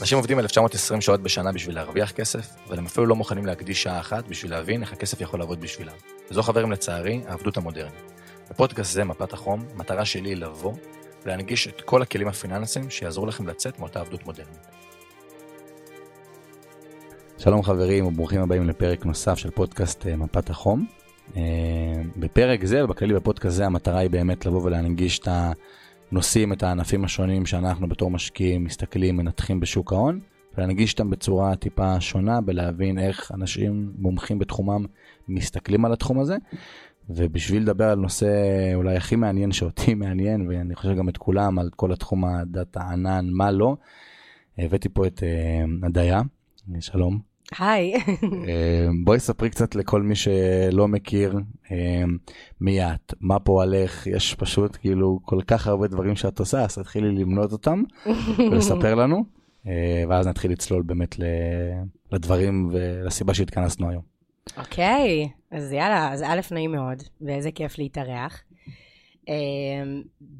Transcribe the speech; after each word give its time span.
אנשים 0.00 0.18
עובדים 0.18 0.38
1920 0.38 1.00
שעות 1.00 1.22
בשנה 1.22 1.52
בשביל 1.52 1.74
להרוויח 1.74 2.12
כסף, 2.12 2.50
אבל 2.68 2.78
הם 2.78 2.86
אפילו 2.86 3.06
לא 3.06 3.16
מוכנים 3.16 3.46
להקדיש 3.46 3.82
שעה 3.82 4.00
אחת 4.00 4.28
בשביל 4.28 4.50
להבין 4.50 4.82
איך 4.82 4.92
הכסף 4.92 5.20
יכול 5.20 5.40
לעבוד 5.40 5.60
בשבילם. 5.60 5.92
וזו 6.30 6.42
חברים 6.42 6.72
לצערי, 6.72 7.20
העבדות 7.26 7.56
המודרנית. 7.56 8.12
בפודקאסט 8.50 8.92
זה, 8.92 9.04
מפת 9.04 9.32
החום, 9.32 9.64
המטרה 9.74 10.04
שלי 10.04 10.28
היא 10.28 10.36
לבוא 10.36 10.72
ולהנגיש 11.24 11.68
את 11.68 11.80
כל 11.80 12.02
הכלים 12.02 12.28
הפיננסיים 12.28 12.90
שיעזרו 12.90 13.26
לכם 13.26 13.46
לצאת 13.46 13.78
מאותה 13.78 14.00
עבדות 14.00 14.26
מודרנית. 14.26 14.66
שלום 17.38 17.62
חברים 17.62 18.06
וברוכים 18.06 18.40
הבאים 18.40 18.68
לפרק 18.68 19.06
נוסף 19.06 19.38
של 19.38 19.50
פודקאסט 19.50 20.06
אה, 20.06 20.16
מפת 20.16 20.50
החום. 20.50 20.86
אה, 21.36 21.42
בפרק 22.16 22.64
זה 22.64 22.84
ובכללי 22.84 23.14
בפודקאסט 23.14 23.56
זה 23.56 23.66
המטרה 23.66 23.98
היא 23.98 24.10
באמת 24.10 24.46
לבוא 24.46 24.62
ולהנגיש 24.62 25.18
את 25.18 25.28
הנושאים, 26.12 26.52
את 26.52 26.62
הענפים 26.62 27.04
השונים 27.04 27.46
שאנחנו 27.46 27.88
בתור 27.88 28.10
משקיעים 28.10 28.64
מסתכלים, 28.64 29.16
מנתחים 29.16 29.60
בשוק 29.60 29.92
ההון, 29.92 30.20
ולהנגיש 30.54 30.92
אותם 30.92 31.10
בצורה 31.10 31.56
טיפה 31.56 32.00
שונה 32.00 32.40
בלהבין 32.40 32.98
איך 32.98 33.32
אנשים 33.34 33.92
מומחים 33.98 34.38
בתחומם 34.38 34.84
מסתכלים 35.28 35.84
על 35.84 35.92
התחום 35.92 36.20
הזה. 36.20 36.36
ובשביל 37.10 37.62
לדבר 37.62 37.90
על 37.90 37.98
נושא 37.98 38.28
אולי 38.74 38.96
הכי 38.96 39.16
מעניין 39.16 39.52
שאותי 39.52 39.94
מעניין, 39.94 40.48
ואני 40.48 40.74
חושב 40.74 40.96
גם 40.96 41.08
את 41.08 41.16
כולם, 41.16 41.58
על 41.58 41.70
כל 41.76 41.92
התחום 41.92 42.24
הדאטה 42.24 42.80
ענן, 42.80 43.26
מה 43.30 43.50
לא, 43.50 43.76
הבאתי 44.58 44.88
פה 44.88 45.06
את 45.06 45.18
uh, 45.18 45.86
הדיה, 45.86 46.20
שלום. 46.80 47.29
היי. 47.58 47.94
uh, 47.96 48.06
בואי 49.04 49.20
ספרי 49.20 49.50
קצת 49.50 49.74
לכל 49.74 50.02
מי 50.02 50.14
שלא 50.14 50.88
מכיר 50.88 51.34
uh, 51.64 51.70
מי 52.60 52.84
את, 52.84 53.14
מה 53.20 53.38
פועלך, 53.38 54.06
יש 54.06 54.34
פשוט 54.34 54.76
כאילו 54.80 55.20
כל 55.22 55.40
כך 55.46 55.66
הרבה 55.66 55.88
דברים 55.88 56.16
שאת 56.16 56.38
עושה, 56.38 56.64
אז 56.64 56.74
תתחילי 56.74 57.10
למנות 57.10 57.52
אותם 57.52 57.82
ולספר 58.38 58.94
לנו, 58.94 59.24
uh, 59.64 59.68
ואז 60.08 60.26
נתחיל 60.26 60.52
לצלול 60.52 60.82
באמת 60.82 61.16
לדברים 62.12 62.68
ולסיבה 62.72 63.34
שהתכנסנו 63.34 63.90
היום. 63.90 64.02
אוקיי, 64.56 65.28
okay, 65.28 65.56
אז 65.56 65.72
יאללה, 65.72 66.12
אז 66.12 66.22
א', 66.22 66.40
נעים 66.50 66.72
מאוד, 66.72 67.02
ואיזה 67.20 67.50
כיף 67.50 67.78
להתארח. 67.78 68.42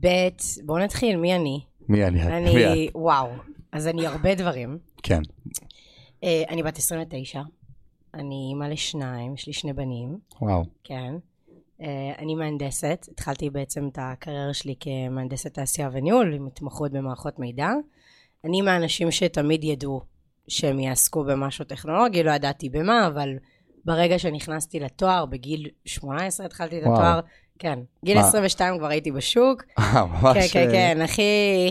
ב', 0.00 0.28
בואו 0.64 0.78
נתחיל, 0.78 1.16
מי 1.16 1.34
אני? 1.34 1.60
מי 1.88 2.04
אני? 2.04 2.22
אני, 2.22 2.54
מי 2.54 2.88
את? 2.88 2.90
וואו, 2.94 3.28
אז 3.72 3.86
אני 3.86 4.06
הרבה 4.06 4.34
דברים. 4.34 4.78
כן. 5.02 5.20
אה, 6.24 6.42
אני 6.48 6.62
בת 6.62 6.78
29, 6.78 7.42
אני 8.14 8.46
אימא 8.50 8.64
לשניים, 8.64 9.34
יש 9.34 9.46
לי 9.46 9.52
שני 9.52 9.72
בנים. 9.72 10.18
וואו. 10.40 10.64
כן. 10.84 11.14
אה, 11.80 12.12
אני 12.18 12.34
מהנדסת, 12.34 13.06
התחלתי 13.10 13.50
בעצם 13.50 13.88
את 13.88 13.98
הקריירה 14.00 14.54
שלי 14.54 14.74
כמהנדסת 14.80 15.54
תעשייה 15.54 15.88
וניהול, 15.92 16.34
עם 16.34 16.46
התמחות 16.46 16.92
במערכות 16.92 17.38
מידע. 17.38 17.70
אני 18.44 18.62
מהאנשים 18.62 19.10
שתמיד 19.10 19.64
ידעו 19.64 20.00
שהם 20.48 20.80
יעסקו 20.80 21.24
במשהו 21.24 21.64
טכנולוגי, 21.64 22.22
לא 22.22 22.30
ידעתי 22.30 22.68
במה, 22.68 23.06
אבל 23.06 23.36
ברגע 23.84 24.18
שנכנסתי 24.18 24.80
לתואר, 24.80 25.26
בגיל 25.26 25.68
18 25.84 26.46
התחלתי 26.46 26.78
את 26.78 26.82
התואר. 26.82 27.20
כן, 27.60 27.78
גיל 28.04 28.18
מה? 28.18 28.28
22 28.28 28.78
כבר 28.78 28.86
הייתי 28.86 29.12
בשוק. 29.12 29.62
אה, 29.78 30.06
ממש... 30.06 30.52
כן, 30.52 30.66
כן, 30.66 30.72
כן, 30.72 31.00
הכי 31.00 31.22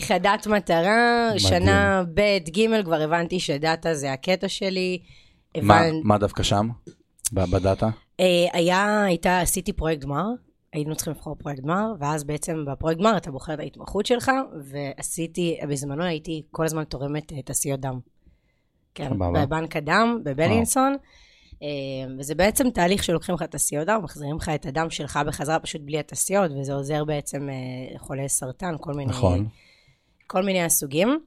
חדת 0.01 0.47
מטרה, 0.47 1.27
מדהים. 1.27 1.39
שנה 1.39 2.03
ב', 2.13 2.37
ג', 2.49 2.83
כבר 2.83 3.01
הבנתי 3.01 3.39
שדאטה 3.39 3.93
זה 3.93 4.13
הקטע 4.13 4.47
שלי. 4.47 4.99
הבנ... 5.55 5.93
מה 6.03 6.17
דווקא 6.17 6.43
שם, 6.43 6.69
בדאטה? 7.33 7.89
אה, 8.19 8.25
היה, 8.53 9.03
הייתה, 9.03 9.39
עשיתי 9.39 9.73
פרויקט 9.73 10.01
גמר, 10.01 10.25
היינו 10.73 10.95
צריכים 10.95 11.13
לבחור 11.13 11.35
פרויקט 11.35 11.61
גמר, 11.61 11.93
ואז 11.99 12.23
בעצם 12.23 12.65
בפרויקט 12.67 12.99
גמר 12.99 13.17
אתה 13.17 13.31
בוחר 13.31 13.53
את 13.53 13.59
ההתמחות 13.59 14.05
שלך, 14.05 14.31
ועשיתי, 14.63 15.57
בזמנו 15.69 16.03
הייתי 16.03 16.43
כל 16.51 16.65
הזמן 16.65 16.83
תורמת 16.83 17.33
אה, 17.33 17.41
תעשיות 17.41 17.79
דם. 17.79 17.99
כן, 18.95 19.11
בבנק 19.19 19.75
הדם, 19.75 20.19
בבלינסון. 20.23 20.91
וואו. 20.91 21.28
אמ, 21.61 22.15
וזה 22.19 22.35
בעצם 22.35 22.69
תהליך 22.69 23.03
שלוקחים 23.03 23.35
לך 23.35 23.41
את 23.41 23.55
הסיודה, 23.55 23.97
מחזירים 23.99 24.35
לך 24.35 24.49
את 24.49 24.65
הדם 24.65 24.89
שלך 24.89 25.19
בחזרה 25.27 25.59
פשוט 25.59 25.81
בלי 25.81 25.99
התעשיות, 25.99 26.51
וזה 26.51 26.73
עוזר 26.73 27.05
בעצם 27.05 27.49
אה, 27.49 27.95
לחולי 27.95 28.29
סרטן, 28.29 28.75
כל 28.79 28.93
מיני... 28.93 29.11
נכון. 29.11 29.47
כל 30.27 30.43
מיני 30.43 30.63
הסוגים. 30.63 31.19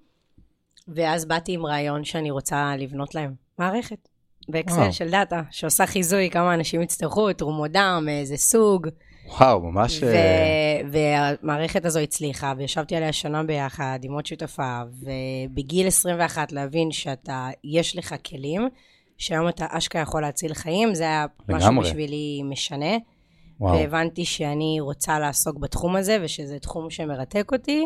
ואז 0.89 1.25
באתי 1.25 1.53
עם 1.53 1.67
רעיון 1.67 2.05
שאני 2.05 2.31
רוצה 2.31 2.75
לבנות 2.79 3.15
להם 3.15 3.35
מערכת 3.59 4.09
באקסל 4.49 4.91
של 4.91 5.11
דאטה, 5.11 5.43
שעושה 5.51 5.87
חיזוי 5.87 6.31
כמה 6.31 6.55
אנשים 6.55 6.83
יצטרכו, 6.83 7.33
תרומות 7.33 7.71
דם, 7.71 8.07
איזה 8.11 8.37
סוג. 8.37 8.89
וואו, 9.27 9.61
ממש... 9.61 10.03
ו- 10.03 10.07
אה, 10.07 10.81
והמערכת 10.91 11.85
הזו 11.85 12.01
הצליחה, 12.01 12.53
וישבתי 12.59 12.97
עליה 12.97 13.13
שנה 13.13 13.43
ביחד 13.43 13.99
עם 14.03 14.13
עוד 14.13 14.27
שותפה, 14.27 14.81
ובגיל 14.93 15.87
21 15.87 16.53
להבין 16.53 16.91
שאתה, 16.91 17.49
יש 17.65 17.97
לך 17.97 18.15
כלים. 18.27 18.69
שהיום 19.23 19.49
אתה 19.49 19.67
אשכרה 19.71 20.03
יכול 20.03 20.23
להציל 20.23 20.55
חיים, 20.55 20.95
זה 20.95 21.05
היה 21.05 21.27
לגמרי. 21.49 21.69
משהו 21.69 21.83
בשבילי 21.83 22.43
משנה. 22.45 22.97
וואו. 23.61 23.79
והבנתי 23.79 24.25
שאני 24.25 24.77
רוצה 24.81 25.19
לעסוק 25.19 25.59
בתחום 25.59 25.97
הזה, 25.97 26.19
ושזה 26.23 26.59
תחום 26.59 26.91
שמרתק 26.91 27.53
אותי, 27.53 27.85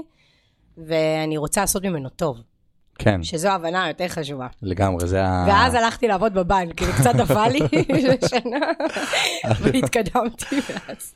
ואני 0.86 1.36
רוצה 1.36 1.60
לעשות 1.60 1.84
ממנו 1.84 2.08
טוב. 2.08 2.36
כן. 2.98 3.22
שזו 3.22 3.48
ההבנה 3.48 3.84
היותר 3.84 4.08
חשובה. 4.08 4.46
לגמרי, 4.62 5.06
זה 5.06 5.24
ה... 5.24 5.44
ואז 5.48 5.74
הלכתי 5.74 6.08
לעבוד 6.08 6.34
בבנק, 6.34 6.76
כאילו 6.76 6.92
קצת 6.92 7.14
נפל 7.22 7.48
לי 7.48 7.60
לשנה, 8.08 8.58
והתקדמתי 9.60 10.56
מאז. 10.56 11.14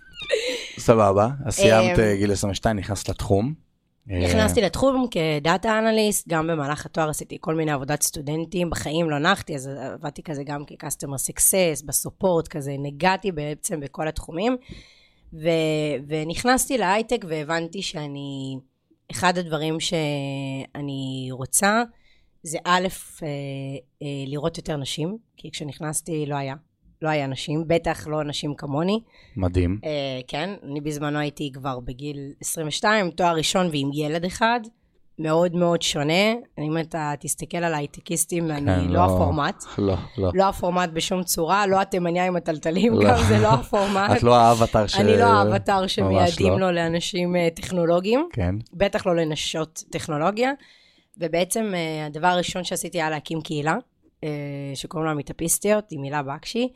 סבבה, 0.78 1.28
אז 1.44 1.54
סיימת 1.54 1.98
אמ, 1.98 2.16
גיל 2.16 2.32
22, 2.32 2.76
נכנסת 2.76 3.08
לתחום. 3.08 3.69
נכנסתי 4.06 4.60
לתחום 4.60 5.06
כדאטה 5.10 5.78
אנליסט, 5.78 6.28
גם 6.28 6.46
במהלך 6.46 6.86
התואר 6.86 7.08
עשיתי 7.08 7.38
כל 7.40 7.54
מיני 7.54 7.72
עבודת 7.72 8.02
סטודנטים, 8.02 8.70
בחיים 8.70 9.10
לא 9.10 9.18
נחתי, 9.18 9.54
אז 9.54 9.66
עבדתי 9.66 10.22
כזה 10.22 10.44
גם 10.44 10.64
כ-customer 10.66 11.30
success, 11.30 11.86
בסופורט 11.86 12.48
כזה, 12.48 12.76
נגעתי 12.78 13.32
בעצם 13.32 13.80
בכל 13.80 14.08
התחומים, 14.08 14.56
ו- 15.32 15.96
ונכנסתי 16.08 16.78
להייטק 16.78 17.24
והבנתי 17.28 17.82
שאני, 17.82 18.58
אחד 19.10 19.38
הדברים 19.38 19.80
שאני 19.80 21.28
רוצה, 21.30 21.82
זה 22.42 22.58
א', 22.64 22.86
אה, 23.22 23.28
אה, 24.02 24.06
לראות 24.26 24.56
יותר 24.56 24.76
נשים, 24.76 25.18
כי 25.36 25.50
כשנכנסתי 25.50 26.26
לא 26.26 26.34
היה. 26.34 26.54
לא 27.02 27.08
היה 27.08 27.26
נשים, 27.26 27.64
בטח 27.66 28.06
לא 28.06 28.24
נשים 28.24 28.54
כמוני. 28.54 29.00
מדהים. 29.36 29.78
Uh, 29.82 29.86
כן, 30.26 30.50
אני 30.70 30.80
בזמנו 30.80 31.18
הייתי 31.18 31.50
כבר 31.54 31.80
בגיל 31.80 32.32
22, 32.40 33.10
תואר 33.10 33.36
ראשון 33.36 33.66
ועם 33.66 33.90
ילד 33.94 34.24
אחד, 34.24 34.60
מאוד 35.18 35.54
מאוד 35.54 35.82
שונה. 35.82 36.32
אם 36.58 36.78
אתה 36.78 37.12
תסתכל 37.20 37.58
על 37.58 37.74
הייטקיסטים, 37.74 38.48
כן, 38.48 38.68
אני 38.68 38.88
לא, 38.88 38.94
לא 38.94 39.04
הפורמט. 39.04 39.64
לא, 39.78 39.94
לא. 40.18 40.30
לא 40.34 40.48
הפורמט 40.48 40.90
בשום 40.92 41.22
צורה, 41.22 41.66
לא 41.66 41.80
התימניה 41.80 42.26
עם 42.26 42.36
הטלטלים, 42.36 42.94
לא. 42.94 43.10
גם 43.10 43.16
זה 43.28 43.38
לא 43.38 43.48
הפורמט. 43.48 44.10
את 44.16 44.22
לא 44.22 44.36
האבטר 44.36 44.86
ש... 44.86 44.96
אני 44.96 45.16
לא 45.18 45.24
האבטר 45.24 45.86
שמייעדים 45.86 46.52
לא. 46.52 46.58
לו 46.58 46.70
לאנשים 46.70 47.36
uh, 47.36 47.38
טכנולוגיים. 47.54 48.28
כן. 48.32 48.54
בטח 48.72 49.06
לא 49.06 49.16
לנשות 49.16 49.84
טכנולוגיה. 49.90 50.52
ובעצם 51.18 51.72
uh, 51.72 52.06
הדבר 52.06 52.28
הראשון 52.28 52.64
שעשיתי 52.64 52.98
היה 52.98 53.10
להקים 53.10 53.40
קהילה. 53.40 53.76
שקוראים 54.74 55.08
לה 55.08 55.14
מיטאפיסטיות, 55.14 55.84
עם 55.90 56.00
מילה 56.00 56.22
בקשי, 56.22 56.68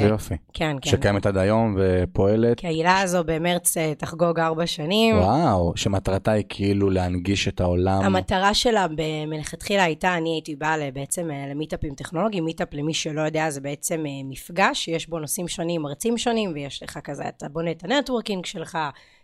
זה 0.00 0.06
יופי. 0.06 0.34
כן, 0.52 0.76
כן. 0.82 0.90
שקיימת 0.90 1.26
עד 1.26 1.36
היום 1.36 1.76
ופועלת. 1.78 2.58
הקהילה 2.58 3.00
הזו 3.00 3.24
במרץ 3.26 3.76
אה, 3.76 3.94
תחגוג 3.94 4.40
ארבע 4.40 4.66
שנים. 4.66 5.16
וואו, 5.18 5.72
שמטרתה 5.76 6.32
היא 6.32 6.44
כאילו 6.48 6.90
להנגיש 6.90 7.48
את 7.48 7.60
העולם. 7.60 8.02
המטרה 8.02 8.54
שלה 8.54 8.86
מלכתחילה 9.26 9.84
הייתה, 9.84 10.16
אני 10.16 10.30
הייתי 10.30 10.56
באה 10.56 10.90
בעצם 10.94 11.30
אה, 11.30 11.46
למיטאפים 11.50 11.94
טכנולוגיים. 11.94 12.44
meetup, 12.44 12.74
למי 12.74 12.94
שלא 12.94 13.20
יודע, 13.20 13.50
זה 13.50 13.60
בעצם 13.60 14.06
אה, 14.06 14.10
מפגש, 14.24 14.84
שיש 14.84 15.08
בו 15.08 15.18
נושאים 15.18 15.48
שונים, 15.48 15.82
מרצים 15.82 16.18
שונים, 16.18 16.52
ויש 16.54 16.82
לך 16.82 16.98
כזה, 17.04 17.28
אתה 17.28 17.48
בונה 17.48 17.70
את 17.70 17.84
ה 17.84 17.90
networking 17.90 18.46
שלך, 18.46 18.78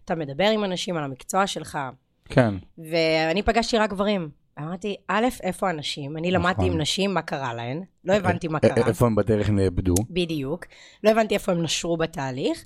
אתה 0.05 0.15
מדבר 0.15 0.45
עם 0.45 0.65
אנשים 0.65 0.97
על 0.97 1.05
המקצוע 1.05 1.47
שלך. 1.47 1.79
כן. 2.29 2.55
ואני 2.79 3.43
פגשתי 3.43 3.79
רק 3.79 3.91
גברים. 3.91 4.46
אמרתי, 4.59 4.97
א', 5.09 5.27
איפה 5.43 5.69
הנשים? 5.69 6.17
אני 6.17 6.31
למדתי 6.31 6.63
עם 6.63 6.69
נכון. 6.69 6.81
נשים, 6.81 7.15
מה 7.15 7.23
קרה 7.23 7.55
להן? 7.55 7.83
לא 8.05 8.15
הבנתי 8.15 8.49
מה 8.49 8.61
קרה. 8.61 8.87
איפה 8.87 9.07
הם 9.07 9.15
בדרך 9.15 9.51
נאבדו? 9.51 9.95
בדיוק. 10.11 10.67
לא 11.05 11.11
הבנתי 11.11 11.35
איפה 11.35 11.53
הם 11.53 11.63
נשרו 11.63 11.97
בתהליך. 11.97 12.65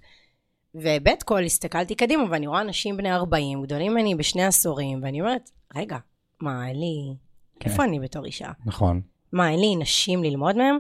וב' 0.75 1.09
כל, 1.25 1.45
הסתכלתי 1.45 1.95
קדימה, 1.95 2.25
ואני 2.31 2.47
רואה 2.47 2.61
אנשים 2.61 2.97
בני 2.97 3.13
40, 3.13 3.63
גדולים 3.63 3.93
ממני 3.93 4.15
בשני 4.15 4.45
עשורים, 4.45 5.01
ואני 5.03 5.21
אומרת, 5.21 5.51
רגע, 5.77 5.99
מה, 6.41 6.69
אין 6.69 6.81
לי... 6.81 7.15
כן. 7.61 7.71
איפה 7.71 7.85
אני 7.85 8.01
בתור 8.01 8.25
אישה? 8.25 8.51
נכון. 8.67 9.01
מה, 9.33 9.51
אין 9.51 9.61
לי 9.61 9.77
נשים 9.77 10.25
ללמוד 10.25 10.57
מהם? 10.57 10.79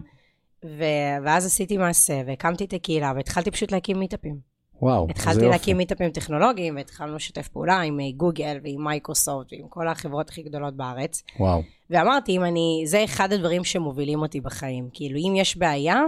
ו... 0.64 0.84
ואז 1.24 1.46
עשיתי 1.46 1.76
מעשה, 1.76 2.22
והקמתי 2.26 2.64
את 2.64 2.72
הקהילה, 2.72 3.12
והתחלתי 3.16 3.50
פשוט 3.50 3.72
להקים 3.72 3.98
מיטאפים. 3.98 4.49
וואו. 4.82 5.06
התחלתי 5.10 5.48
להקים 5.48 5.76
מיטאפים 5.76 6.10
טכנולוגיים, 6.10 6.76
והתחלנו 6.76 7.16
לשתף 7.16 7.48
פעולה 7.48 7.80
עם 7.80 8.00
אה, 8.00 8.04
גוגל 8.16 8.58
ועם 8.64 8.84
מייקרוסופט 8.84 9.52
ועם 9.52 9.68
כל 9.68 9.88
החברות 9.88 10.28
הכי 10.28 10.42
גדולות 10.42 10.76
בארץ. 10.76 11.22
וואו. 11.40 11.62
ואמרתי, 11.90 12.36
אם 12.36 12.44
אני, 12.44 12.82
זה 12.86 13.04
אחד 13.04 13.32
הדברים 13.32 13.64
שמובילים 13.64 14.22
אותי 14.22 14.40
בחיים. 14.40 14.88
כאילו, 14.92 15.18
אם 15.18 15.34
יש 15.36 15.56
בעיה, 15.56 16.02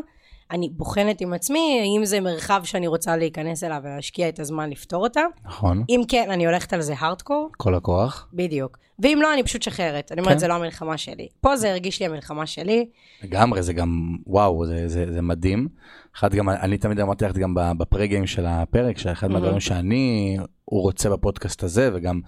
אני 0.51 0.69
בוחנת 0.73 1.21
עם 1.21 1.33
עצמי, 1.33 1.79
האם 1.81 2.05
זה 2.05 2.21
מרחב 2.21 2.61
שאני 2.65 2.87
רוצה 2.87 3.17
להיכנס 3.17 3.65
אליו 3.65 3.81
ולהשקיע 3.85 4.29
את 4.29 4.41
הזמן 4.41 4.71
לפתור 4.71 5.03
אותה. 5.03 5.23
נכון, 5.45 5.85
אם 5.89 6.01
כן, 6.09 6.31
אני 6.31 6.47
הולכת 6.47 6.73
על 6.73 6.81
זה 6.81 6.95
הארדקור, 6.99 7.51
כל 7.57 7.75
הכוח. 7.75 8.29
בדיוק. 8.33 8.79
ואם 8.99 9.19
לא, 9.23 9.35
אני 9.35 9.43
פשוט 9.43 9.63
שחררת. 9.63 10.13
אני 10.13 10.21
אומרת, 10.21 10.35
כן. 10.35 10.39
זה 10.39 10.49
לא 10.49 10.55
המלחמה 10.55 10.99
שלי. 10.99 11.29
פה 11.41 11.57
זה 11.57 11.71
הרגיש 11.71 12.01
לי 12.01 12.07
המלחמה 12.07 12.47
שלי. 12.47 12.87
לגמרי, 13.23 13.63
זה 13.63 13.73
גם, 13.73 14.17
וואו, 14.27 14.67
זה, 14.67 14.89
זה, 14.89 15.13
זה 15.13 15.23
מדהים. 15.23 15.69
אחד 16.17 16.35
גם, 16.35 16.49
אני 16.50 16.79
תמיד 16.79 17.00
אמרתי 17.00 17.25
לך 17.25 17.37
גם 17.37 17.55
בפרגיים 17.79 18.26
של 18.26 18.47
הפרק, 18.47 18.99
שאחד 18.99 19.31
Mhm. 19.31 19.32
מהדברים 19.32 19.61
שאני, 19.61 20.37
הוא 20.64 20.81
רוצה 20.82 21.11
בפודקאסט 21.11 21.62
הזה, 21.62 21.91
וגם 21.94 22.20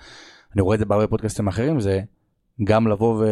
אני 0.54 0.62
רואה 0.62 0.74
את 0.74 0.78
זה 0.78 0.84
בהרבה 0.84 1.06
פודקאסטים 1.06 1.48
אחרים, 1.48 1.80
זה 1.80 2.00
גם 2.64 2.88
לבוא 2.88 3.24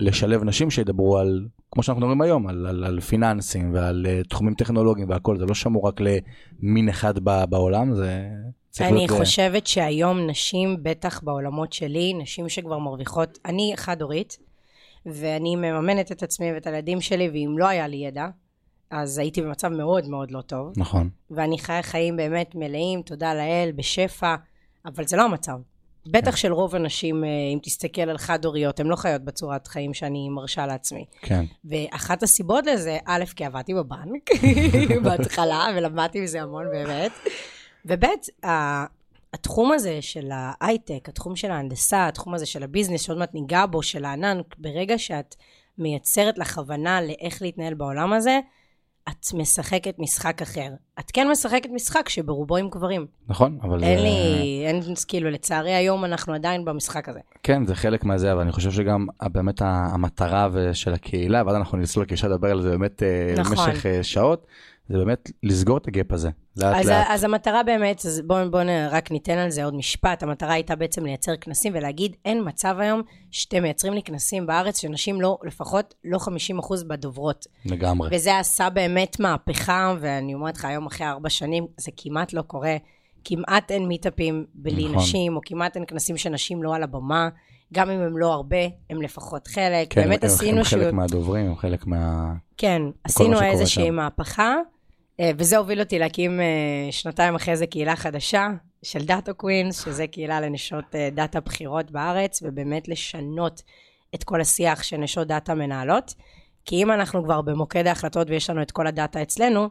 ולשלב 0.00 0.44
נשים 0.44 0.70
שידברו 0.70 1.18
על, 1.18 1.46
כמו 1.70 1.82
שאנחנו 1.82 2.00
מדברים 2.00 2.20
היום, 2.20 2.46
על, 2.46 2.66
על, 2.66 2.84
על 2.84 3.00
פיננסים 3.00 3.74
ועל 3.74 4.06
uh, 4.06 4.28
תחומים 4.28 4.54
טכנולוגיים 4.54 5.10
והכל, 5.10 5.38
זה 5.38 5.46
לא 5.46 5.54
שמור 5.54 5.88
רק 5.88 6.00
למין 6.00 6.88
אחד 6.88 7.18
ב, 7.24 7.44
בעולם, 7.48 7.94
זה 7.94 8.28
אני 8.80 8.96
להיות... 8.96 9.10
אה, 9.10 9.16
חושבת 9.18 9.66
שהיום 9.66 10.26
נשים, 10.26 10.76
בטח 10.82 11.22
בעולמות 11.22 11.72
שלי, 11.72 12.14
נשים 12.14 12.48
שכבר 12.48 12.78
מרוויחות, 12.78 13.38
אני 13.44 13.72
חד-הורית, 13.76 14.38
ואני 15.06 15.56
מממנת 15.56 16.12
את 16.12 16.22
עצמי 16.22 16.52
ואת 16.52 16.66
הילדים 16.66 17.00
שלי, 17.00 17.28
ואם 17.28 17.54
לא 17.58 17.68
היה 17.68 17.86
לי 17.86 17.96
ידע, 17.96 18.28
אז 18.90 19.18
הייתי 19.18 19.42
במצב 19.42 19.68
מאוד 19.68 20.08
מאוד 20.08 20.30
לא 20.30 20.40
טוב. 20.40 20.72
נכון, 20.76 21.10
ואני 21.30 21.58
חיה 21.58 21.82
חיים 21.82 22.16
באמת 22.16 22.54
מלאים, 22.54 23.02
תודה 23.02 23.34
לאל, 23.34 23.72
בשפע, 23.76 24.34
אבל 24.86 25.06
זה 25.06 25.16
לא 25.16 25.24
המצב. 25.24 25.58
בטח 26.06 26.36
של 26.36 26.52
רוב 26.52 26.74
הנשים, 26.74 27.24
אה, 27.24 27.28
אם 27.54 27.58
תסתכל 27.62 28.00
על 28.00 28.18
חד-הוריות, 28.18 28.80
הן 28.80 28.86
לא 28.86 28.96
חיות 28.96 29.22
בצורת 29.22 29.66
חיים 29.66 29.94
שאני 29.94 30.28
מרשה 30.28 30.66
לעצמי. 30.66 31.04
כן, 31.20 31.44
ואחת 31.64 32.22
הסיבות 32.22 32.66
לזה, 32.66 32.98
א', 33.04 33.24
כי 33.36 33.44
עבדתי 33.44 33.74
בבנק 33.74 34.30
בהתחלה, 35.04 35.66
ולמדתי 35.76 36.20
מזה 36.20 36.42
המון 36.42 36.66
באמת, 36.70 37.12
וב', 37.86 38.04
התחום 39.34 39.72
הזה 39.72 40.02
של 40.02 40.30
ההייטק, 40.32 41.08
התחום 41.08 41.36
של 41.36 41.50
ההנדסה, 41.50 42.08
התחום 42.08 42.34
הזה 42.34 42.46
של 42.46 42.62
הביזנס, 42.62 43.02
שעוד 43.02 43.18
מעט 43.18 43.34
ניגע 43.34 43.66
בו, 43.66 43.82
של 43.82 44.04
הענן, 44.04 44.40
ברגע 44.58 44.98
שאת 44.98 45.34
מייצרת 45.78 46.38
לך 46.38 46.58
הבנה 46.58 47.02
לאיך 47.02 47.42
להתנהל 47.42 47.74
בעולם 47.74 48.12
הזה, 48.12 48.40
את 49.10 49.34
משחקת 49.34 49.94
משחק 49.98 50.42
אחר. 50.42 50.68
את 51.00 51.10
כן 51.10 51.28
משחקת 51.30 51.68
משחק 51.74 52.08
שברובו 52.08 52.56
עם 52.56 52.68
גברים. 52.68 53.06
נכון, 53.28 53.58
אבל 53.62 53.84
אין 53.84 53.98
זה... 53.98 54.04
לי, 54.04 54.62
אין, 54.66 54.82
כאילו, 55.08 55.30
לצערי 55.30 55.74
היום 55.74 56.04
אנחנו 56.04 56.34
עדיין 56.34 56.64
במשחק 56.64 57.08
הזה. 57.08 57.20
כן, 57.42 57.66
זה 57.66 57.74
חלק 57.74 58.04
מהזה, 58.04 58.32
אבל 58.32 58.40
אני 58.40 58.52
חושב 58.52 58.70
שגם 58.70 59.06
ה- 59.20 59.28
באמת 59.28 59.62
המטרה 59.64 60.48
של 60.72 60.94
הקהילה, 60.94 61.42
ואז 61.46 61.56
אנחנו 61.56 61.78
נצלול, 61.78 62.06
כי 62.06 62.14
אפשר 62.14 62.28
לדבר 62.28 62.50
על 62.50 62.62
זה 62.62 62.70
באמת 62.70 63.02
אה, 63.02 63.34
נכון. 63.36 63.56
במשך 63.56 63.86
אה, 63.86 64.02
שעות, 64.02 64.46
זה 64.90 64.98
באמת 64.98 65.30
לסגור 65.42 65.76
את 65.76 65.88
הגאפ 65.88 66.12
הזה, 66.12 66.30
לאט 66.56 66.76
אז, 66.76 66.88
לאט. 66.88 67.06
אז 67.08 67.24
המטרה 67.24 67.62
באמת, 67.62 68.02
בואו 68.26 68.50
בוא 68.50 68.60
רק 68.90 69.10
ניתן 69.10 69.38
על 69.38 69.50
זה 69.50 69.64
עוד 69.64 69.74
משפט, 69.74 70.22
המטרה 70.22 70.52
הייתה 70.52 70.76
בעצם 70.76 71.04
לייצר 71.04 71.36
כנסים 71.36 71.72
ולהגיד, 71.76 72.16
אין 72.24 72.42
מצב 72.46 72.76
היום 72.78 73.02
שאתם 73.30 73.62
מייצרים 73.62 73.92
לי 73.92 74.02
כנסים 74.02 74.46
בארץ 74.46 74.80
שנשים 74.80 75.20
לא, 75.20 75.38
לפחות 75.44 75.94
לא 76.04 76.18
50% 76.18 76.84
בדוברות. 76.88 77.46
לגמרי. 77.66 78.08
וזה 78.12 78.38
עשה 78.38 78.70
באמת 78.70 79.20
מהפכה, 79.20 79.94
ואני 80.00 80.34
אומרת 80.34 80.56
לך, 80.56 80.64
היום 80.64 80.86
אחרי 80.86 81.06
ארבע 81.06 81.28
שנים, 81.28 81.66
זה 81.76 81.90
כמעט 81.96 82.32
לא 82.32 82.42
קורה. 82.42 82.76
כמעט 83.24 83.70
אין 83.70 83.86
מיטאפים 83.86 84.44
בלי 84.54 84.84
נכון. 84.84 84.96
נשים, 84.96 85.36
או 85.36 85.40
כמעט 85.44 85.76
אין 85.76 85.84
כנסים 85.86 86.16
שנשים 86.16 86.62
לא 86.62 86.74
על 86.74 86.82
הבמה. 86.82 87.28
גם 87.74 87.90
אם 87.90 88.00
הם 88.00 88.18
לא 88.18 88.32
הרבה, 88.32 88.56
הם 88.90 89.02
לפחות 89.02 89.46
חלק. 89.46 89.86
כן, 89.90 90.02
באמת 90.02 90.24
הם, 90.24 90.30
עשינו 90.30 90.58
הם 90.58 90.64
שהוא... 90.64 90.82
חלק 90.82 90.92
מהדוברים, 90.92 91.46
הם 91.46 91.56
חלק 91.56 91.86
מה... 91.86 92.32
כן, 92.56 92.82
עשינו 93.04 93.42
איזושהי. 93.42 93.90
מהפכה, 93.90 94.54
וזה 95.38 95.56
הוביל 95.56 95.80
אותי 95.80 95.98
להקים 95.98 96.40
אה, 96.40 96.46
שנתיים 96.90 97.34
אחרי 97.34 97.56
זה 97.56 97.66
קהילה 97.66 97.96
חדשה 97.96 98.48
של 98.82 99.04
Data 99.04 99.32
Queens, 99.32 99.84
שזה 99.84 100.06
קהילה 100.06 100.40
לנשות 100.40 100.94
אה, 100.94 101.08
דאטה 101.12 101.40
בכירות 101.40 101.90
בארץ, 101.90 102.42
ובאמת 102.42 102.88
לשנות 102.88 103.62
את 104.14 104.24
כל 104.24 104.40
השיח 104.40 104.82
שנשות 104.82 105.28
דאטה 105.28 105.54
מנהלות. 105.54 106.14
כי 106.64 106.82
אם 106.82 106.90
אנחנו 106.90 107.24
כבר 107.24 107.40
במוקד 107.40 107.86
ההחלטות 107.86 108.30
ויש 108.30 108.50
לנו 108.50 108.62
את 108.62 108.70
כל 108.70 108.86
הדאטה 108.86 109.22
אצלנו, 109.22 109.68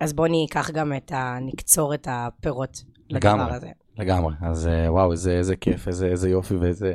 אז 0.00 0.12
בואו 0.12 0.28
ניקח 0.28 0.70
גם 0.70 0.92
את 0.96 1.12
ה... 1.12 1.38
נקצור 1.40 1.94
את 1.94 2.08
הפירות 2.10 2.82
לגמרי. 3.10 3.44
לדבר 3.44 3.54
הזה. 3.54 3.68
לגמרי, 3.98 4.34
אז 4.42 4.68
אה, 4.68 4.92
וואו, 4.92 5.12
איזה, 5.12 5.32
איזה 5.32 5.56
כיף, 5.56 5.88
איזה, 5.88 6.06
איזה 6.06 6.30
יופי 6.30 6.54
ואיזה 6.54 6.94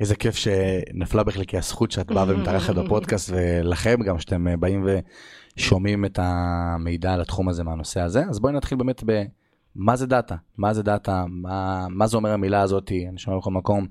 איזה 0.00 0.16
כיף 0.16 0.36
שנפלה 0.36 1.22
בחלקי 1.22 1.58
הזכות 1.58 1.90
שאת 1.90 2.12
באה 2.12 2.24
ומתארחת 2.28 2.74
בפודקאסט, 2.74 3.30
ולכם 3.32 3.96
גם 4.02 4.18
שאתם 4.18 4.48
אה, 4.48 4.56
באים 4.56 4.86
ושומעים 5.60 6.04
את 6.04 6.18
המידע 6.22 7.12
על 7.12 7.20
התחום 7.20 7.48
הזה 7.48 7.64
מהנושא 7.64 8.00
הזה. 8.00 8.24
אז 8.28 8.40
בואי 8.40 8.52
נתחיל 8.52 8.78
באמת 8.78 9.04
במה 9.76 9.96
זה 9.96 10.06
דאטה, 10.06 10.34
מה 10.58 10.74
זה 10.74 10.82
דאטה, 10.82 11.24
מה, 11.28 11.86
מה 11.90 12.06
זה 12.06 12.16
אומר 12.16 12.32
המילה 12.32 12.60
הזאת, 12.60 12.92
אני 13.08 13.18
שומע 13.18 13.36
בכל 13.36 13.50
מקום, 13.50 13.86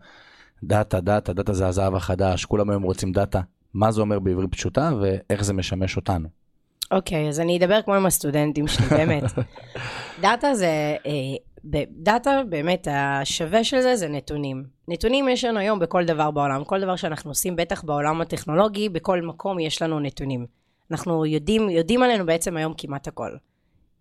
דאטה, 0.64 1.00
דאטה, 1.00 1.34
דאטה 1.34 1.54
זה 1.54 1.68
הזהב 1.68 1.96
החדש, 1.96 2.46
כולם 2.46 2.70
היום 2.70 2.84
רוצים 2.84 3.12
דאטה, 3.12 3.42
מה 3.74 3.92
זה 3.92 4.02
אומר 4.02 4.20
בעברית 4.20 4.52
פשוטה 4.52 4.92
ואיך 5.02 5.44
זה 5.44 5.54
משמש 5.54 5.96
אותנו. 5.96 6.28
אוקיי, 6.92 7.30
אז 7.30 7.40
אני 7.40 7.58
אדבר 7.58 7.82
כמו 7.82 7.96
עם 7.96 8.06
הסטודנטים 8.06 8.68
שלי, 8.68 8.86
באמת. 8.88 9.24
דאטה 10.22 10.54
זה, 10.54 10.96
אה, 11.06 11.12
ב- 11.64 12.04
דאטה, 12.04 12.42
באמת, 12.50 12.88
השווה 12.92 13.64
של 13.64 13.82
זה 13.82 13.96
זה 13.96 14.08
נתונים. 14.08 14.64
נתונים 14.88 15.30
יש 15.30 15.44
לנו 15.44 15.60
היום 15.60 15.80
בכל 15.80 16.06
דבר 16.06 16.32
בעולם. 16.32 16.64
כל 16.64 16.82
דבר 16.82 16.96
שאנחנו 16.96 17.32
עושים, 17.32 17.56
בטח 17.56 17.84
בעולם 17.84 18.22
הטכנולוגי, 18.22 18.90
בכל 18.90 19.22
מקום 19.22 19.60
יש 19.60 19.82
לנו 19.82 20.00
נתונים. 20.00 20.60
אנחנו 20.92 21.26
יודעים, 21.26 21.70
יודעים 21.70 22.04
עלינו 22.04 22.26
בעצם 22.26 22.58
היום 22.58 22.74
כמעט 22.78 23.08
הכל. 23.08 23.30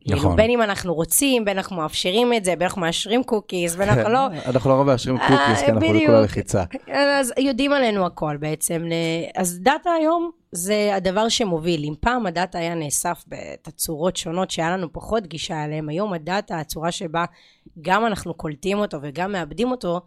נכון. 0.06 0.18
כאילו, 0.20 0.36
בין 0.36 0.50
אם 0.50 0.62
אנחנו 0.62 0.94
רוצים, 0.94 1.44
בין 1.44 1.56
אנחנו 1.56 1.76
מאפשרים 1.76 2.32
את 2.32 2.44
זה, 2.44 2.56
בין 2.56 2.62
אנחנו 2.62 2.80
מאשרים 2.80 3.24
cookies, 3.24 3.76
בין 3.76 3.88
אנחנו 3.88 4.12
לא. 4.12 4.26
אנחנו 4.50 4.70
לרוב 4.70 4.86
מאשרים 4.86 5.18
cookies, 5.18 5.60
כי 5.64 5.66
אנחנו 5.72 5.80
בדיוק. 5.80 6.02
בכולה 6.04 6.20
לחיצה. 6.20 6.64
אז 6.92 7.32
יודעים 7.38 7.72
עלינו 7.72 8.06
הכל 8.06 8.36
בעצם. 8.36 8.82
ל- 8.84 9.40
אז 9.40 9.58
דאטה 9.60 9.90
היום 9.90 10.30
זה 10.52 10.90
הדבר 10.94 11.28
שמוביל. 11.28 11.84
אם 11.84 11.94
פעם 12.00 12.26
הדאטה 12.26 12.58
היה 12.58 12.74
נאסף 12.74 13.24
בתצורות 13.28 14.16
שונות 14.16 14.50
שהיה 14.50 14.70
לנו 14.76 14.92
פחות 14.92 15.26
גישה 15.26 15.64
אליהם, 15.64 15.88
היום 15.88 16.12
הדאטה, 16.12 16.58
הצורה 16.58 16.92
שבה 16.92 17.24
גם 17.80 18.06
אנחנו 18.06 18.34
קולטים 18.34 18.78
אותו 18.78 18.98
וגם 19.02 19.32
מאבדים 19.32 19.70
אותו, 19.70 20.00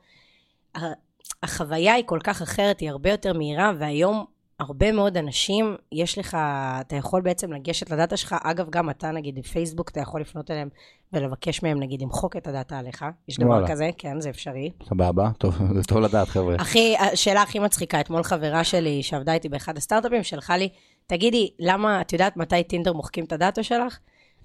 החוויה 1.44 1.94
היא 1.94 2.04
כל 2.08 2.20
כך 2.24 2.42
אחרת, 2.42 2.80
היא 2.80 2.90
הרבה 2.90 3.10
יותר 3.12 3.34
מהירה, 3.34 3.72
והיום 3.80 4.26
הרבה 4.62 4.92
מאוד 4.92 5.18
אנשים, 5.18 5.76
יש 5.92 6.18
לך, 6.18 6.38
אתה 6.82 6.96
יכול 6.96 7.22
בעצם 7.22 7.54
לגשת 7.54 7.92
לדאטה 7.92 8.18
שלך, 8.18 8.36
אגב, 8.44 8.70
גם 8.70 8.90
אתה 8.90 9.12
נגיד 9.12 9.36
בפייסבוק, 9.36 9.90
אתה 9.90 10.00
יכול 10.00 10.22
לפנות 10.22 10.52
אליהם 10.52 10.70
ולבקש 11.14 11.64
מהם 11.64 11.80
נגיד 11.80 12.02
למחוק 12.02 12.38
את 12.38 12.48
הדאטה 12.48 12.80
עליך, 12.80 13.06
יש 13.28 13.38
דבר 13.38 13.50
וואלה. 13.50 13.68
כזה, 13.68 13.90
כן, 13.98 14.22
זה 14.22 14.30
אפשרי. 14.30 14.72
סבבה, 14.90 15.30
טוב, 15.38 15.58
זה 15.76 15.84
טוב 15.84 15.98
לדעת 15.98 16.28
חבר'ה. 16.28 16.56
הכי, 16.56 16.96
השאלה 16.98 17.42
הכי 17.42 17.60
מצחיקה, 17.60 18.00
אתמול 18.00 18.24
חברה 18.24 18.64
שלי 18.64 19.04
שעבדה 19.04 19.34
איתי 19.34 19.50
באחד 19.50 19.78
הסטארט-אפים, 19.78 20.24
שלחה 20.24 20.58
לי, 20.58 20.70
תגידי, 21.08 21.50
למה, 21.60 22.02
את 22.02 22.14
יודעת 22.14 22.38
מתי 22.38 22.64
טינדר 22.64 22.94
מוחקים 22.94 23.24
את 23.24 23.32
הדאטה 23.32 23.64
שלך? 23.64 23.98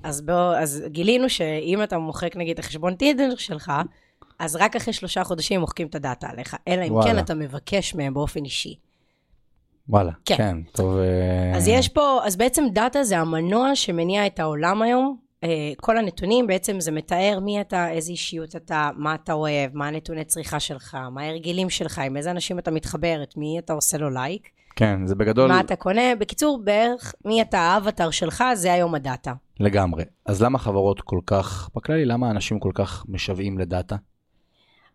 אז, 0.02 0.20
בוא, 0.20 0.56
אז 0.56 0.85
גילינו 0.87 1.28
שאם 1.28 1.82
אתה 1.82 1.99
מוחק 1.99 2.37
נגיד 2.37 2.58
את 2.58 2.64
החשבון 2.64 2.94
טינדר 2.94 3.35
שלך, 3.37 3.73
אז 4.38 4.56
רק 4.56 4.76
אחרי 4.76 4.92
שלושה 4.92 5.25
חודשים 5.25 5.61
מוחקים 5.61 5.87
את 5.87 5.94
הדאטה 5.94 6.28
עליך, 6.28 6.56
אלא 6.68 6.85
אם 6.85 6.92
וואלה. 6.92 7.12
כן 7.12 7.18
אתה 7.18 7.35
מבקש 7.35 7.94
מהם 7.94 8.14
באופן 8.14 8.44
אישי. 8.44 8.85
וואלה, 9.88 10.12
כן. 10.24 10.36
כן, 10.36 10.56
טוב. 10.72 10.96
אה, 10.96 11.56
אז 11.56 11.68
יש 11.68 11.88
פה, 11.88 12.20
אז 12.24 12.36
בעצם 12.36 12.64
דאטה 12.72 13.04
זה 13.04 13.18
המנוע 13.18 13.74
שמניע 13.74 14.26
את 14.26 14.40
העולם 14.40 14.82
היום. 14.82 15.16
אה, 15.44 15.72
כל 15.76 15.98
הנתונים 15.98 16.46
בעצם 16.46 16.80
זה 16.80 16.92
מתאר 16.92 17.38
מי 17.42 17.60
אתה, 17.60 17.90
איזה 17.90 18.12
אישיות 18.12 18.56
אתה, 18.56 18.90
מה 18.96 19.14
אתה 19.14 19.32
אוהב, 19.32 19.70
מה 19.74 19.86
הנתוני 19.86 20.24
צריכה 20.24 20.60
שלך, 20.60 20.96
מה 21.10 21.22
ההרגלים 21.22 21.70
שלך, 21.70 21.98
עם 21.98 22.16
איזה 22.16 22.30
אנשים 22.30 22.58
אתה 22.58 22.70
מתחבר, 22.70 23.22
את 23.22 23.36
מי 23.36 23.58
אתה 23.58 23.72
עושה 23.72 23.98
לו 23.98 24.10
לייק, 24.10 24.48
כן, 24.76 25.06
זה 25.06 25.14
בגדול 25.14 25.48
מה 25.48 25.60
אתה 25.60 25.76
קונה. 25.76 26.16
בקיצור, 26.18 26.60
בערך 26.64 27.14
מי 27.24 27.42
אתה 27.42 27.58
האבטר 27.58 28.10
שלך, 28.10 28.44
זה 28.54 28.72
היום 28.72 28.94
הדאטה. 28.94 29.32
לגמרי. 29.60 30.04
אז 30.26 30.42
למה 30.42 30.58
חברות 30.58 31.00
כל 31.00 31.20
כך, 31.26 31.70
בכללי, 31.76 32.04
למה 32.04 32.30
אנשים 32.30 32.58
כל 32.58 32.70
כך 32.74 33.04
משוועים 33.08 33.58
לדאטה? 33.58 33.96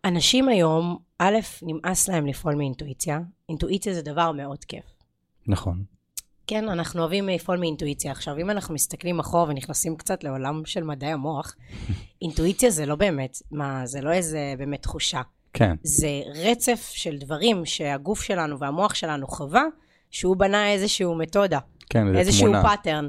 אנשים 0.05 0.49
היום, 0.49 0.97
א', 1.19 1.35
נמאס 1.61 2.09
להם 2.09 2.25
לפעול 2.25 2.55
מאינטואיציה. 2.55 3.19
אינטואיציה 3.49 3.93
זה 3.93 4.01
דבר 4.01 4.31
מאוד 4.31 4.65
כיף. 4.65 4.85
נכון. 5.47 5.83
כן, 6.47 6.69
אנחנו 6.69 7.01
אוהבים 7.01 7.29
לפעול 7.29 7.57
מאינטואיציה. 7.57 8.11
עכשיו, 8.11 8.37
אם 8.37 8.49
אנחנו 8.49 8.73
מסתכלים 8.73 9.19
אחורה 9.19 9.49
ונכנסים 9.49 9.95
קצת 9.95 10.23
לעולם 10.23 10.61
של 10.65 10.83
מדעי 10.83 11.11
המוח, 11.11 11.55
אינטואיציה 12.21 12.69
זה 12.69 12.85
לא 12.85 12.95
באמת, 12.95 13.37
מה, 13.51 13.85
זה 13.85 14.01
לא 14.01 14.11
איזה 14.11 14.53
באמת 14.57 14.81
תחושה. 14.81 15.21
כן, 15.53 15.75
זה 15.83 16.21
רצף 16.35 16.89
של 16.93 17.17
דברים 17.17 17.65
שהגוף 17.65 18.21
שלנו 18.21 18.59
והמוח 18.59 18.93
שלנו 18.93 19.27
חווה, 19.27 19.63
שהוא 20.11 20.37
בנה 20.37 20.71
איזשהו 20.71 21.15
מתודה, 21.15 21.59
כן, 21.89 22.13
זה 22.13 22.19
איזשהו 22.19 22.47
תמונה. 22.47 22.63
pattern. 22.63 23.07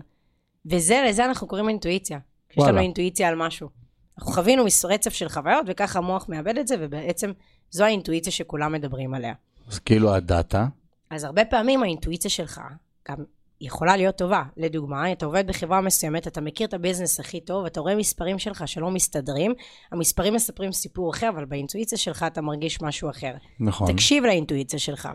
וזה, 0.67 1.05
לזה 1.09 1.25
אנחנו 1.25 1.47
קוראים 1.47 1.69
אינטואיציה. 1.69 2.19
יש. 2.51 2.59
לנו 2.69 2.79
אינטואיציה 2.79 3.29
על 3.29 3.35
משהו. 3.35 3.82
אנחנו 4.19 4.33
חווינו 4.33 4.65
מס- 4.65 4.85
רצף 4.85 5.13
של 5.13 5.29
חוויות, 5.29 5.65
וככה 5.69 5.99
המוח 5.99 6.29
מעבד 6.29 6.59
את 6.59 6.69
זה, 6.69 6.75
ובעצם 6.81 7.33
זו 7.71 7.85
האינטואיציה 7.85 8.33
שכולם 8.33 8.73
מדברים 8.73 9.15
עליה. 9.15 9.35
אז 9.69 9.79
כאילו 9.79 10.15
הדאטה, 10.15 10.67
אז 11.11 11.25
הרבה 11.25 11.45
פעמים 11.45 11.83
האינטואיציה 11.83 12.31
שלך, 12.31 12.61
גם 13.09 13.17
יכולה 13.61 13.97
להיות 13.97 14.17
טובה. 14.17 14.43
לדוגמה, 14.57 15.13
אתה 15.13 15.27
עובד 15.27 15.47
בחברה 15.47 15.81
מסוימת, 15.81 16.27
אתה 16.27 16.41
מכיר 16.41 16.67
את 16.67 16.75
ה 16.75 16.80
business 16.80 17.21
הכי 17.21 17.41
טוב, 17.41 17.65
אתה 17.65 17.81
רואה 17.81 17.95
מספרים 17.95 18.39
שלך 18.39 18.69
שלא 18.69 18.91
מסתדרים, 18.91 19.55
המספרים 19.93 20.35
מספרים 20.35 20.73
סיפור 20.73 21.11
אחר, 21.11 21.29
אבל 21.29 21.45
באינטואיציה 21.45 21.99
שלך 21.99 22.25
אתה 22.27 22.41
מרגיש 22.41 22.83
משהו 22.83 23.11
אחר. 23.11 23.33
נכון. 23.61 23.93
תקשיב 23.93 24.25
לאינטואיציה 24.25 24.79
שלך. 24.79 25.09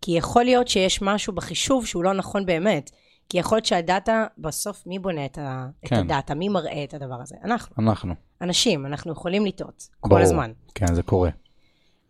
כי 0.00 0.12
יכול 0.12 0.44
להיות 0.44 0.68
שיש 0.68 1.02
משהו 1.02 1.32
בחישוב 1.32 1.86
שהוא 1.86 2.04
לא 2.04 2.12
נכון 2.12 2.46
באמת. 2.46 2.90
כי 3.28 3.38
יכול 3.38 3.56
להיות 3.56 3.66
שהדאטה, 3.66 4.26
בסוף 4.38 4.86
מי 4.86 4.98
בונה 4.98 5.24
את, 5.24 5.38
ה, 5.38 5.66
כן. 5.82 5.96
את 5.96 6.00
הדאטה? 6.00 6.34
מי 6.34 6.48
מראה 6.48 6.84
את 6.84 6.94
הדבר 6.94 7.20
הזה? 7.22 7.36
אנחנו. 7.44 7.74
אנחנו. 7.78 8.14
אנשים, 8.40 8.86
אנחנו 8.86 9.12
יכולים 9.12 9.46
לטעות. 9.46 9.88
כל 10.00 10.08
ברור. 10.08 10.22
הזמן. 10.22 10.52
כן, 10.74 10.94
זה 10.94 11.02
קורה. 11.02 11.30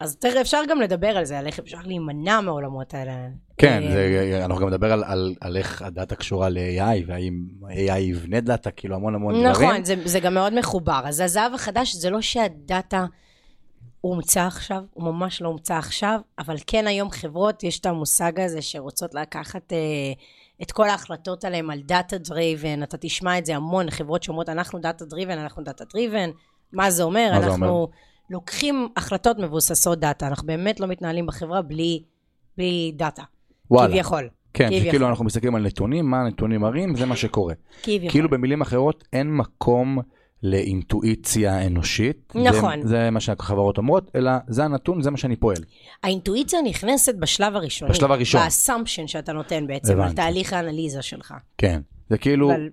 אז 0.01 0.17
תכף 0.17 0.37
אפשר 0.41 0.59
גם 0.69 0.81
לדבר 0.81 1.09
על 1.09 1.25
זה, 1.25 1.39
על 1.39 1.47
איך 1.47 1.59
אפשר 1.59 1.79
להימנע 1.85 2.41
מהעולמות 2.41 2.95
האלה. 2.95 3.13
כן, 3.59 3.83
אה, 3.83 3.93
זה, 3.93 4.41
אנחנו 4.45 4.61
גם 4.61 4.69
נדבר 4.69 4.93
על, 4.93 5.05
על, 5.05 5.35
על 5.41 5.57
איך 5.57 5.83
הדאטה 5.83 6.17
קשורה 6.17 6.49
ל-AI, 6.49 7.05
והאם 7.07 7.45
AI 7.63 7.99
יבנה 7.99 8.41
דאטה, 8.41 8.71
כאילו 8.71 8.95
המון 8.95 9.15
המון 9.15 9.35
דברים. 9.35 9.69
נכון, 9.71 9.85
זה, 9.85 9.95
זה 10.05 10.21
גם 10.21 10.35
מאוד 10.35 10.59
מחובר. 10.59 11.01
אז 11.05 11.21
הזהב 11.21 11.55
החדש 11.55 11.95
זה 11.95 12.11
לא 12.11 12.21
שהדאטה 12.21 13.07
הומצא 14.01 14.47
עכשיו, 14.47 14.83
הוא 14.95 15.05
ממש 15.05 15.43
לא 15.43 15.49
הומצא 15.49 15.75
עכשיו, 15.75 16.21
אבל 16.39 16.57
כן 16.67 16.87
היום 16.87 17.11
חברות, 17.11 17.65
יש 17.65 17.81
את 17.81 17.87
המושג 17.87 18.41
הזה 18.41 18.63
שרוצות 18.63 19.15
לקחת 19.15 19.73
אה, 19.73 20.13
את 20.63 20.73
כל 20.73 20.89
ההחלטות 20.89 21.45
עליהן 21.45 21.71
על 21.71 21.81
data 21.81 22.19
driven, 22.19 22.83
אתה 22.83 22.97
תשמע 22.97 23.39
את 23.39 23.47
זה 23.47 23.57
המון, 23.57 23.91
חברות 23.91 24.23
שאומרות, 24.23 24.49
אנחנו 24.49 24.79
data 24.79 25.05
driven, 25.05 25.39
אנחנו 25.39 25.63
data 25.63 25.85
driven, 25.93 26.31
מה 26.73 26.91
זה 26.91 27.03
אומר? 27.03 27.31
מה 27.33 27.41
זה 27.41 27.47
אנחנו 27.47 27.69
אומר? 27.69 27.87
לוקחים 28.31 28.89
החלטות 28.97 29.39
מבוססות 29.39 29.99
דאטה, 30.01 30.27
אנחנו 30.27 30.47
באמת 30.47 30.81
לא 30.81 30.87
מתנהלים 30.87 31.27
בחברה 31.27 31.63
בלי, 31.63 32.03
בלי 32.57 32.93
דאטה. 32.97 33.23
וואלה. 33.71 33.89
כביכול. 33.89 34.29
כן, 34.55 34.69
כביכול. 34.69 34.89
שכאילו 34.89 35.09
אנחנו 35.09 35.25
מסתכלים 35.25 35.55
על 35.55 35.63
נתונים, 35.63 36.11
מה 36.11 36.21
הנתונים 36.21 36.61
מראים, 36.61 36.97
זה 36.97 37.07
מה 37.07 37.17
שקורה. 37.17 37.55
כביכול. 37.83 38.11
כאילו 38.11 38.29
במילים 38.29 38.61
אחרות, 38.61 39.05
אין 39.13 39.37
מקום 39.37 39.99
לאינטואיציה 40.43 41.67
אנושית. 41.67 42.33
נכון. 42.35 42.83
זה, 42.83 42.89
זה 42.89 43.11
מה 43.11 43.21
שהחברות 43.21 43.79
אומרות, 43.79 44.11
אלא 44.15 44.31
זה 44.49 44.65
הנתון, 44.65 45.03
זה 45.03 45.11
מה 45.11 45.17
שאני 45.17 45.37
פועל. 45.37 45.57
האינטואיציה 46.03 46.59
נכנסת 46.63 47.15
בשלב 47.15 47.57
הראשוני. 47.57 47.91
בשלב 47.91 48.13
הראשון. 48.13 48.41
ב 48.43 48.49
assumption 48.49 49.07
שאתה 49.07 49.33
נותן 49.33 49.67
בעצם, 49.67 49.93
על 49.93 50.01
הבנתי. 50.01 50.15
תהליך 50.17 50.53
האנליזה 50.53 51.03
שלך. 51.03 51.35
כן. 51.59 51.81
זה 52.11 52.19
כאילו, 52.19 52.51
אבל- 52.53 52.69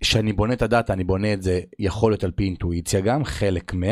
כשאני 0.00 0.32
בונה 0.32 0.52
את 0.54 0.62
הדאטה, 0.62 0.92
אני 0.92 1.04
בונה 1.04 1.32
את 1.32 1.42
זה, 1.42 1.60
יכול 1.78 2.12
להיות 2.12 2.24
על 2.24 2.30
פי 2.30 2.44
אינטואיציה 2.44 3.00
גם, 3.00 3.24
חלק 3.24 3.74
מ... 3.74 3.82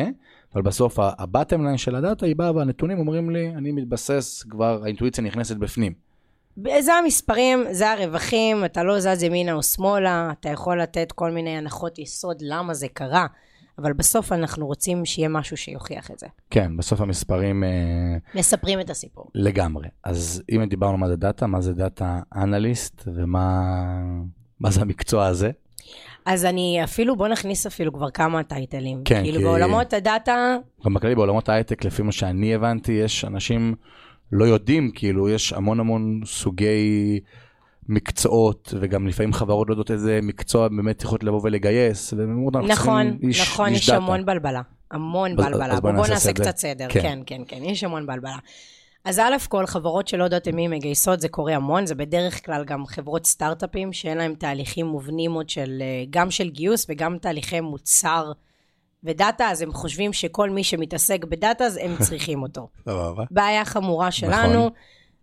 אבל 0.54 0.62
בסוף 0.62 0.98
ה 1.00 1.09
bottom 1.09 1.64
line 1.64 1.76
של 1.76 1.94
הדאטה 1.94 2.26
היא 2.26 2.36
באה 2.36 2.54
והנתונים 2.56 2.98
אומרים 2.98 3.30
לי, 3.30 3.48
אני 3.48 3.72
מתבסס, 3.72 4.42
כבר 4.42 4.80
האינטואיציה 4.84 5.24
נכנסת 5.24 5.56
בפנים. 5.56 5.92
זה 6.80 6.94
המספרים, 6.94 7.64
זה 7.70 7.90
הרווחים, 7.92 8.64
אתה 8.64 8.82
לא 8.82 9.00
זז 9.00 9.22
ימינה 9.22 9.52
או 9.52 9.62
שמאלה, 9.62 10.32
אתה 10.40 10.48
יכול 10.48 10.82
לתת 10.82 11.12
כל 11.12 11.30
מיני 11.30 11.56
הנחות 11.56 11.98
יסוד 11.98 12.36
למה 12.40 12.74
זה 12.74 12.88
קרה, 12.88 13.26
אבל 13.78 13.92
בסוף 13.92 14.32
אנחנו 14.32 14.66
רוצים 14.66 15.04
שיהיה 15.04 15.28
משהו 15.28 15.56
שיוכיח 15.56 16.10
את 16.10 16.18
זה. 16.18 16.26
כן, 16.50 16.76
בסוף 16.76 17.00
המספרים 17.00 17.64
אה, 17.64 17.68
מספרים 18.34 18.80
את 18.80 18.90
הסיפור. 18.90 19.24
לגמרי. 19.34 19.88
אז 20.04 20.42
אם 20.52 20.64
דיברנו 20.64 20.96
מה 20.98 21.08
זה 21.08 21.16
דאטה, 21.16 21.46
מה 21.46 21.60
זה 21.60 21.72
data 21.72 22.20
analyst 22.36 23.02
ומה 23.14 23.62
מה 24.60 24.70
זה 24.70 24.80
המקצוע 24.80 25.26
הזה? 25.26 25.50
אז 26.26 26.44
אני 26.44 26.80
אפילו, 26.84 27.16
בוא 27.16 27.28
נכניס 27.28 27.66
אפילו 27.66 27.92
כבר 27.92 28.10
כמה 28.10 28.42
טייטלים. 28.42 29.02
כן, 29.04 29.22
כאילו 29.22 29.38
כי- 29.38 29.44
בעולמות 29.44 29.92
הדאטה, 29.92 30.56
גם 30.86 30.94
בכללי 30.94 31.14
בעולמות 31.14 31.48
ההייטק, 31.48 31.84
לפי 31.84 32.02
מה 32.02 32.12
שאני 32.12 32.54
הבנתי, 32.54 32.92
יש 32.92 33.24
אנשים 33.24 33.74
לא 34.32 34.44
יודעים, 34.44 34.90
כאילו, 34.94 35.28
יש 35.28 35.52
המון 35.52 35.80
המון 35.80 36.20
סוגי 36.24 37.20
מקצועות, 37.88 38.74
וגם 38.80 39.06
לפעמים 39.06 39.32
חברות 39.32 39.68
לא 39.68 39.72
יודעות 39.72 39.90
איזה 39.90 40.20
מקצוע 40.22 40.68
באמת 40.68 41.02
יכולות 41.02 41.24
לבוא 41.24 41.40
ולגייס, 41.44 42.12
והם 42.12 42.30
אומרים, 42.46 42.48
אנחנו 42.56 42.68
נכון, 42.82 43.10
צריכים 43.10 43.28
איש, 43.28 43.40
נכון, 43.40 43.68
איש 43.68 43.78
יש 43.80 43.90
דאטה. 43.90 43.96
המון 44.02 44.26
בלבלה. 44.26 44.62
המון 44.90 45.30
אז- 45.30 45.36
בלבלה. 45.36 45.74
אז 45.74 45.80
בוא 45.80 45.92
בוא 45.92 46.06
נעשה. 46.06 46.32
קצת 46.32 46.56
סדר. 46.56 46.86
כן. 46.90 47.00
כן, 47.02 47.18
כן, 47.26 47.42
כן, 47.48 47.64
יש 47.64 47.84
המון 47.84 48.06
בלבלה. 48.06 48.36
אז 49.04 49.18
א' 49.18 49.36
כל, 49.48 49.66
חברות 49.66 50.08
שלא 50.08 50.24
יודעות 50.24 50.48
מי 50.48 50.68
מגייסות, 50.68 51.20
זה 51.20 51.28
קורה 51.28 51.54
המון, 51.56 51.86
זה 51.86 51.94
בדרך 51.94 52.46
כלל 52.46 52.64
גם 52.64 52.86
חברות 52.86 53.26
סטארט-אפים 53.26 53.92
שאין 53.92 54.18
להם 54.18 54.34
תהליכים 54.34 54.86
מובנים 54.86 55.32
עוד 55.32 55.48
של, 55.50 55.78
אה, 55.80 56.04
גם 56.10 56.30
של 56.30 56.50
גיוס 56.50 56.86
וגם 56.88 57.18
תהליכי 57.18 57.60
מוצר 57.60 58.32
ודאטה, 59.06 59.50
אז 59.50 59.62
הם 59.62 59.72
חושבים 59.72 60.12
שכל 60.12 60.50
מי 60.50 60.64
שמתעסק 60.64 61.24
בדאטה, 61.24 61.64
אז 61.64 61.78
הם 61.82 61.96
צריכים 62.06 62.42
אותו. 62.42 62.68
סבבה. 62.84 63.24
בעיה 63.30 63.64
חמורה 63.64 64.10
שלנו, 64.10 64.58
נכון. 64.58 64.70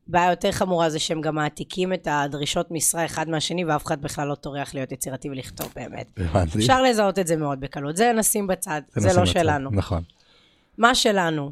בעיה 0.07 0.29
יותר 0.29 0.51
חמורה 0.51 0.89
זה 0.89 0.99
שהם 0.99 1.21
גם 1.21 1.35
מעתיקים 1.35 1.93
את 1.93 2.07
הדרישות 2.11 2.71
משרה 2.71 3.05
אחד 3.05 3.29
מהשני, 3.29 3.65
ואף 3.65 3.85
אחד 3.85 4.01
בכלל 4.01 4.27
לא 4.27 4.35
טורח 4.35 4.73
להיות 4.73 4.91
יצירתי 4.91 5.29
ולכתוב 5.29 5.71
באמת. 5.75 6.11
הבנתי. 6.17 6.57
אפשר 6.57 6.81
לזהות 6.81 7.19
את 7.19 7.27
זה 7.27 7.35
מאוד 7.35 7.59
בקלות. 7.59 7.97
זה 7.97 8.11
נשים 8.13 8.47
בצד, 8.47 8.81
זה, 8.95 9.07
נשים 9.07 9.19
לא 9.19 9.23
בצד. 9.23 9.33
שלנו. 9.33 9.69
נכון. 9.71 10.03
מה 10.77 10.95
שלנו? 10.95 11.51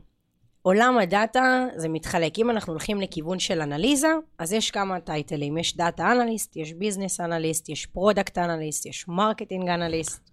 עולם 0.62 0.98
הדאטה 0.98 1.68
זה 1.76 1.90
מתחלק. 1.90 2.40
אם 2.40 2.50
אנחנו 2.50 2.74
הולכים 2.74 3.02
לכיוון 3.02 3.40
של 3.40 3.62
אנליזה, 3.62 4.08
אז 4.40 4.54
יש 4.54 4.72
כמה 4.72 5.00
טייטלים. 5.00 5.58
יש 5.58 5.78
data 5.78 6.12
analyst, 6.12 6.56
יש 6.56 6.74
business 6.74 7.20
analyst, 7.20 7.70
יש 7.70 7.86
product 7.86 8.38
analyst, 8.38 8.86
יש 8.86 9.08
marketing 9.08 9.70
analyst. 9.70 10.31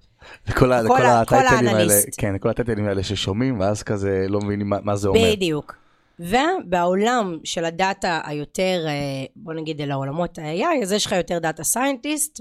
וכל 0.49 0.73
ה- 0.73 0.83
כל 0.89 0.89
כל 0.89 1.35
הטייטלים 1.37 1.75
האלה. 1.75 1.95
כן, 2.19 2.39
כל 2.39 2.49
הטייטלים 2.49 2.89
האלה 2.89 3.03
ששומעים, 3.03 3.61
ואז 3.61 3.83
כזה 3.83 4.27
לא 4.29 4.41
מבינים 4.41 4.69
מה- 4.69 4.79
מה 4.83 4.97
זה 4.97 5.09
אומר. 5.09 5.33
בדיוק. 5.33 5.77
ובעולם 6.21 7.39
של 7.45 7.65
הדאטה 7.65 8.21
היותר, 8.25 8.85
אה, 8.87 8.93
בוא 9.37 9.55
נגיד 9.55 9.81
אל 9.81 9.91
העולמות 9.91 10.39
ה-AI, 10.39 10.83
אז 10.83 10.93
יש 10.93 11.07
לך 11.07 11.13
יותר 11.13 11.39
data 11.39 11.65
scientist, 11.65 12.41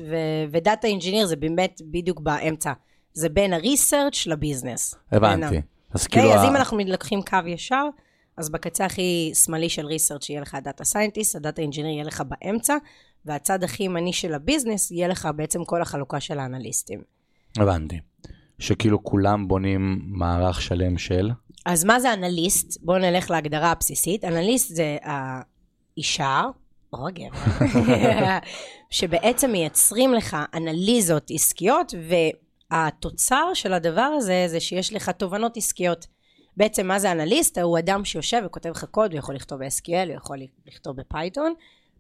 ו 0.52 0.59
data 0.59 0.88
engineer 0.88 1.26
זה 1.26 1.36
באמת 1.36 1.82
בדיוק 1.92 2.20
באמצע. 2.20 2.74
זה 3.14 3.30
בין 3.30 3.54
ה 3.54 3.62
research 3.62 4.28
ל 4.28 4.35
business. 4.35 4.96
הבנתי. 5.12 5.62
אז 5.94 6.06
אוקיי, 6.06 6.22
כאילו, 6.22 6.34
אז 6.36 6.44
ה- 6.44 6.48
אם 6.50 6.56
אנחנו 6.56 6.78
לוקחים 6.88 7.22
קו 7.22 7.38
ישר, 7.48 7.84
אז 8.38 8.50
בקצה 8.50 8.86
הכי 8.86 9.32
שמאלי 9.46 9.70
של 9.70 9.86
research 9.86 10.30
יהיה 10.30 10.42
לך 10.42 10.56
ה 10.56 10.61
data 10.61 10.84
scientist, 10.84 11.36
ה 11.36 11.41
data 11.41 11.62
engineer 11.62 11.92
יהיה 11.94 12.04
לך 12.04 12.24
באמצע, 12.28 12.76
והצד 13.26 13.64
הכי 13.64 13.84
ימני 13.84 14.14
של 14.14 14.34
ה 14.34 14.40
business 14.40 14.92
יהיה 14.92 15.08
לך 15.08 15.30
בעצם 15.36 15.66
כל 15.66 15.82
החלוקה 15.82 16.20
של 16.20 16.40
האנליסטים. 16.40 17.17
הבנתי. 17.58 18.00
שכאילו 18.60 19.04
כולם 19.04 19.48
בונים 19.48 20.02
מערך 20.06 20.62
שלם 20.62 20.98
של... 20.98 21.32
אז 21.66 21.86
מה 21.86 22.00
זה 22.00 22.14
אנליסט? 22.14 22.82
בואו 22.82 22.98
נלך 22.98 23.32
להגדרה 23.32 23.72
הבסיסית. 23.72 24.24
אנליסט 24.24 24.76
זה 24.76 24.98
האישה, 25.04 26.44
או 26.94 27.08
הגבר, 27.08 27.68
שבעצם 28.90 29.52
מייצרים 29.52 30.14
לך 30.14 30.38
אנליזות 30.54 31.32
עסקיות, 31.34 31.94
והתוצר 32.72 33.54
של 33.54 33.74
הדבר 33.74 34.10
הזה 34.18 34.46
זה 34.48 34.60
שיש 34.60 34.94
לך 34.94 35.10
תובנות 35.10 35.58
עסקיות. 35.58 36.08
בעצם 36.58 36.88
מה 36.88 37.00
זה 37.00 37.12
אנליסט? 37.12 37.58
הוא 37.58 37.80
אדם 37.80 38.06
שיושב 38.06 38.42
וכותב 38.46 38.70
לך 38.70 38.86
קוד, 38.86 39.12
הוא 39.12 39.20
יכול 39.20 39.36
לכתוב 39.36 39.60
ב-SQL, 39.60 40.08
הוא 40.08 40.16
יכול 40.16 40.38
לכתוב 40.68 40.96
בפייתון, 40.96 41.54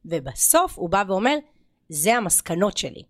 ובסוף 0.05 0.77
הוא 0.77 0.89
בא 0.89 1.03
ואומר, 1.07 1.35
זה 1.89 2.15
המסקנות 2.15 2.77
שלי. 2.77 3.03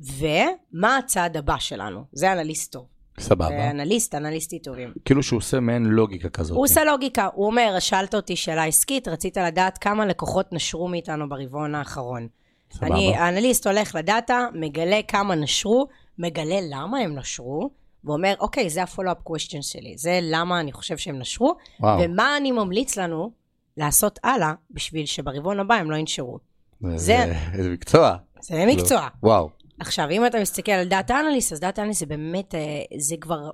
ומה 0.00 0.96
הצעד 0.96 1.36
הבא 1.36 1.58
שלנו? 1.58 2.04
זה 2.12 2.32
אנליסט 2.32 2.72
טוב. 2.72 2.86
סבבה. 3.20 3.70
אנליסט, 3.70 4.14
אנליסטית 4.14 4.64
טובים. 4.64 4.92
כאילו 5.04 5.22
שהוא 5.22 5.36
עושה 5.36 5.60
מעין 5.60 5.84
לוגיקה 5.84 6.28
כזאת. 6.28 6.56
הוא 6.56 6.64
עושה 6.64 6.84
לוגיקה, 6.84 7.28
הוא 7.34 7.46
אומר, 7.46 7.76
שאלת 7.78 8.14
אותי 8.14 8.36
שאלה 8.36 8.64
עסקית, 8.64 9.08
רצית 9.08 9.36
לדעת 9.36 9.78
כמה 9.78 10.06
לקוחות 10.06 10.52
נשרו 10.52 10.88
מאיתנו 10.88 11.28
ברבעון 11.28 11.74
האחרון. 11.74 12.28
סבבה. 12.72 12.86
אני, 12.94 13.16
האנליסט 13.16 13.66
הולך 13.66 13.94
לדאטה, 13.94 14.46
מגלה 14.54 15.00
כמה 15.08 15.34
נשרו, 15.34 15.86
מגלה 16.18 16.58
למה 16.70 16.98
הם 16.98 17.18
נשרו, 17.18 17.70
ואומר, 18.04 18.34
אוקיי, 18.40 18.70
זה 18.70 18.82
ה-follow-up 18.82 19.30
question 19.30 19.62
שלי, 19.62 19.94
זה 19.98 20.18
למה 20.22 20.60
אני 20.60 20.72
חושב 20.72 20.96
שהם 20.96 21.18
נשרו, 21.18 21.54
וואו. 21.80 22.00
ומה 22.02 22.36
אני 22.36 22.52
ממליץ 22.52 22.96
לנו 22.98 23.30
לעשות 23.76 24.18
הלאה, 24.24 24.52
בשביל 24.70 25.06
שברבעון 25.06 25.60
הבא 25.60 25.74
הם 25.74 25.90
לא 25.90 25.96
ינשרו. 25.96 26.38
זה- 26.80 26.96
זה- 26.96 27.34
איזה 27.52 27.70
מקצוע. 27.70 28.16
זה 28.40 28.64
מקצוע. 28.66 29.08
וואו. 29.22 29.50
עכשיו, 29.80 30.10
אם 30.10 30.26
אתה 30.26 30.40
מסתכל 30.40 30.72
על 30.72 30.88
data 30.88 31.20
analyst, 31.20 31.52
אז 31.52 31.60
data 31.60 31.82
analyst 31.82 32.00
זה 32.00 32.06
באמת, 32.06 32.54
אה, 32.54 32.82
זה 32.98 33.16
כבר, 33.20 33.50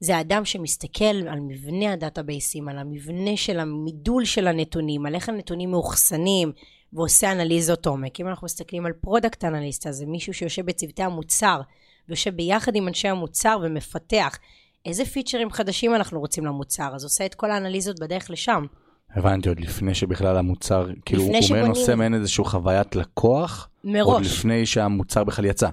זה 0.00 0.16
האדם 0.16 0.44
שמסתכל 0.44 1.04
על 1.04 1.40
מבנה 1.40 1.92
הדאטאבייסים, 1.92 2.68
על 2.68 2.78
המבנה 2.78 3.36
של 3.36 3.60
המידול 3.60 4.24
של 4.24 4.46
הנתונים, 4.46 5.06
על 5.06 5.14
איך 5.14 5.28
הנתונים 5.28 5.70
מאוחסנים, 5.70 6.52
ועושה 6.92 7.32
אנליזות 7.32 7.86
עומק. 7.86 8.20
אם 8.20 8.28
אנחנו 8.28 8.44
מסתכלים 8.44 8.86
על 8.86 8.92
product 8.92 9.44
analyst, 9.44 9.86
אז 9.86 9.96
זה 9.96 10.06
מישהו 10.06 10.34
שיושב 10.34 10.66
בצוותי 10.66 11.02
המוצר, 11.02 11.60
ויושב 12.08 12.36
ביחד 12.36 12.76
עם 12.76 12.88
אנשי 12.88 13.08
המוצר 13.08 13.58
ומפתח. 13.62 14.38
איזה 14.86 15.04
פיצ'רים 15.04 15.50
חדשים 15.50 15.94
אנחנו 15.94 16.20
רוצים 16.20 16.46
למוצר, 16.46 16.90
אז 16.94 17.04
עושה 17.04 17.26
את 17.26 17.34
כל 17.34 17.50
האנליזות 17.50 18.00
בדרך 18.00 18.30
לשם. 18.30 18.66
הבנתי 19.14 19.48
עוד 19.48 19.60
לפני 19.60 19.94
שבכלל 19.94 20.36
המוצר, 20.36 20.86
כאילו 21.04 21.22
הוא 21.22 21.40
שבונים. 21.40 21.66
עושה 21.66 21.94
מעין 21.94 22.14
איזשהו 22.14 22.44
חוויית 22.44 22.96
לקוח, 22.96 23.68
עוד 23.84 23.92
מראש. 23.92 24.26
לפני 24.26 24.66
שהמוצר 24.66 25.24
בכלל 25.24 25.44
יצא. 25.44 25.68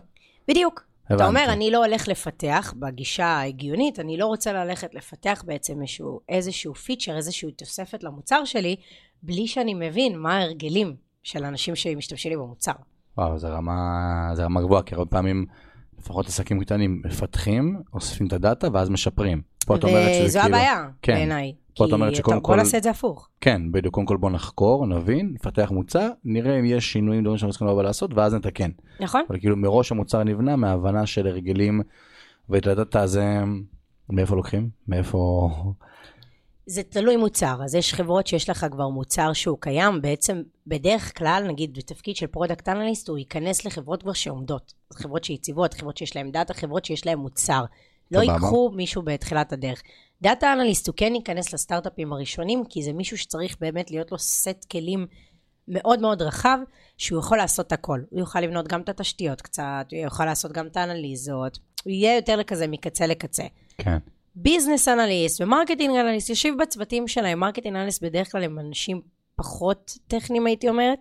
בדיוק. 0.48 0.84
אתה 1.05 1.13
הבנתי. 1.13 1.29
אומר, 1.29 1.53
אני 1.53 1.72
לא 1.72 1.86
הולך 1.86 2.08
לפתח, 2.08 2.74
בגישה 2.79 3.25
ההגיונית, 3.25 4.00
אני 4.00 4.17
לא 4.17 4.25
רוצה 4.25 4.53
ללכת 4.53 4.96
לפתח 4.96 5.43
בעצם 5.48 5.81
איזשהו, 5.81 6.19
איזשהו 6.29 6.75
פיצ'ר, 6.75 7.17
איזושהי 7.17 7.51
תוספת 7.51 8.03
למוצר 8.03 8.46
שלי, 8.46 8.75
בלי 9.24 9.48
שאני 9.48 9.74
מבין 9.74 10.19
מה 10.19 10.38
ההרגלים 10.38 10.96
של 11.24 11.43
אנשים 11.43 11.75
שמשתמשים 11.75 12.31
לי 12.31 12.38
במוצר. 12.38 12.72
וואו, 13.17 13.39
זה 13.39 13.48
רמה, 13.48 13.81
זה 14.34 14.43
רמה 14.43 14.62
גבוהה, 14.62 14.84
כי 14.84 14.96
הרבה 14.96 15.05
פעמים, 15.05 15.46
לפחות 16.00 16.27
עסקים 16.27 16.60
קטנים, 16.60 17.01
מפתחים, 17.05 17.81
אוספים 17.93 18.27
את 18.27 18.34
הדאטה 18.34 18.67
ואז 18.74 18.89
משפרים. 18.89 19.41
פה 19.65 19.75
את 19.75 19.84
אומרת 19.84 20.13
שזה 20.13 20.25
וזו 20.25 20.39
כאילו... 20.39 20.55
הבעיה, 20.55 20.88
כן. 21.01 21.13
בעיניי. 21.13 21.53
פה 21.79 21.86
את 21.86 21.91
אומרת 21.93 22.15
שקודם 22.15 22.38
טוב, 22.38 22.43
בוא 22.43 22.53
כל- 22.55 22.59
נעשה 22.59 22.77
את 22.77 22.83
זה 22.83 22.89
הפוך. 22.89 23.29
כן, 23.41 23.71
בדיוק, 23.71 23.93
קודם 23.93 24.07
כל 24.07 24.17
בוא 24.17 24.29
נחקור, 24.29 24.86
נבין, 24.88 25.31
נפתח 25.33 25.71
מוצר, 25.71 26.09
נראה 26.25 26.59
אם 26.59 26.65
יש 26.65 26.91
שינויים, 26.93 27.24
דברים 27.24 27.38
שאנחנו 27.38 27.51
צריכים 27.51 27.67
לבוא 27.67 27.83
לעשות, 27.83 28.12
ואז 28.13 28.33
נתקן. 28.33 28.69
נכון? 29.00 29.21
אבל 29.29 29.39
כאילו 29.39 29.57
מראש 29.57 29.91
המוצר 29.91 30.24
נבנה 30.24 30.55
מההבנה 30.55 31.05
של 31.05 31.27
הרגלים, 31.27 31.81
ואת 32.50 32.67
הדאטה 32.67 33.01
הזה, 33.01 33.38
מאיפה 34.09 34.36
לוקחים? 34.36 34.69
מאיפה... 34.88 35.50
זה 36.65 36.83
תלוי 36.83 37.17
מוצר, 37.17 37.59
אז 37.63 37.75
יש 37.75 37.93
חברות 37.93 38.27
שיש 38.27 38.50
לך 38.50 38.65
כבר 38.71 38.89
מוצר 38.89 39.33
שהוא 39.33 39.57
קיים, 39.59 40.01
בעצם 40.01 40.41
בדרך 40.67 41.17
כלל, 41.17 41.45
נגיד 41.48 41.77
בתפקיד 41.77 42.15
של 42.15 42.27
product 42.27 42.69
analyst, 42.69 43.10
הוא 43.09 43.17
ייכנס 43.17 43.65
לחברות 43.65 44.03
כבר 44.03 44.13
שעומדות. 44.13 44.74
חברות 44.93 45.24
שיציבות, 45.24 45.74
חברות 45.74 45.98
שיש 45.98 46.15
להן 46.15 46.31
דאטה, 46.31 46.53
חברות 46.53 46.86
שיש 46.86 47.05
להן 47.05 47.17
מוצר. 47.17 47.63
לא. 48.12 48.19
ייקחו 48.19 48.71
מישהו 48.75 49.01
בתחילת 49.01 49.53
הדרך. 49.53 49.81
data 50.22 50.53
analyst 50.53 50.88
הוא 50.88 50.95
כן 50.97 51.15
ייכנס 51.15 51.53
לסטארט-אפים 51.53 52.13
הראשונים, 52.13 52.63
כי 52.69 52.83
זה 52.83 52.93
מישהו 52.93 53.17
שצריך 53.17 53.57
באמת 53.59 53.91
להיות 53.91 54.11
לו 54.11 54.19
סט 54.19 54.65
כלים 54.71 55.07
מאוד 55.67 56.01
מאוד 56.01 56.21
רחב, 56.21 56.57
שהוא 56.97 57.19
יכול 57.19 57.38
לעשות 57.38 57.71
הכל. 57.71 58.01
הוא 58.09 58.19
יוכל 58.19 58.41
לבנות 58.41 58.67
גם 58.67 58.81
את 58.81 58.89
התשתיות 58.89 59.41
קצת, 59.41 59.85
הוא 59.91 59.99
יוכל 59.99 60.25
לעשות 60.25 60.51
גם 60.51 60.67
את 60.67 60.77
האנליזות, 60.77 61.59
הוא 61.83 61.91
יהיה 61.91 62.15
יותר 62.15 62.35
לכזה 62.35 62.67
מקצה 62.67 63.07
לקצה. 63.07 63.43
כן. 63.77 63.97
business 64.36 64.88
analyst 64.88 65.41
ו 65.41 65.47
marketing 65.47 65.96
analyst 65.96 66.29
יושב 66.29 66.49
בצוותים 66.59 67.07
שלהם. 67.07 67.39
marketing 67.39 67.75
analyst 67.75 68.03
בדרך 68.03 68.31
כלל 68.31 68.43
הם 68.43 68.59
אנשים 68.59 69.01
פחות 69.35 69.97
טכניים, 70.07 70.45
הייתי 70.45 70.69
אומרת. 70.69 70.99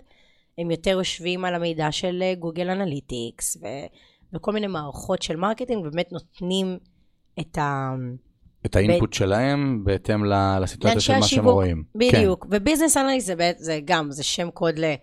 הם 0.59 0.71
יותר 0.71 0.91
יושבים 0.91 1.45
על 1.45 1.55
המידע 1.55 1.93
של 1.93 2.23
אה, 2.23 2.35
Google 2.35 2.71
Analytics 2.71 3.57
ו... 3.57 3.67
וכל 4.33 4.53
מיני 4.53 4.67
מערכות 4.67 5.23
של 5.23 5.37
marketing, 5.37 5.87
ובאמת 5.87 6.13
נותנים 6.13 6.79
את 7.41 7.59
ה... 7.59 7.91
את 8.67 8.77
ה 8.77 8.83
input 8.83 9.13
שלהם 9.13 9.85
בהתאם 9.85 10.25
לסיטואציה 10.61 11.01
של 11.01 11.15
מה 11.15 11.23
שהם. 11.23 11.45
רואים. 11.45 11.85
בדיוק. 11.95 12.47
ו 12.51 12.56
business 12.56 12.97
analyst 12.97 13.27
זה, 13.27 13.53
זה 13.57 13.81
גם, 13.85 14.11
זה 14.11 14.23
שם 14.23 14.51
קוד 14.51 14.79
ל... 14.79 14.95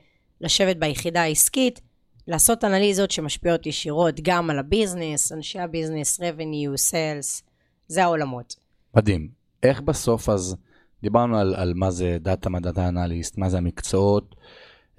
לשבת 0.41 0.77
ביחידה 0.77 1.21
העסקית, 1.21 1.81
לעשות 2.27 2.63
אנליזות 2.63 3.11
שמשפיעות 3.11 3.65
ישירות 3.65 4.19
גם 4.23 4.49
על 4.49 4.59
ה 4.59 4.66
business, 4.66 5.31
אנשי 5.31 5.59
הביזנס, 5.59 6.19
revenue, 6.19 6.91
sales, 6.91 7.43
זה 7.87 8.03
העולמות. 8.03 8.55
מדהים. 8.95 9.29
איך 9.63 9.81
בסוף 9.81 10.29
אז, 10.29 10.55
דיברנו 11.01 11.37
על, 11.37 11.55
על 11.55 11.73
מה 11.75 11.91
זה 11.91 12.17
דאטה, 12.19 12.49
מה 12.49 12.59
data 12.59 12.87
analyst, 12.87 13.37
מה 13.37 13.49
זה 13.49 13.57
המקצועות, 13.57 14.35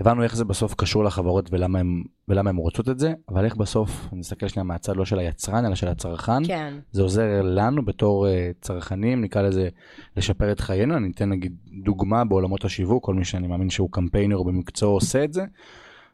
הבנו 0.00 0.23
איך 0.23 0.37
זה 0.37 0.45
בסוף 0.45 0.75
קשור 0.75 1.05
לחברות 1.05 1.49
ולמה 1.53 1.79
הם, 1.79 2.03
ולמה 2.29 2.50
הם 2.50 2.57
רוצות 2.57 2.88
את 2.88 2.99
זה, 2.99 3.12
אבל 3.29 3.45
איך 3.45 3.57
בסוף, 3.57 4.09
אני 4.12 4.21
מסתכל 4.21 4.49
שנייה 4.49 4.65
מהצד 4.65 4.97
לא 4.97 5.05
של 5.05 5.19
היצרן, 5.19 5.67
אלא 5.67 5.75
של 5.75 5.88
הצרכן, 5.88 6.45
כן. 6.47 6.75
זה 6.93 7.03
עוזר 7.03 7.43
לנו 7.43 7.85
בתור 7.85 8.26
uh, 8.26 8.31
צרכנים, 8.61 9.21
נקרא 9.21 9.43
לזה, 9.43 9.69
לשפר 10.17 10.53
את 10.53 10.61
חיינו. 10.61 10.97
אני 10.97 11.11
אתן 11.15 11.29
נגיד 11.29 11.57
דוגמה 11.85 12.25
בעולמות 12.25 12.65
השיווק, 12.65 13.05
כל 13.05 13.15
מי 13.15 13.25
שאני 13.25 13.47
מאמין 13.47 13.71
שהוא 13.71 13.88
קמפיינר 13.93 14.43
במקצוע 14.43 14.88
עושה 14.88 15.25
את 15.25 15.33
זה. 15.33 15.45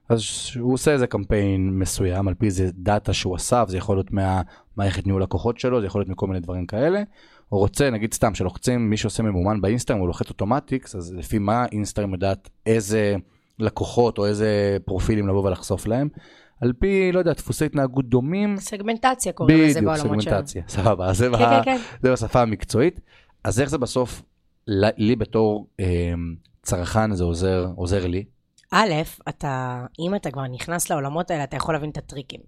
אז 0.09 0.23
הוא 0.59 0.73
עושה 0.73 0.93
איזה 0.93 1.07
קמפיין 1.07 1.79
מסוים, 1.79 2.29
על 2.29 2.35
פי 2.35 2.51
זה 2.51 2.71
דאטה 2.73 3.13
שהוא 3.13 3.37
אסף, 3.37 3.65
זה 3.69 3.77
יכול 3.77 3.97
להיות 3.97 4.11
מהמערכת 4.13 5.07
ניהול 5.07 5.23
לקוחות 5.23 5.59
שלו, 5.59 5.81
זה 5.81 5.87
יכול 5.87 6.01
להיות 6.01 6.11
מכל 6.11 6.27
מיני 6.27 6.41
דברים 6.41 6.67
כאלה. 6.67 7.03
הוא 7.49 7.61
רוצה, 7.61 7.91
נגיד 7.91 8.15
סתם, 8.15 8.35
שלוחצים, 8.35 8.91
מי 8.91 8.97
שעושה 8.97 9.23
ממומן 9.23 9.61
באינסטגרם, 9.61 9.99
הוא 9.99 10.09
לוחץ 10.09 10.29
אוטומטיקס, 10.29 10.97
אז 10.97 11.15
לפי 11.15 11.39
מה 11.39 11.67
אינסטגרם 11.73 12.13
יודעת 12.13 12.51
איזה 12.67 13.17
לקוחות 13.63 14.19
או 14.19 14.27
איזה 14.27 14.77
פרופילים 14.85 15.29
לבוא 15.29 15.47
ולחשוף 15.47 15.87
להם. 15.87 16.09
על 16.61 16.73
פי, 16.73 17.13
לא 17.13 17.19
יודע, 17.19 17.33
דפוסי 17.33 17.65
התנהגות 17.65 18.09
דומים, 18.09 18.57
סגמנטציה 18.57 19.33
קוראים 19.33 19.59
לזה 19.59 19.81
בדיוק, 19.81 19.97
בעולמות 19.97 20.23
שלנו. 20.23 20.37
סגמנטציה, 20.37 20.63
סבבה, 20.69 21.13
זה, 21.13 21.29
כן, 21.31 21.39
כן, 21.39 21.65
כן. 21.65 21.79
זה 22.03 22.13
בשפה 22.13 22.43
המקצועית. 22.43 23.01
אז 23.45 23.61
איך 23.61 23.71
זה 23.71 23.79
בסוף, 23.79 24.23
לי 24.97 25.17
בתור 25.17 25.67
אה, 25.81 26.13
צרכן 26.63 27.15
זה 27.15 27.25
עוזר, 27.25 27.67
עוזר 27.77 28.07
לי, 28.07 28.25
א', 28.75 28.93
אתה, 29.29 29.85
אם 29.99 30.15
אתה 30.15 30.31
כבר 30.31 30.43
נכנס 30.43 30.91
לעולמות 30.91 31.31
האלה, 31.31 31.45
אתה 31.45 31.57
יכול 31.57 31.75
להבין 31.75 31.91
את 31.91 31.97
הטריקים. 31.97 32.41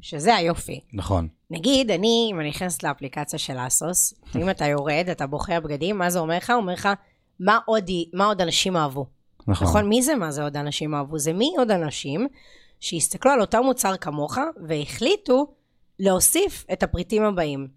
שזה 0.00 0.34
היופי. 0.34 0.80
נכון, 0.92 1.28
נגיד, 1.50 1.90
אני, 1.90 2.28
אם 2.32 2.40
אני 2.40 2.48
נכנסת 2.48 2.82
לאפליקציה 2.82 3.38
של 3.38 3.56
אסוס, 3.66 4.14
אם 4.36 4.50
אתה 4.50 4.66
יורד, 4.66 5.06
אתה 5.10 5.26
בוחר 5.26 5.60
בגדים, 5.60 5.98
מה 5.98 6.10
זה 6.10 6.18
אומר 6.18 6.36
לך? 6.36 6.50
אומר 6.50 6.72
לך, 6.72 6.88
מה 7.40 7.58
עוד, 7.66 7.90
מה 8.14 8.24
עוד 8.24 8.40
אנשים 8.40 8.76
אהבו? 8.76 9.06
נכון, 9.48 9.68
נכון? 9.68 9.88
מי 9.88 10.02
זה 10.02 10.14
מה 10.14 10.30
זה 10.30 10.42
עוד 10.42 10.56
אנשים 10.56 10.94
אהבו? 10.94 11.18
זה 11.18 11.32
מי 11.32 11.54
עוד 11.58 11.70
אנשים 11.70 12.26
שהסתכלו 12.80 13.32
על 13.32 13.40
אותו 13.40 13.62
מוצר 13.62 13.96
כמוך 13.96 14.38
והחליטו 14.68 15.46
להוסיף 15.98 16.64
את 16.72 16.82
הפריטים 16.82 17.22
הבאים. 17.22 17.68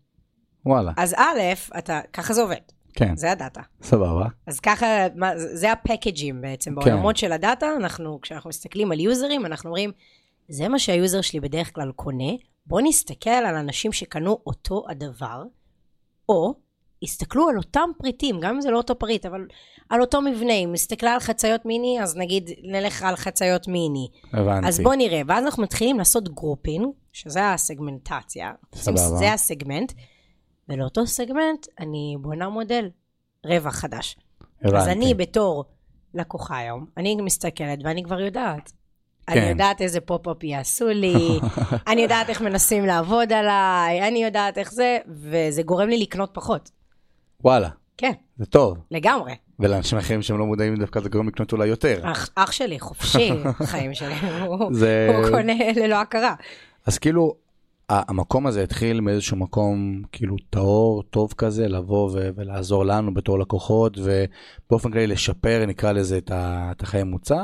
וואלה, 0.65 0.91
אז 0.97 1.13
א', 1.17 1.39
אתה, 1.77 1.99
ככה 2.13 2.33
זה 2.33 2.41
עובד, 2.41 2.55
כן, 2.93 3.15
זה 3.15 3.31
הדאטה. 3.31 3.61
סבבה, 3.81 4.25
אז 4.47 4.59
ככה, 4.59 4.85
מה, 5.15 5.31
זה 5.37 5.71
הפקג'ים 5.71 6.41
בעצם. 6.41 6.75
כן. 6.75 6.75
בעולמות 6.75 7.17
של 7.17 7.31
הדאטה, 7.31 7.67
אנחנו, 7.79 8.21
כשאנחנו 8.21 8.49
מסתכלים 8.49 8.91
על 8.91 8.99
יוזרים, 8.99 9.45
אנחנו 9.45 9.69
אומרים, 9.69 9.91
זה 10.49 10.67
מה 10.67 10.79
שה 10.79 10.97
user 10.97 11.21
שלי 11.21 11.39
בדרך 11.39 11.75
כלל 11.75 11.91
קונה, 11.91 12.31
בוא 12.65 12.81
נסתכל 12.83 13.29
על 13.29 13.55
אנשים 13.55 13.91
שקנו 13.91 14.39
אותו 14.47 14.83
הדבר, 14.89 15.43
או 16.29 16.55
הסתכלו 17.05 17.49
על 17.49 17.57
אותם 17.57 17.89
פריטים, 17.97 18.39
גם 18.39 18.55
אם 18.55 18.61
זה 18.61 18.71
לא 18.71 18.77
אותו 18.77 18.99
פריט, 18.99 19.25
אבל 19.25 19.47
על 19.89 20.01
אותו 20.01 20.21
מבנה. 20.21 20.53
אם 20.53 20.69
הסתכלה 20.71 21.13
על 21.13 21.19
חצאיות 21.19 21.65
מיני, 21.65 21.99
אז 22.03 22.17
נגיד 22.17 22.49
נלך 22.63 23.03
על 23.03 23.15
חצאיות 23.15 23.67
מיני. 23.67 24.07
הבנתי. 24.33 24.67
אז 24.67 24.79
בוא 24.79 24.95
נראה, 24.95 25.21
ואז 25.27 25.45
אנחנו 25.45 25.63
מתחילים 25.63 25.97
לעשות 25.97 26.29
grouping, 26.29 26.87
שזה 27.13 27.51
הסגמנטציה. 27.53 28.51
סבבה. 28.75 28.97
זה 28.97 29.33
הסגמנט, 29.33 29.93
ולאותו 30.69 31.07
סגמנט 31.07 31.67
אני 31.79 32.15
בונה 32.21 32.49
מודל 32.49 32.89
רווח 33.45 33.75
חדש. 33.75 34.17
הבנתי. 34.61 34.77
אז 34.77 34.87
אני 34.87 35.13
בתור 35.13 35.65
לקוחה 36.13 36.57
היום, 36.57 36.85
אני 36.97 37.15
מסתכלת 37.15 37.79
ואני 37.83 38.03
כבר 38.03 38.19
יודעת. 38.19 38.71
כן. 39.27 39.39
אני 39.39 39.49
יודעת 39.49 39.81
איזה 39.81 40.01
pop-up 40.01 40.43
יעשו 40.43 40.87
לי, 40.87 41.39
אני 41.87 42.01
יודעת 42.01 42.29
איך 42.29 42.41
מנסים 42.41 42.85
לעבוד 42.85 43.33
עליי, 43.33 44.07
אני 44.07 44.23
יודעת 44.23 44.57
איך 44.57 44.71
זה, 44.71 44.97
וזה 45.07 45.63
גורם 45.63 45.89
לי 45.89 45.97
לקנות 45.97 46.29
פחות. 46.33 46.69
וואלה, 47.45 47.69
כן, 47.97 48.11
זה 48.37 48.45
טוב. 48.45 48.77
לגמרי. 48.91 49.33
ולאנשים 49.59 49.97
אחרים 49.97 50.21
שהם 50.21 50.37
לא 50.37 50.45
מודעים 50.45 50.75
דווקא 50.75 50.99
זה 50.99 51.09
גורם 51.09 51.27
לקנות 51.27 51.51
אולי 51.53 51.67
יותר. 51.67 51.99
אח, 52.03 52.29
אח 52.35 52.51
שלי, 52.51 52.79
חופשי, 52.79 53.31
חיים 53.71 53.93
שלי, 53.93 54.13
הוא, 54.47 54.73
זה- 54.73 55.15
הוא 55.17 55.29
קונה 55.31 55.53
ללא 55.75 55.95
הכרה. 56.01 56.33
אז 56.85 56.97
כאילו, 56.97 57.35
המקום 57.89 58.47
הזה 58.47 58.63
התחיל 58.63 59.01
מאיזשהו 59.01 59.37
מקום 59.37 60.01
כאילו 60.11 60.35
טהור, 60.49 61.03
טוב 61.03 61.33
כזה, 61.37 61.67
לבוא 61.67 62.09
ו- 62.13 62.29
ולעזור 62.35 62.85
לנו 62.85 63.13
בתור 63.13 63.39
לקוחות, 63.39 63.97
ובאופן 64.03 64.91
כללי 64.91 65.07
לשפר, 65.07 65.63
נקרא 65.67 65.91
לזה, 65.91 66.17
את 66.17 66.31
ה- 66.31 66.71
את 66.71 66.81
החיי 66.81 67.03
מוצר, 67.03 67.43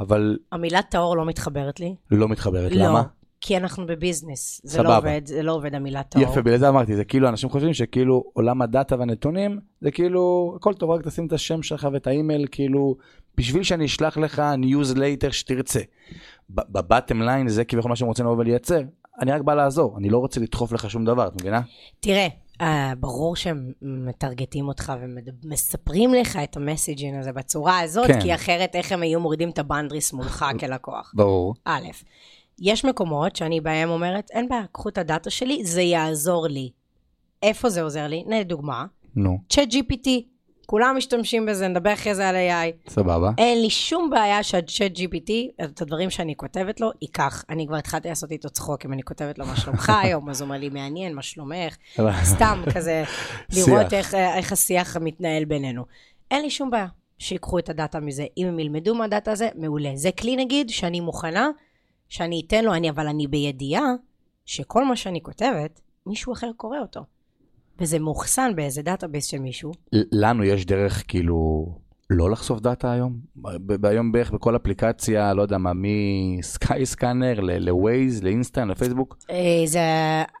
אבל 0.00 0.38
המילה 0.52 0.82
טהור 0.82 1.16
לא 1.16 1.24
מתחברת 1.26 1.80
לי. 1.80 1.94
לא 2.10 2.28
מתחברת. 2.28 2.72
לא, 2.72 2.84
למה? 2.86 3.02
כי 3.46 3.56
אנחנו 3.56 3.86
בביזנס. 3.86 4.60
זה 4.64 4.74
סבבה. 4.74 4.88
לא 4.88 4.98
עובד, 4.98 5.20
זה 5.24 5.42
לא 5.42 5.52
עובד 5.52 5.74
המילה 5.74 6.02
טהור. 6.02 6.24
יפה, 6.24 6.42
בגלל 6.42 6.58
זה 6.58 6.68
אמרתי, 6.68 6.96
זה 6.96 7.04
כאילו, 7.04 7.28
אנשים 7.28 7.48
חושבים 7.48 7.74
שכאילו 7.74 8.24
עולם 8.32 8.62
הדאטה 8.62 8.96
והנתונים, 8.98 9.60
זה 9.80 9.90
כאילו, 9.90 10.54
הכל 10.56 10.74
טוב, 10.74 10.90
רק 10.90 11.02
תשים 11.02 11.26
את 11.26 11.32
השם 11.32 11.62
שלך 11.62 11.88
ואת 11.92 12.06
האימייל, 12.06 12.46
כאילו, 12.50 12.96
בשביל 13.36 13.62
שאני 13.62 13.84
אשלח 13.84 14.16
לך 14.16 14.42
ניוזלייטר 14.58 15.30
שתרצה. 15.30 15.80
ב 16.50 16.60
bottom 16.60 17.22
line 17.22 17.48
זה 17.48 17.64
כביכול 17.64 17.88
מה 17.88 17.96
שהם 17.96 18.08
רוצים 18.08 18.24
לבוא 18.24 18.36
ולייצר. 18.36 18.80
אני 19.20 19.32
רק 19.32 19.40
בא 19.40 19.54
לעזור, 19.54 19.98
אני 19.98 20.08
לא 20.08 20.18
רוצה 20.18 20.40
לדחוף 20.40 20.72
לך 20.72 20.90
שום 20.90 21.04
דבר, 21.04 21.26
את 21.26 21.40
מבינה? 21.40 21.60
תראה, 22.00 22.28
אה, 22.60 22.92
ברור 23.00 23.36
שהם 23.36 23.72
מטרגטים 23.82 24.68
אותך 24.68 24.92
ומספרים 25.44 26.14
לך 26.14 26.38
את 26.44 26.56
המסג'ין 26.56 27.18
הזה 27.18 27.32
בצורה 27.32 27.80
הזאת, 27.80 28.06
כן. 28.06 28.20
כי 28.20 28.34
אחרת 28.34 28.76
איך 28.76 28.92
הם 28.92 29.02
היו 29.02 29.20
מורידים 29.20 29.50
את 29.50 29.58
הבנדריס 29.58 30.12
מולך 30.12 30.44
כלקוח. 30.60 31.12
ברור. 31.14 31.54
א', 31.64 31.86
יש 32.60 32.84
מקומות 32.84 33.36
שאני 33.36 33.60
בהם 33.60 33.90
אומרת, 33.90 34.30
אין 34.30 34.48
בעיה, 34.48 34.64
קחו 34.72 34.88
את 34.88 34.98
הדאטה 34.98 35.30
שלי, 35.30 35.64
זה 35.64 35.82
יעזור 35.82 36.46
לי. 36.46 36.70
איפה 37.42 37.68
זה 37.68 37.82
עוזר 37.82 38.06
לי? 38.06 38.22
הנה 38.26 38.42
דוגמה, 38.42 38.84
נו, 39.16 39.38
צ'אט 39.48 39.68
GPT, 39.68 40.08
כולם 40.66 40.94
משתמשים 40.96 41.46
בזה, 41.46 41.68
נדבר 41.68 41.92
אחרי 41.92 42.14
זה 42.14 42.28
על 42.28 42.34
AI. 42.34 42.90
סבבה. 42.90 43.30
אין 43.38 43.62
לי 43.62 43.70
שום 43.70 44.10
בעיה 44.10 44.42
שהצ'אט 44.42 44.92
GPT, 44.96 45.32
את 45.64 45.82
הדברים 45.82 46.10
שאני 46.10 46.36
כותבת 46.36 46.80
לו, 46.80 46.90
ייקח. 47.02 47.44
אני 47.50 47.66
כבר 47.66 47.76
התחלתי 47.76 48.08
לעשות 48.08 48.30
איתו 48.32 48.50
צחוק, 48.50 48.84
אם 48.84 48.92
אני 48.92 49.02
כותבת 49.02 49.38
לו 49.38 49.46
מה 49.46 49.56
שלומך 49.56 49.92
היום, 50.02 50.30
אז 50.30 50.40
הוא 50.40 50.46
אומר 50.46 50.58
לי, 50.58 50.68
מעניין, 50.68 51.14
מה 51.14 51.22
שלומך? 51.22 51.76
סתם 52.34 52.62
כזה, 52.74 53.04
לראות. 53.52 53.92
איך, 53.92 54.14
איך 54.14 54.52
השיח 54.52 54.96
מתנהל 54.96 55.44
בינינו. 55.44 55.84
אין 56.30 56.42
לי 56.42 56.50
שום 56.50 56.70
בעיה 56.70 56.86
שיקחו 57.18 57.58
את 57.58 57.68
הדאטה 57.68 58.00
מזה. 58.00 58.26
אם 58.36 58.46
הם 58.46 58.58
ילמדו 58.58 58.94
מהדאטה 58.94 59.32
הזה, 59.32 59.48
מעולה. 59.54 59.90
זה 59.94 60.10
כלי 60.12 60.36
נגיד 60.36 60.70
שאני 60.70 61.00
מוכנה, 61.00 61.48
שאני 62.14 62.42
אתן 62.46 62.64
לו, 62.64 62.74
אני, 62.74 62.90
אבל 62.90 63.06
אני 63.06 63.26
בידיעה 63.26 63.84
שכל 64.44 64.84
מה 64.84 64.96
שאני 64.96 65.22
כותבת, 65.22 65.80
מישהו 66.06 66.32
אחר 66.32 66.50
קורא 66.56 66.78
אותו. 66.78 67.00
וזה 67.78 67.98
מאוחסן 67.98 68.52
באיזה 68.56 68.82
database 68.82 69.26
של 69.26 69.38
מישהו. 69.38 69.72
לנו 70.12 70.44
יש 70.44 70.66
דרך 70.66 71.04
כאילו 71.08 71.66
לא 72.10 72.30
לחשוף 72.30 72.60
דאטה 72.60 72.92
היום? 72.92 73.16
היום 73.82 74.12
בערך 74.12 74.30
בכל 74.30 74.56
אפליקציה, 74.56 75.34
לא 75.34 75.42
יודע 75.42 75.58
מה, 75.58 75.72
מסקאי 75.74 76.86
סקאנר 76.86 77.40
לווייז, 77.40 78.22
לאינסטגרם, 78.22 78.70
לפייסבוק? 78.70 79.16
אה, 79.30 79.66
זה, 79.66 79.80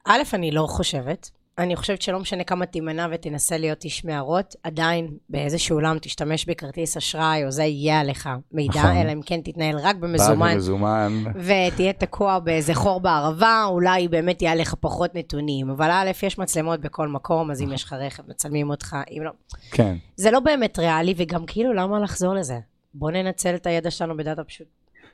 א', 0.04 0.22
אני 0.32 0.50
לא 0.50 0.66
חושבת. 0.68 1.30
אני 1.58 1.76
חושבת 1.76 2.02
שלא 2.02 2.20
משנה 2.20 2.44
כמה 2.44 2.66
תימנע 2.66 3.06
ותנסה 3.12 3.58
להיות 3.58 3.84
איש 3.84 4.04
מערות, 4.04 4.54
עדיין 4.62 5.08
באיזשהו 5.28 5.76
עולם 5.76 5.98
תשתמש 5.98 6.44
בכרטיס 6.44 6.96
אשראי, 6.96 7.44
או 7.44 7.50
זה 7.50 7.64
יהיה 7.64 8.00
עליך 8.00 8.28
מידע, 8.52 8.78
נכון. 8.78 8.96
אלא 8.96 9.12
אם 9.12 9.20
כן 9.22 9.40
תתנהל 9.40 9.76
רק 9.76 9.84
רק 9.84 9.96
במזומן, 9.96 10.54
במזומן. 10.54 11.24
ותהיה 11.34 11.92
תקוע 11.92 12.38
באיזה 12.38 12.74
חור 12.74 13.00
בערבה, 13.00 13.64
אולי 13.68 14.08
באמת 14.08 14.42
יהיה 14.42 14.54
לך 14.54 14.74
פחות 14.80 15.14
נתונים. 15.14 15.70
אבל 15.70 15.90
א', 15.90 16.10
יש 16.26 16.38
מצלמות 16.38 16.80
בכל 16.80 17.08
מקום, 17.08 17.50
אז 17.50 17.62
אם 17.62 17.72
יש 17.72 17.84
לך 17.84 17.92
רכב, 17.92 18.22
מצלמים 18.28 18.70
אותך, 18.70 18.96
אם 19.10 19.22
לא... 19.22 19.30
כן. 19.70 19.96
זה 20.16 20.30
לא 20.30 20.40
באמת 20.40 20.78
ריאלי, 20.78 21.14
וגם 21.16 21.46
כאילו, 21.46 21.72
למה 21.72 22.00
לחזור 22.00 22.34
לזה? 22.34 22.58
בוא 22.94 23.10
ננצל 23.10 23.54
את 23.54 23.66
הידע 23.66 23.90
שלנו 23.90 24.16
בדאטה 24.16 24.44
פשוט, 24.44 24.66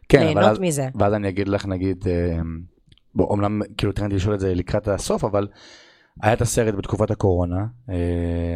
כן, 0.09 0.19
אבל 0.19 0.27
ליהנות 0.27 0.51
אז- 0.51 0.59
מזה. 0.59 0.89
ואז 0.95 1.15
אני 1.15 1.29
אגיד 1.29 1.49
לך, 1.49 1.67
נגיד, 1.67 2.05
אה, 2.09 2.39
בוא, 3.15 3.27
אומנם 3.27 3.61
כאילו 3.79 3.93
תכננתי 3.93 4.15
לשאול 4.15 4.35
את 4.35 4.41
זה 4.41 4.55
לקראת 4.55 4.89
הסוף, 4.89 5.25
אבל 5.25 5.49
היה 6.23 6.33
את 6.33 6.41
הסרט 6.41 6.75
בתקופת 6.75 7.11
הקורונה, 7.11 7.67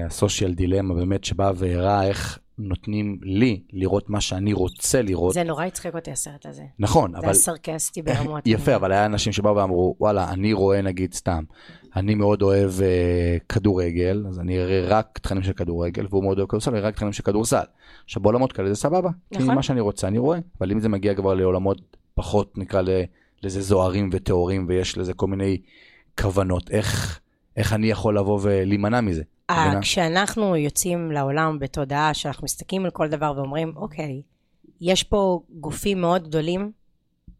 הסושיאל 0.06 0.54
דילמה 0.54 0.94
באמת, 0.94 1.24
שבא 1.24 1.52
והראה 1.54 2.08
איך 2.08 2.38
נותנים 2.58 3.18
לי 3.22 3.62
לראות 3.72 4.10
מה 4.10 4.20
שאני 4.20 4.52
רוצה 4.52 5.02
לראות. 5.02 5.34
זה 5.34 5.42
נורא 5.42 5.64
הצחיק 5.64 5.94
אותי, 5.94 6.10
הסרט 6.10 6.46
הזה. 6.46 6.62
נכון, 6.78 7.10
זה 7.10 7.18
אבל... 7.18 7.26
היה 7.26 7.34
סרקסטי 7.34 8.02
ברמות. 8.02 8.42
יפה, 8.46 8.76
אבל 8.76 8.92
היה 8.92 9.06
אנשים 9.06 9.32
שבאו 9.32 9.56
ואמרו, 9.56 9.96
וואלה, 10.00 10.30
אני 10.30 10.52
רואה 10.52 10.82
נגיד 10.82 11.14
סתם, 11.14 11.44
אני 11.96 12.14
מאוד 12.14 12.42
אוהב 12.42 12.70
אה, 12.82 13.36
כדורגל, 13.48 14.24
אז 14.28 14.40
אני 14.40 14.62
אראה 14.62 14.84
רק 14.88 15.18
תכנים 15.22 15.42
של 15.42 15.52
כדורגל, 15.52 16.06
והוא 16.10 16.22
מאוד 16.22 16.38
אוהב 16.38 16.48
כדורסל, 16.48 16.70
אני 16.70 16.78
אראה 16.78 16.88
רק 16.88 16.94
תכנים 16.94 17.12
של 17.12 17.22
כדורסל. 17.22 17.64
עכשיו 18.04 18.22
בעולמות 18.22 18.52
כאלה 18.52 18.68
זה 18.68 18.74
סבבה, 18.74 19.10
כי 19.30 19.38
נכון. 19.38 19.54
מה 19.54 19.62
שאני 19.62 19.80
רוצה 19.80 20.08
אני 20.08 20.18
רואה, 20.18 20.38
אבל 20.58 20.72
אם 20.72 20.80
זה 20.80 20.88
מגיע 20.88 21.14
כבר 21.14 21.34
לעולמות 21.34 21.96
פחות, 22.14 22.58
נקרא 22.58 22.82
לזה 23.42 23.60
זוהרים 23.60 24.10
וטהורים, 24.12 24.66
ויש 24.68 24.98
לזה 24.98 25.14
כל 25.14 25.26
מיני 25.26 25.58
כוונות, 26.20 26.70
איך, 26.70 27.20
איך 27.56 27.72
אני 27.72 27.90
יכול 27.90 28.18
לבוא 28.18 28.38
ולהימנע 28.42 29.00
מזה? 29.00 29.22
אה, 29.50 29.66
מבינה? 29.66 29.80
כשאנחנו 29.80 30.56
יוצאים 30.56 31.12
לעולם 31.12 31.58
בתודעה 31.58 32.14
שאנחנו 32.14 32.44
מסתכלים 32.44 32.84
על 32.84 32.90
כל 32.90 33.08
דבר 33.08 33.32
ואומרים, 33.36 33.72
אוקיי, 33.76 34.22
יש 34.80 35.02
פה 35.02 35.40
גופים 35.50 36.00
מאוד 36.00 36.28
גדולים 36.28 36.72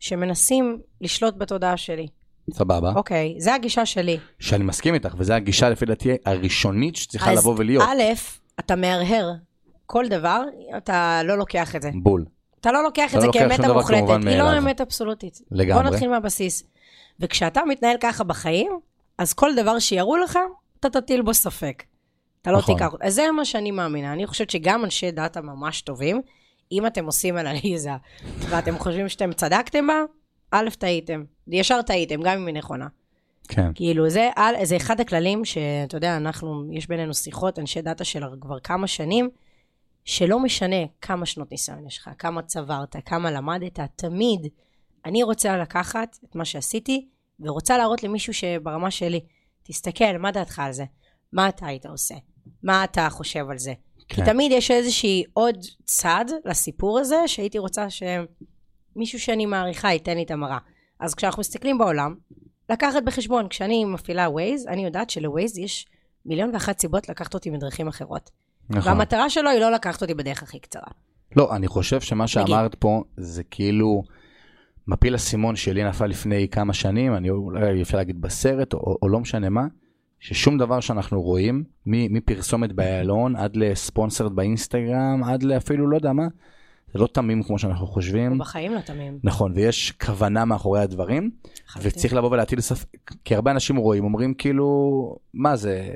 שמנסים 0.00 0.78
לשלוט 1.00 1.34
בתודעה 1.38 1.76
שלי. 1.76 2.06
סבבה, 2.50 2.92
אוקיי, 2.96 3.34
זה 3.38 3.54
הגישה 3.54 3.86
שלי. 3.86 4.18
שאני 4.38 4.64
מסכים 4.64 4.94
איתך, 4.94 5.14
וזו 5.18 5.34
הגישה 5.34 5.70
לפי 5.70 5.86
דעתי 5.86 6.16
הראשונית 6.24 6.96
שצריכה 6.96 7.32
אז 7.32 7.38
לבוא 7.38 7.54
ולהיות. 7.58 7.84
א', 7.88 8.02
אתה 8.60 8.76
מהרהר 8.76 9.32
כל 9.86 10.08
דבר, 10.08 10.42
אתה 10.76 11.20
לא 11.24 11.38
לוקח 11.38 11.76
את 11.76 11.82
זה. 11.82 11.90
בול, 11.94 12.24
אתה 12.60 12.72
לא 12.72 12.82
לוקח 12.82 13.04
את 13.04 13.10
זה 13.10 13.18
לא 13.18 13.26
לוקח 13.26 13.38
כאמת 13.38 13.60
המוחלטת, 13.60 14.26
היא 14.26 14.38
לא. 14.38 14.58
אמת 14.58 14.80
אבסולוטית. 14.80 15.40
לגמרי. 15.50 15.82
בוא 15.82 15.90
נתחיל 15.90 16.10
מהבסיס. 16.10 16.64
וכשאתה 17.20 17.60
מתנהל 17.68 17.96
ככה 18.00 18.24
בחיים, 18.24 18.72
אז 19.18 19.32
כל 19.32 19.54
דבר 19.56 19.78
שיראו 19.78 20.16
לך, 20.16 20.38
אתה 20.80 20.90
תטיל 20.90 21.22
בו 21.22 21.34
ספק. 21.34 21.82
אתה 22.42 22.52
לא 22.52 22.58
נכון. 22.58 22.74
תיקח. 22.74 22.92
אז 23.00 23.14
זה 23.14 23.22
מה 23.36 23.44
שאני 23.44 23.70
מאמינה. 23.70 24.12
אני 24.12 24.26
חושבת 24.26 24.50
שגם 24.50 24.84
אנשי 24.84 25.10
דאטה 25.10 25.40
ממש 25.40 25.82
טובים, 25.82 26.22
אם 26.72 26.86
אתם 26.86 27.06
עושים 27.06 27.38
אנליזה 27.38 27.90
ואתם 28.38 28.78
חושבים 28.78 29.08
שאתם 29.08 29.32
צדקתם 29.32 29.86
בה, 29.86 30.02
א', 30.50 30.68
טעיתם. 30.78 31.24
ישר 31.48 31.82
טעיתם, 31.82 32.22
גם 32.22 32.38
אם 32.38 32.46
היא 32.46 32.54
נכונה. 32.54 32.86
כן, 33.48 33.70
כאילו, 33.74 34.10
זה, 34.10 34.30
זה 34.62 34.76
אחד 34.76 35.00
הכללים 35.00 35.44
שאתה 35.44 35.96
יודע, 35.96 36.16
אנחנו, 36.16 36.64
יש 36.72 36.88
בינינו 36.88 37.14
שיחות, 37.14 37.58
אנשי 37.58 37.82
דאטה 37.82 38.04
של 38.04 38.22
כבר 38.40 38.60
כמה 38.60 38.86
שנים, 38.86 39.30
שלא 40.04 40.38
משנה 40.38 40.76
כמה 41.00 41.26
שנות 41.26 41.50
ניסיון 41.50 41.86
יש 41.86 41.98
לך, 41.98 42.10
כמה 42.18 42.42
צברת, 42.42 42.96
כמה 43.04 43.30
למדת, 43.30 43.80
תמיד 43.96 44.46
אני 45.04 45.22
רוצה 45.22 45.56
לקחת 45.56 46.18
את 46.24 46.34
מה 46.34 46.44
שעשיתי, 46.44 47.08
ורוצה 47.44 47.78
להראות 47.78 48.02
למישהו 48.02 48.34
שברמה 48.34 48.90
שלי, 48.90 49.20
תסתכל, 49.62 50.18
מה 50.18 50.30
דעתך 50.30 50.58
על 50.58 50.72
זה? 50.72 50.84
מה 51.32 51.48
אתה 51.48 51.66
היית 51.66 51.86
עושה? 51.86 52.14
מה 52.62 52.84
אתה 52.84 53.10
חושב 53.10 53.50
על 53.50 53.58
זה? 53.58 53.72
כי 54.08 54.16
כן. 54.16 54.24
תמיד 54.24 54.52
יש 54.52 54.70
איזושהי 54.70 55.24
עוד 55.32 55.56
צד 55.84 56.24
לסיפור 56.44 56.98
הזה, 56.98 57.16
שהייתי 57.26 57.58
רוצה 57.58 57.86
שמישהו 57.90 59.20
שאני 59.20 59.46
מעריכה 59.46 59.92
ייתן 59.92 60.16
לי 60.16 60.22
את 60.22 60.30
המראה. 60.30 60.58
אז 61.00 61.14
כשאנחנו 61.14 61.40
מסתכלים 61.40 61.78
בעולם, 61.78 62.14
לקחת 62.70 63.02
בחשבון, 63.02 63.48
כשאני 63.48 63.84
מפעילה 63.84 64.26
Waze, 64.26 64.68
אני 64.68 64.84
יודעת 64.84 65.10
שלווייז 65.10 65.58
יש 65.58 65.86
מיליון 66.26 66.50
ואחת 66.54 66.80
סיבות 66.80 67.08
לקחת 67.08 67.34
אותי 67.34 67.50
מדרכים 67.50 67.88
אחרות. 67.88 68.30
נכון. 68.70 68.92
והמטרה 68.92 69.30
שלו 69.30 69.50
היא 69.50 69.60
לא 69.60 69.72
לקחת 69.72 70.02
אותי 70.02 70.14
בדרך 70.14 70.42
הכי 70.42 70.58
קצרה. 70.58 70.88
לא, 71.36 71.56
אני 71.56 71.68
חושב 71.68 72.00
שמה 72.00 72.28
שאמרת 72.28 72.74
פה 72.74 73.02
זה 73.16 73.44
כאילו 73.44 74.02
מפיל 74.88 75.14
אסימון 75.14 75.56
שלי 75.56 75.84
נפל 75.84 76.06
לפני 76.06 76.48
כמה 76.48 76.72
שנים, 76.72 77.14
אני 77.14 77.30
אולי 77.30 77.82
אפשר 77.82 77.96
להגיד 77.96 78.20
בסרט 78.20 78.74
או, 78.74 78.96
או 79.02 79.08
לא 79.08 79.20
משנה 79.20 79.48
מה, 79.48 79.66
ששום 80.20 80.58
דבר 80.58 80.80
שאנחנו 80.80 81.22
רואים, 81.22 81.64
מפרסומת 81.86 82.72
באיילון 82.72 83.36
עד 83.36 83.56
לספונסרד 83.56 84.36
באינסטגרם, 84.36 85.24
עד 85.24 85.42
לאפילו 85.42 85.86
לא 85.86 85.96
יודע 85.96 86.12
מה, 86.12 86.26
זה 86.92 86.98
לא 86.98 87.06
תמים 87.06 87.42
כמו 87.42 87.58
שאנחנו 87.58 87.86
חושבים. 87.86 88.30
הוא 88.30 88.38
בחיים 88.38 88.74
לא 88.74 88.80
תמים. 88.80 89.18
נכון, 89.24 89.52
ויש 89.54 89.90
כוונה 89.90 90.44
מאחורי 90.44 90.80
הדברים, 90.80 91.30
לחלוטין. 91.66 91.90
וצריך 91.90 92.14
לבוא 92.14 92.30
ולהטיל 92.30 92.60
ספק, 92.60 93.12
כי 93.24 93.34
הרבה 93.34 93.50
אנשים 93.50 93.76
רואים, 93.76 94.04
אומרים 94.04 94.34
כאילו, 94.34 95.16
מה 95.34 95.56
זה, 95.56 95.90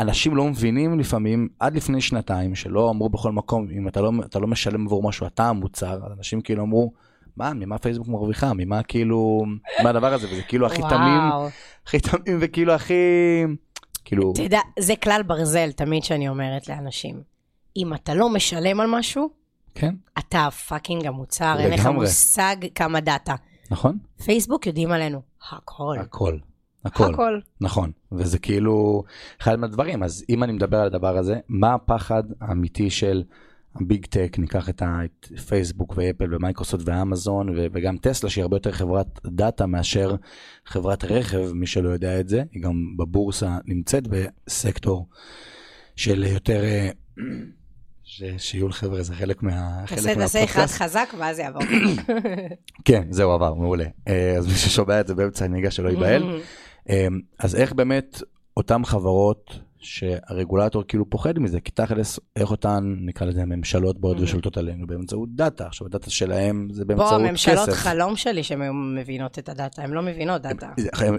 אנשים 0.00 0.36
לא 0.36 0.44
מבינים 0.44 0.98
לפעמים, 0.98 1.48
עד 1.60 1.76
לפני 1.76 2.00
שנתיים, 2.00 2.54
שלא 2.54 2.90
אמרו 2.90 3.08
בכל 3.08 3.32
מקום, 3.32 3.66
אם 3.70 3.88
אתה 3.88 4.00
לא, 4.00 4.12
אתה 4.24 4.38
לא 4.38 4.46
משלם 4.46 4.86
עבור 4.86 5.02
משהו, 5.02 5.26
אתה 5.26 5.48
המוצר, 5.48 6.00
אנשים 6.18 6.40
כאילו 6.40 6.62
אמרו, 6.62 6.92
מה, 7.36 7.52
ממה 7.54 7.78
פייסבוק 7.78 8.08
מרוויחה, 8.08 8.52
ממה 8.56 8.82
כאילו, 8.82 9.44
מה 9.82 9.90
הדבר 9.90 10.14
הזה, 10.14 10.26
וזה 10.32 10.42
כאילו 10.42 10.66
הכי 10.66 10.82
תמים. 10.90 11.22
הכי 11.86 12.00
תמים 12.00 12.38
וכאילו 12.40 12.72
הכי, 12.72 12.94
כאילו, 14.04 14.32
אתה 14.32 14.42
יודע, 14.42 14.60
זה 14.78 14.96
כלל 14.96 15.22
ברזל 15.22 15.72
תמיד 15.72 16.04
שאני 16.04 16.28
אומרת 16.28 16.68
לאנשים. 16.68 17.22
אם 17.76 17.94
אתה 17.94 18.14
לא 18.14 18.28
משלם 18.28 18.80
על 18.80 18.86
משהו, 18.90 19.30
כן, 19.74 19.94
אתה 20.18 20.48
fucking 20.68 21.06
המוצר, 21.06 21.56
אין 21.58 21.70
לך. 21.72 21.86
מושג 21.86 22.56
כמה 22.74 23.00
דאטה. 23.00 23.34
נכון? 23.70 23.98
פייסבוק 24.24 24.66
יודעים 24.66 24.92
עלינו 24.92 25.22
הכל. 25.52 25.96
הכל, 26.00 26.38
הכל. 26.84 27.12
הכל. 27.14 27.38
נכון, 27.60 27.92
וזה 28.12 28.38
כאילו 28.38 29.04
אחד 29.40 29.58
מהדברים, 29.58 30.02
אז 30.02 30.24
אם 30.28 30.42
אני 30.42 30.52
מדבר 30.52 30.76
על 30.76 30.86
הדבר 30.86 31.16
הזה, 31.16 31.38
מה 31.48 31.74
הפחד 31.74 32.22
האמיתי 32.40 32.90
של 32.90 33.22
ה 33.74 33.82
big 33.82 34.06
tech, 34.06 34.36
ניקח 34.38 34.68
את, 34.68 34.82
ה, 34.82 34.98
את 35.04 35.38
פייסבוק 35.48 35.94
ואפל 35.96 36.34
ומייקרוסופט 36.34 36.84
ואמזון 36.86 37.48
ו- 37.48 37.66
וגם 37.72 37.96
טסלה 37.96 38.30
שהיא 38.30 38.42
הרבה 38.42 38.56
יותר 38.56 38.72
חברת 38.72 39.20
דאטה 39.26 39.66
מאשר 39.66 40.14
חברת 40.66 41.04
רכב, 41.04 41.52
מי 41.54 41.66
שלא 41.66 41.88
יודע 41.88 42.20
את 42.20 42.28
זה, 42.28 42.42
היא 42.52 42.62
גם 42.62 42.96
בבורסה 42.98 43.58
נמצאת 43.64 44.04
בסקטור 44.08 45.08
של 45.96 46.24
יותר, 46.24 46.64
אה, 46.64 46.90
ש- 48.04 48.22
שיהיו 48.38 48.68
לחבר'ה, 48.68 49.02
זה 49.02 49.14
חלק 49.14 49.42
מה... 49.42 49.82
חלק 49.86 49.98
תעשה 49.98 50.14
תעשה 50.14 50.44
אחד. 50.44 50.66
חזק 50.66 51.14
ואז 51.18 51.38
יעבור. 51.38 51.62
כן, 52.84 53.02
זהו 53.10 53.30
עבר, 53.30 53.54
מעולה. 53.54 53.86
אה, 54.08 54.36
אז 54.38 54.46
מי 54.46 54.52
ששומע 54.52 55.00
את 55.00 55.06
זה 55.06 55.14
באמצע 55.14 55.44
הנהיגה 55.44 55.70
שלא 55.70 55.88
ייבהל. 55.88 56.40
אמ, 56.88 57.20
אז 57.38 57.54
איך 57.54 57.72
באמת 57.72 58.22
אותן 58.56 58.84
חברות 58.84 59.58
שהרגולטור 59.82 60.82
כאילו 60.88 61.10
פוחד 61.10 61.38
מזה, 61.38 61.60
כי 61.60 61.70
תכלס 61.70 62.20
איך 62.36 62.50
אותן 62.50 62.94
נקרא 63.00 63.26
לזה 63.26 63.44
ממשלות 63.44 63.98
באות 64.00 64.16
Mhm. 64.16 64.22
ושולטות 64.22 64.56
עלינו 64.56 64.86
באמצעות 64.86 65.28
דאטה, 65.34 65.66
עכשיו 65.66 65.86
הדאטה 65.86 66.10
שלהם 66.10 66.68
זה 66.72 66.84
באמצעות 66.84 67.12
הממשלות 67.12 67.68
כסף. 67.68 67.78
חלום 67.78 68.16
שלי 68.16 68.42
שהן 68.42 68.60
מבינות 68.94 69.38
את 69.38 69.48
הדאטה, 69.48 69.82
הן 69.82 69.90
לא 69.90 70.02
מבינות 70.02 70.42
דאטה. 70.42 70.68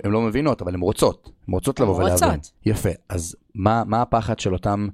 הן 0.03 0.11
לא 0.11 0.21
מבינות 0.21 0.61
אבל 0.61 0.73
הן 0.73 0.79
רוצות, 0.81 1.31
הן 1.47 1.53
רוצות 1.53 1.79
לבוא 1.79 1.95
ולהבין. 1.95 2.29
רוצות. 2.29 2.51
יפה, 2.65 2.89
אז 3.09 3.35
מה, 3.55 3.83
מה 3.85 4.01
הפחד 4.01 4.39
של 4.39 4.53
אותם 4.53 4.87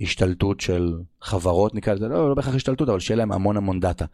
השתלטות 0.00 0.60
של 0.60 0.94
חברות 1.22 1.74
נקרא 1.74 1.94
לזה, 1.94 2.08
לא, 2.08 2.28
לא 2.28 2.34
בהכרח 2.34 2.54
השתלטות 2.54 2.88
אבל 2.88 3.00
שיהיה 3.00 3.16
להם 3.18 3.32
המון 3.32 3.56
המון 3.56 3.80
דאטה. 3.80 4.04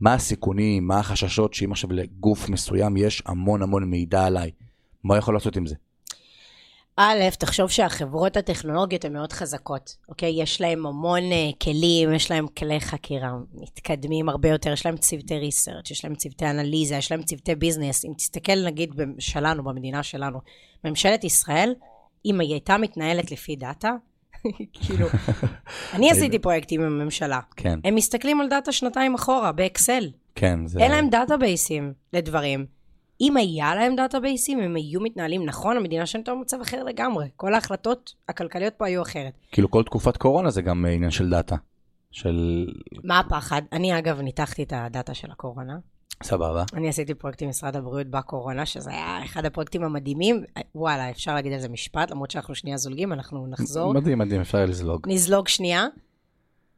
מה 0.00 0.14
הסיכונים, 0.14 0.86
מה 0.86 0.98
החששות 0.98 1.54
שאם 1.54 1.72
עכשיו 1.72 1.92
לגוף 1.92 2.48
מסוים 2.48 2.96
יש 2.96 3.22
המון 3.26 3.62
המון 3.62 3.84
מידע 3.84 4.24
עליי, 4.26 4.50
מה 5.04 5.16
יכול 5.16 5.34
לעשות 5.34 5.56
עם 5.56 5.66
זה? 5.66 5.74
א', 6.96 7.20
תחשוב 7.38 7.70
שהחברות 7.70 8.36
הטכנולוגיות 8.36 9.04
הן 9.04 9.12
מאוד 9.12 9.32
חזקות, 9.32 9.96
אוקיי? 10.08 10.42
יש 10.42 10.60
להם 10.60 10.86
המון 10.86 11.20
uh, 11.20 11.64
כלים, 11.64 12.14
יש 12.14 12.30
להם 12.30 12.46
כלי 12.58 12.80
חקירה 12.80 13.32
מתקדמים 13.54 14.28
הרבה 14.28 14.48
יותר, 14.48 14.72
יש 14.72 14.86
להם 14.86 14.96
צוותי 14.96 15.38
ריסרצ', 15.38 15.90
יש 15.90 16.04
להם 16.04 16.14
צוותי 16.14 16.46
אנליזה, 16.46 16.94
יש 16.94 17.12
להם 17.12 17.22
צוותי 17.22 17.54
ביזנס. 17.54 18.04
אם 18.04 18.12
תסתכל 18.16 18.64
נגיד 18.64 18.94
שלנו, 19.18 19.64
במדינה 19.64 20.02
שלנו, 20.02 20.38
ממשלת 20.84 21.24
ישראל, 21.24 21.74
אם 22.26 22.40
היא 22.40 22.52
הייתה 22.52 22.78
מתנהלת 22.78 23.30
לפי 23.30 23.56
דאטה, 23.56 23.92
כאילו, 24.82 25.06
אני 25.94 26.10
עשיתי 26.10 26.38
פרויקטים 26.38 26.80
עם 26.82 27.00
הממשלה. 27.00 27.40
כן, 27.56 27.78
הם 27.84 27.94
מסתכלים 27.94 28.40
על 28.40 28.48
דאטה 28.48 28.72
שנתיים 28.72 29.14
אחורה, 29.14 29.52
באקסל. 29.52 30.10
כן, 30.34 30.66
זה... 30.66 30.80
אין 30.80 30.90
להם 30.90 31.10
databaseים 31.10 31.92
לדברים. 32.12 32.66
אם 33.20 33.36
היה 33.36 33.74
להם 33.74 33.96
databaseים, 33.96 34.60
הם 34.60 34.76
היו 34.76 35.00
מתנהלים 35.00 35.44
נכון, 35.44 35.76
המדינה 35.76 36.06
שלנו 36.06 36.20
הייתה 36.20 36.34
במצב 36.34 36.60
אחר 36.60 36.82
לגמרי. 36.84 37.28
כל 37.36 37.54
ההחלטות 37.54 38.14
הכלכליות 38.28 38.74
פה 38.76 38.86
היו 38.86 39.02
אחרת. 39.02 39.32
כאילו 39.52 39.70
כל 39.70 39.82
תקופת 39.82 40.16
קורונה 40.16 40.50
זה 40.50 40.62
גם 40.62 40.86
עניין 40.86 41.10
של 41.10 41.30
דאטה. 41.30 41.56
של... 42.10 42.66
מה 43.04 43.18
הפחד? 43.18 43.62
אני 43.72 43.98
אגב 43.98 44.20
ניתחתי 44.20 44.62
את 44.62 44.72
הדאטה 44.76 45.14
של 45.14 45.30
הקורונה. 45.30 45.76
סבבה. 46.22 46.64
אני 46.74 46.88
עשיתי 46.88 47.14
פרויקט 47.14 47.42
עם 47.42 47.48
משרד 47.48 47.76
הבריאות 47.76 48.06
בקורונה, 48.06 48.66
שזה 48.66 48.90
היה 48.90 49.24
אחד 49.24 49.44
הפרויקטים 49.44 49.84
המדהימים. 49.84 50.44
וואלה, 50.74 51.10
אפשר 51.10 51.34
להגיד 51.34 51.52
על 51.52 51.58
זה 51.58 51.68
משפט, 51.68 52.10
למרות 52.10 52.30
שאנחנו 52.30 52.54
שנייה 52.54 52.76
זולגים, 52.76 53.12
אנחנו 53.12 53.46
נחזור. 53.46 53.94
מדהים, 53.94 54.18
מדהים, 54.18 54.40
אפשר 54.40 54.64
לזלוג. 54.64 55.08
נזלוג 55.08 55.48
שנייה. 55.48 55.86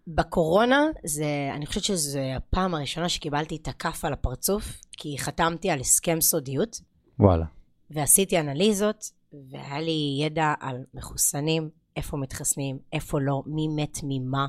בקורונה, 0.07 0.81
זה, 1.05 1.51
אני 1.55 1.67
חושבת 1.67 1.85
שזו 1.85 2.19
הפעם 2.19 2.75
הראשונה 2.75 3.09
שקיבלתי 3.09 3.57
את 3.57 3.69
הכף 3.69 4.05
על 4.05 4.13
הפרצוף, 4.13 4.81
כי 4.93 5.19
חתמתי 5.19 5.71
על 5.71 5.81
הסכם 5.81 6.21
סודיות, 6.21 6.81
וואלה. 7.19 7.45
ועשיתי 7.91 8.41
אנליזות, 8.41 9.11
והיה 9.51 9.81
לי 9.81 10.19
ידע 10.21 10.55
על 10.61 10.85
מחוסנים, 10.95 11.71
איפה 11.97 12.17
מתחסנים, 12.17 12.79
איפה 12.93 13.21
לא, 13.21 13.43
מי 13.47 13.69
מת 13.69 13.99
ממה, 14.03 14.47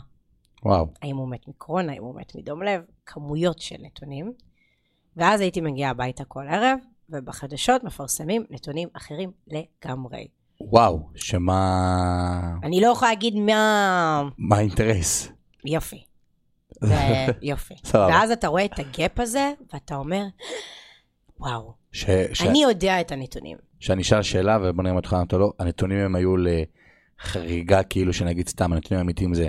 וואו. 0.66 0.88
האם 1.02 1.18
הוא 1.18 1.30
מת 1.30 1.48
מקורונה, 1.48 1.92
האם 1.92 2.04
הוא 2.04 2.16
מת 2.16 2.36
מדום 2.36 2.64
לב, 2.64 2.82
כמויות 3.06 3.60
של 3.60 3.76
נתונים. 3.80 4.34
ואז 5.18 5.42
הייתי 5.42 5.62
מגיעה 5.62 5.92
הביתה 5.92 6.26
כל 6.26 6.48
ערב, 6.50 6.80
ובחדשות 7.10 7.84
מפרסמים 7.84 8.44
נתונים 8.50 8.90
אחרים 8.94 9.32
לגמרי. 9.48 10.28
וואו, 10.62 11.10
שמה... 11.16 12.56
אני 12.64 12.82
לא 12.82 12.88
יכולה 12.88 13.12
להגיד 13.12 13.36
מה... 13.36 14.30
מה 14.38 14.58
האינטרס? 14.58 15.37
יופי. 15.66 16.04
יופי. 17.42 17.74
ואז 17.94 18.32
אתה 18.32 18.48
רואה 18.48 18.66
את 18.66 18.80
הגאפ 18.80 19.20
הזה, 19.20 19.52
ואתה 19.74 19.96
אומר, 19.96 20.24
וואו, 21.40 21.74
ש... 21.92 22.06
ש... 22.34 22.42
אני 22.42 22.64
יודע 22.64 23.02
את 23.02 23.12
הנתונים. 23.12 23.58
שאני 23.80 24.02
אשאל 24.02 24.22
שאלה 24.22 24.58
ובוא 24.62 24.84
נראה 24.84 24.92
אם 24.92 24.98
אותך 24.98 25.14
לענות 25.14 25.34
או 25.34 25.40
לא, 25.40 25.54
הנתונים 25.60 26.00
הם 26.00 26.16
היו 26.16 26.36
לחריגה 26.38 27.84
כאילו 27.84 28.14
שנגיד 28.14 28.48
סתם 28.48 28.74
הנתונים 28.74 29.00
האמיתיים 29.00 29.34
זה 29.34 29.48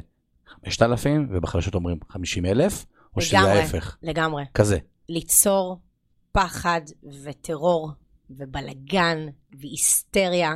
5,000 0.65 1.29
ובחדשות 1.31 1.75
אומרים 1.75 1.99
50,000 2.09 2.87
או 3.17 3.21
שזה 3.21 3.39
ההפך, 3.39 3.97
לגמרי. 4.03 4.45
כזה. 4.55 4.79
ליצור 5.09 5.79
פחד 6.33 6.81
וטרור 7.25 7.91
ובלגן 8.31 9.19
והיסטריה. 9.61 10.55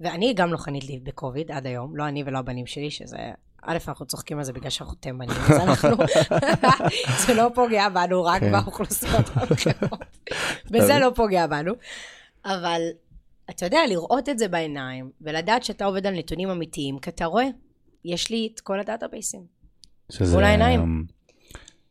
ואני 0.00 0.34
גם 0.34 0.52
לא 0.52 0.56
חניתי 0.56 1.00
בקוביד 1.02 1.50
עד 1.50 1.66
היום, 1.66 1.96
לא 1.96 2.08
אני 2.08 2.22
ולא 2.26 2.38
הבנים 2.38 2.66
שלי, 2.66 2.90
שזה... 2.90 3.16
א', 3.62 3.78
אנחנו 3.88 4.06
צוחקים 4.06 4.38
על 4.38 4.44
זה 4.44 4.52
בגלל 4.52 4.70
שאנחנו 4.70 4.94
תימנים, 4.94 5.36
אז 5.50 5.60
אנחנו... 5.60 5.96
זה 7.26 7.34
לא 7.34 7.50
פוגע 7.54 7.88
בנו, 7.88 8.24
רק 8.24 8.40
כן. 8.40 8.52
באוכלוסיות 8.52 9.24
האחרות. 9.34 10.00
וזה 10.72 10.98
לא 11.02 11.10
פוגע 11.14 11.46
בנו. 11.46 11.72
אבל 12.44 12.80
אתה 13.50 13.66
יודע, 13.66 13.80
לראות 13.88 14.28
את 14.28 14.38
זה 14.38 14.48
בעיניים, 14.48 15.10
ולדעת 15.20 15.64
שאתה 15.64 15.84
עובד 15.84 16.06
על 16.06 16.14
נתונים 16.14 16.50
אמיתיים, 16.50 16.98
כי 16.98 17.10
אתה 17.10 17.24
רואה, 17.24 17.46
יש 18.04 18.30
לי 18.30 18.50
את 18.54 18.60
כל 18.60 18.80
ה 18.80 18.85
databaseים. 18.85 19.42
שזה, 20.12 20.34
מול 20.34 20.44
העיניים. 20.44 21.06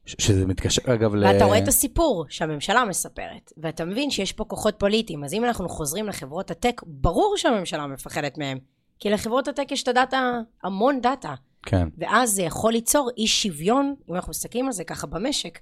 ש- 0.05 0.15
שזה 0.19 0.45
מתקשר 0.45 0.93
אגב 0.93 1.15
ל... 1.15 1.25
ואתה 1.25 1.45
רואה 1.45 1.57
את 1.57 1.67
הסיפור 1.67 2.25
שהממשלה 2.29 2.85
מספרת, 2.85 3.53
ואתה 3.57 3.85
מבין 3.85 4.11
שיש 4.11 4.33
פה 4.33 4.43
כוחות 4.43 4.75
פוליטיים, 4.77 5.23
אז 5.23 5.33
אם 5.33 5.45
אנחנו 5.45 5.69
חוזרים 5.69 6.07
לחברות 6.07 6.51
הטק, 6.51 6.81
ברור 6.85 7.33
שהממשלה 7.37 7.87
מפחדת 7.87 8.37
מהם, 8.37 8.57
כי 8.99 9.09
לחברות 9.09 9.47
הטק 9.47 9.71
יש 9.71 9.83
את 9.83 9.87
הדאטה, 9.87 10.39
המון 10.63 11.01
דאטה, 11.01 11.33
כן, 11.69 11.87
ואז 11.97 12.31
זה 12.31 12.41
יכול 12.41 12.71
ליצור 12.71 13.09
אי 13.17 13.27
שוויון, 13.27 13.95
אם 14.09 14.15
אנחנו 14.15 14.29
מסתכלים 14.29 14.65
על 14.65 14.71
זה 14.71 14.83
ככה 14.83 15.07
במשק, 15.07 15.59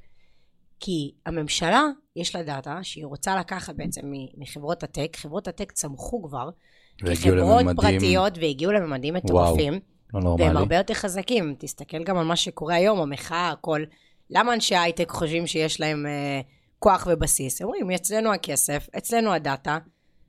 כי 0.80 1.12
הממשלה, 1.26 1.84
יש 2.16 2.36
לה 2.36 2.44
דאטה 2.44 2.80
שהיא 2.82 3.06
רוצה 3.06 3.36
לקחת 3.36 3.76
בעצם 3.76 4.02
מחברות 4.38 4.84
הטק, 4.84 5.18
חברות 5.20 5.48
הטק 5.48 5.72
צמחו 5.72 6.24
כבר, 6.24 6.50
כחברות 6.98 7.62
לממדים 7.62 7.76
פרטיות 7.76 8.38
והגיעו 8.38 8.72
לממדים 8.72 9.14
מטורפים. 9.14 9.80
לא 10.14 10.36
והם. 10.40 10.58
הרבה 10.58 10.76
יותר 10.76 10.94
חזקים. 10.94 11.56
תסתכל 11.60 12.04
גם 12.04 12.18
על 12.18 12.26
מה 12.26 12.36
שקורה 12.36 12.76
היום, 12.76 13.00
המחאה, 13.00 13.50
הכל. 13.50 13.84
למה 14.30 14.54
אנשי 14.54 14.76
הייטק 14.76 15.10
חושבים 15.10 15.48
שיש 15.48 15.80
להם 15.80 16.06
אה, 16.06 16.42
כוח 16.80 17.08
ובסיס? 17.12 17.62
הם 17.62 17.68
אומרים, 17.68 17.92
אצלנו 17.92 18.34
הכסף, 18.34 18.88
אצלנו 18.98 19.34
הדאטה, 19.34 19.78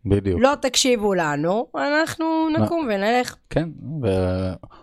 בדיוק. 0.07 0.40
לא 0.40 0.53
תקשיבו 0.62 1.14
לנו, 1.14 1.66
אנחנו 1.75 2.49
נקום 2.59 2.88
ונלך. 2.90 3.37
כן, 3.51 3.69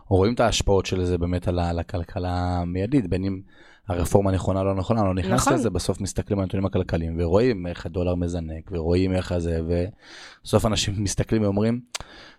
ורואים 0.10 0.34
את 0.34 0.40
ההשפעות 0.40 0.86
של 0.86 1.06
זה 1.06 1.18
באמת 1.18 1.48
על 1.48 1.60
על 1.60 1.80
הכלכלה 1.80 2.60
המיידית, 2.62 3.08
בין 3.08 3.24
אם 3.24 3.40
הרפורמה 3.88 4.32
נכונה 4.32 4.60
או 4.60 4.66
לא 4.66 4.76
נכונה, 4.76 5.04
לא 5.04 5.14
נכנס 5.14 5.42
נכון. 5.42 5.54
לזה, 5.54 5.70
בסוף 5.70 6.02
מסתכלים 6.02 6.40
על 6.40 6.44
הנתונים 6.44 6.66
הכלכליים, 6.66 7.16
ורואים 7.20 7.68
איך 7.68 7.86
הדולר 7.86 8.16
מזנק, 8.16 8.72
ורואים 8.72 9.16
איך 9.16 9.32
הזה, 9.32 9.60
ובסוף 9.68 10.66
אנשים 10.66 10.94
מסתכלים 11.04 11.42
ואומרים, 11.42 11.80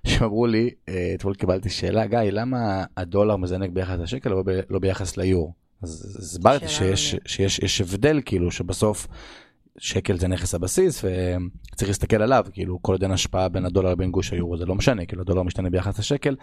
שאמרו 0.07 0.47
לי, 0.47 0.71
אה, 0.89 1.13
אתמול 1.15 1.35
קיבלתי 1.35 1.71
שאלה, 1.71 2.07
גיא, 2.07 2.19
למה 2.19 2.85
הדולר 2.97 3.37
מזנק 3.37 3.71
ביחס 3.71 3.99
לשקל 3.99 4.33
ולא 4.33 4.43
ב- 4.43 4.61
לא 4.71 4.79
ביחס 4.79 5.17
ליורו? 5.17 5.53
אז 5.83 6.17
הסברתי 6.21 6.69
שיש, 6.69 7.15
מעניינת. 7.15 7.29
שיש 7.29 7.59
יש 7.59 7.81
הבדל, 7.81 8.21
כאילו, 8.25 8.51
שבסוף 8.51 9.07
שקל 9.79 10.19
זה 10.19 10.29
נכס 10.29 10.55
הבסיס, 10.55 11.05
וצריך 11.05 11.89
להסתכל 11.89 12.23
עליו, 12.23 12.47
כאילו, 12.53 12.79
כל 12.83 12.93
עוד 12.93 13.03
אין 13.03 13.13
השפעה 13.13 13.49
בין 13.49 13.67
הדולר 13.67 13.91
לבין 13.91 14.11
גוש 14.11 14.33
היורו, 14.33 14.57
זה 14.57 14.67
לא 14.67 14.75
משנה, 14.75 15.07
כאילו, 15.07 15.23
הדולר 15.23 15.43
משתנה 15.43 15.71
ביחס 15.71 15.99
לשקל, 15.99 16.37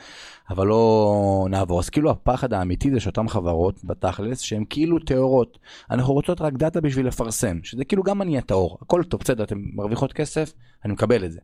אבל 0.50 0.68
לא 0.68 1.48
נעבור. 1.50 1.80
אז 1.80 1.90
כאילו, 1.90 2.12
הפחד 2.12 2.54
האמיתי 2.54 2.92
זה 2.92 3.00
שאותן 3.00 3.28
חברות, 3.28 3.80
בתכלס, 3.84 4.40
שהן 4.40 4.64
כאילו 4.70 5.00
טהורות. 5.00 5.60
אנחנו 5.92 6.14
רוצות 6.14 6.42
רק 6.42 6.54
דאטה 6.54 6.82
בשביל 6.82 7.08
לפרסם, 7.08 7.60
שזה 7.64 7.86
כאילו 7.86 8.04
גם 8.04 8.22
אני 8.22 8.38
הטהור, 8.38 8.78
הכל 8.82 9.04
טוב, 9.04 9.22
בסדר, 9.22 9.44
אתן 9.44 9.56
מרוויחות 9.74 10.14
כסף, 10.14 10.54
אני 10.86 10.94
מקבל 10.94 11.26
את 11.26 11.32
זה. 11.32 11.40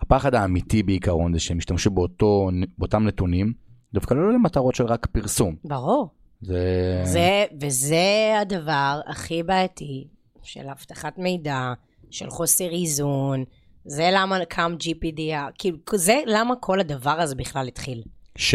הפחד 0.00 0.34
האמיתי 0.34 0.82
בעיקרון 0.82 1.32
זה 1.32 1.40
שהם 1.40 1.58
ישתמשו 1.58 1.90
באותו, 1.90 2.50
באותם 2.78 3.04
נתונים, 3.04 3.52
דווקא 3.94 4.14
לא 4.14 4.32
למטרות 4.32 4.74
של 4.74 4.84
רק 4.84 5.06
פרסום. 5.06 5.54
ברור. 5.64 6.08
זה... 6.40 7.00
זה, 7.04 7.44
וזה 7.60 8.34
הדבר 8.40 9.00
הכי 9.06 9.42
בעייתי 9.42 10.06
של 10.42 10.68
אבטחת 10.68 11.18
מידע, 11.18 11.72
של 12.10 12.30
חוסר 12.30 12.70
איזון. 12.70 13.44
זה 13.84 14.08
למה 14.12 14.44
קם 14.44 14.74
GPDR, 14.80 15.52
כאילו, 15.58 15.78
זה 15.94 16.20
למה 16.26 16.56
כל 16.56 16.80
הדבר 16.80 17.20
הזה 17.20 17.34
בכלל 17.34 17.68
התחיל. 17.68 18.02
ש? 18.36 18.54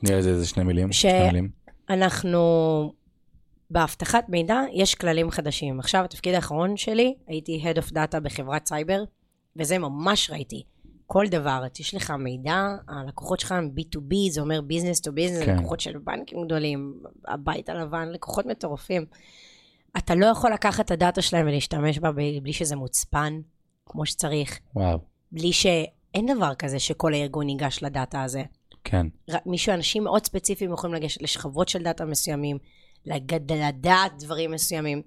תני 0.00 0.14
לזה 0.14 0.30
איזה 0.30 0.46
שני 0.46 0.64
מילים. 0.64 0.92
ש- 0.92 0.96
שתי 0.96 1.26
מילים. 1.26 1.48
אנחנו, 1.90 2.92
באבטחת 3.70 4.24
מידע 4.28 4.60
יש 4.72 4.94
כללים 4.94 5.30
חדשים. 5.30 5.80
עכשיו, 5.80 6.04
התפקיד 6.04 6.34
האחרון 6.34 6.76
שלי, 6.76 7.14
הייתי 7.26 7.62
Head 7.64 7.78
of 7.78 7.92
Data 7.92 8.20
בחברת 8.22 8.68
סייבר, 8.68 9.04
וזה 9.56 9.78
ממש 9.78 10.30
ראיתי. 10.30 10.62
כל 11.06 11.26
דבר, 11.28 11.62
יש 11.80 11.94
לך 11.94 12.10
מידע, 12.10 12.68
הלקוחות 12.88 13.40
שלך 13.40 13.52
הם 13.52 13.70
B2B, 13.78 14.14
זה 14.30 14.40
אומר 14.40 14.60
to 14.60 15.10
business, 15.10 15.44
כן. 15.44 15.56
לקוחות 15.58 15.80
של 15.80 15.98
בנקים 15.98 16.44
גדולים, 16.44 17.00
הבית 17.28 17.68
הלבן, 17.68 18.08
לקוחות 18.08 18.46
מטורפים. 18.46 19.06
אתה 19.96 20.14
לא 20.14 20.26
יכול 20.26 20.52
לקחת 20.52 20.84
את 20.86 20.90
הדאטה 20.90 21.22
שלהם 21.22 21.46
ולהשתמש 21.46 21.98
בה 21.98 22.12
בלי 22.12 22.52
שזה 22.52 22.76
מוצפן, 22.76 23.40
כמו 23.86 24.06
שצריך, 24.06 24.58
וואו, 24.74 24.98
בלי 25.32 25.52
ש... 25.52 25.66
אין 26.14 26.26
דבר 26.36 26.54
כזה 26.54 26.78
שכל 26.78 27.14
הארגון 27.14 27.48
ייגש 27.48 27.82
לדאטה 27.82 28.22
הזה. 28.22 28.42
כן. 28.84 29.06
מישהו, 29.46 29.74
אנשים 29.74 30.04
מאוד 30.04 30.26
ספציפיים 30.26 30.72
יכולים 30.72 30.96
לגשת 30.96 31.22
לשכבות 31.22 31.68
של 31.68 31.82
דאטה 31.82 32.04
מסוימים, 32.04 32.58
לגד- 33.06 33.52
לדעת 33.52 34.12
דברים 34.18 34.50
מסוימים. 34.50 35.02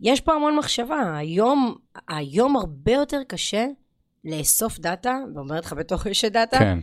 יש 0.00 0.20
פה 0.20 0.32
המון 0.34 0.56
מחשבה. 0.56 1.16
היום, 1.16 1.74
היום 2.08 2.56
הרבה 2.56 2.92
יותר 2.92 3.20
קשה 3.28 3.66
לאסוף 4.24 4.78
דאטה, 4.78 5.18
ואומרת 5.34 5.64
לך 5.64 5.72
בתוך 5.72 6.06
איש 6.06 6.24
דאטה, 6.24 6.58
כן. 6.58 6.78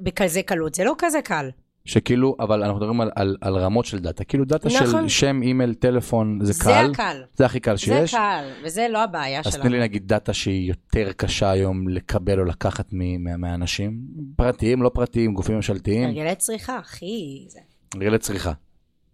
בכזה 0.00 0.42
קלות. 0.42 0.74
זה 0.74 0.84
לא 0.84 0.94
כזה 0.98 1.22
קל. 1.22 1.50
שכאילו, 1.90 2.36
אבל 2.40 2.62
אנחנו 2.62 2.76
מדברים 2.78 3.00
על, 3.00 3.10
על, 3.16 3.36
על 3.40 3.56
רמות 3.58 3.84
של 3.84 3.98
דאטה. 3.98 4.24
כאילו 4.24 4.44
דאטה 4.44 4.68
נכון. 4.68 4.86
של 5.02 5.08
שם, 5.08 5.42
אימייל, 5.42 5.74
טלפון, 5.74 6.38
זה 6.42 6.52
זה 6.52 6.64
קל. 6.64 6.90
הקל. 6.92 7.22
זה 7.36 7.46
הכי 7.46 7.60
קל 7.60 7.72
זה 7.76 7.78
שיש. 7.78 8.14
קל, 8.14 8.44
וזה 8.64 8.86
לא 8.90 9.02
הבעיה 9.04 9.40
אז 9.44 9.52
שלנו. 9.52 9.62
תני 9.64 9.72
לי 9.72 9.80
נגיד 9.80 10.08
דאטה 10.08 10.32
שהיא 10.32 10.68
יותר 10.68 11.12
קשה 11.12 11.50
היום 11.50 11.88
לקבל 11.88 12.38
או 12.40 12.44
לקחת 12.44 12.88
מ- 12.92 13.24
מה- 13.24 13.36
מהאנשים. 13.36 14.00
פרטיים, 14.36 14.82
לא 14.82 14.88
פרטיים, 14.94 15.34
גופים 15.34 15.54
ממשלתיים. 15.56 16.08
הרגלי 16.08 16.34
צריכה, 16.34 16.76
הכי... 16.76 17.44
זה. 17.48 17.60
הרגלי 17.94 18.18
צריכה. 18.18 18.52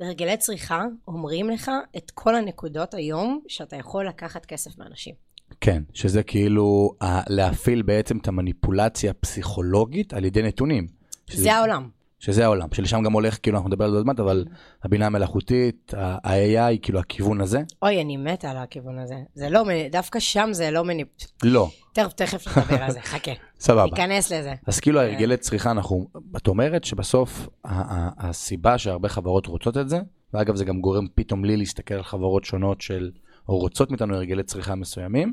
הרגלי 0.01 0.37
צריכה 0.37 0.83
אומרים 1.09 1.51
לך 1.51 1.71
את 1.97 2.11
כל 2.11 2.35
הנקודות 2.35 2.95
היום 2.95 3.41
שאתה 3.49 3.77
יכול 3.77 4.09
לקחת 4.09 4.47
כסף 4.47 4.79
מאנשים. 4.79 5.15
כן, 5.61 5.83
שזה 5.93 6.23
כאילו 6.23 6.93
ה- 7.03 7.33
להפעיל 7.33 7.83
בעצם 7.83 8.17
את 8.19 8.29
המניפולציה 8.29 9.11
הפסיכולוגית 9.11 10.12
על 10.15 10.25
ידי 10.25 10.43
נתונים. 10.43 10.87
שזה- 11.27 11.43
זה 11.43 11.53
העולם. 11.55 11.89
שזה 12.27 12.45
העולם, 12.45 12.69
שלשם 12.73 13.03
גם 13.03 13.12
הולך, 13.12 13.39
כאילו 13.43 13.57
אנחנו 13.57 13.69
נדבר 13.69 13.85
על 13.85 13.91
זה 13.91 13.97
עוד 13.97 14.07
מעט, 14.07 14.21
אבל 14.21 14.45
הבינה 14.83 15.07
המלאכותית, 15.07 15.95
ה-AI, 15.97 16.79
כאילו 16.83 16.99
הכיוון 16.99 17.41
הזה, 17.41 17.62
אוי, 17.83 18.01
אני 18.01 18.17
מתה 18.17 18.51
על 18.51 18.57
הכיוון 18.57 18.99
הזה. 18.99 19.15
זה 19.35 19.49
לא, 19.49 19.65
דווקא 19.93 20.19
שם 20.19 20.49
זה 20.53 20.71
לא 20.71 20.85
מניפ... 20.85 21.09
לא, 21.43 21.69
תכף, 21.93 22.12
תכף 22.12 22.59
נדבר 22.59 22.83
על 22.83 22.91
זה, 22.91 23.01
חכה. 23.01 23.31
סבבה. 23.61 23.85
ניכנס 23.85 24.33
לזה. 24.33 24.55
אז 24.67 24.81
כאילו 24.81 25.01
ההרגלי 25.01 25.37
צריכה, 25.37 25.71
אנחנו, 25.71 26.09
את 26.37 26.49
אומרת 26.49 26.85
שבסוף 26.85 27.49
הסיבה 27.65 28.79
שהרבה 28.79 29.09
חברות 29.09 29.47
רוצות 29.47 29.77
את 29.77 29.89
זה, 29.89 30.01
ואגב 30.35 30.57
זה 30.57 30.65
גם 30.65 30.81
גורם 30.81 31.07
פתאום 31.15 31.45
לי 31.45 31.57
להסתכל 31.57 31.95
על 31.95 32.03
חברות 32.03 32.45
שונות 32.45 32.81
של, 32.81 33.11
או 33.49 33.59
רוצות 33.59 33.91
מאיתנו 33.91 34.15
הרגלי 34.15 34.43
צריכה 34.43 34.75
מסוימים, 34.75 35.33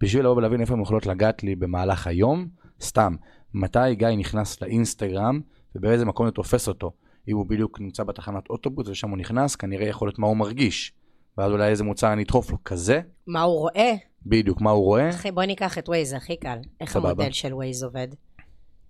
בשביל 0.00 0.24
לבוא 0.24 0.36
ולהבין 0.36 0.60
איפה 0.60 0.74
הן 0.74 0.80
יכולות 0.80 1.06
לגעת 1.06 1.42
לי 1.42 1.56
במהלך 1.56 2.06
היום, 2.06 2.48
סתם, 2.80 3.16
מתי 3.54 3.94
גיא 3.94 4.08
נכנס 4.08 4.62
לאינסטגרם 4.62 5.40
ובאיזה 5.74 6.04
מקום 6.04 6.26
זה 6.26 6.32
תופס 6.32 6.68
אותו. 6.68 6.90
אם 7.28 7.36
הוא 7.36 7.46
בדיוק 7.46 7.80
נמצא 7.80 8.04
בתחנת 8.04 8.50
אוטובוס 8.50 8.88
ושם 8.88 9.08
הוא 9.10 9.18
נכנס, 9.18 9.56
כנראה 9.56 9.86
יכול 9.88 10.08
להיות 10.08 10.18
מה 10.18 10.26
הוא 10.26 10.36
מרגיש. 10.36 10.92
ואז 11.38 11.52
אולי 11.52 11.68
איזה 11.68 11.84
מוצר 11.84 12.12
אני 12.12 12.22
אדחוף 12.22 12.50
לו, 12.50 12.58
כזה, 12.64 13.00
מה 13.26 13.42
הוא 13.42 13.58
רואה? 13.58 13.92
בדיוק, 14.26 14.60
מה 14.60 14.70
הוא 14.70 14.84
רואה, 14.84 15.10
אחי, 15.10 15.30
בוא 15.30 15.42
ניקח 15.44 15.78
את 15.78 15.88
ווייז, 15.88 16.10
זה 16.10 16.16
הכי 16.16 16.36
קל. 16.36 16.58
איך 16.80 16.92
סבבה. 16.92 17.08
המודל 17.10 17.30
של 17.32 17.54
ווייז 17.54 17.82
עובד? 17.84 18.08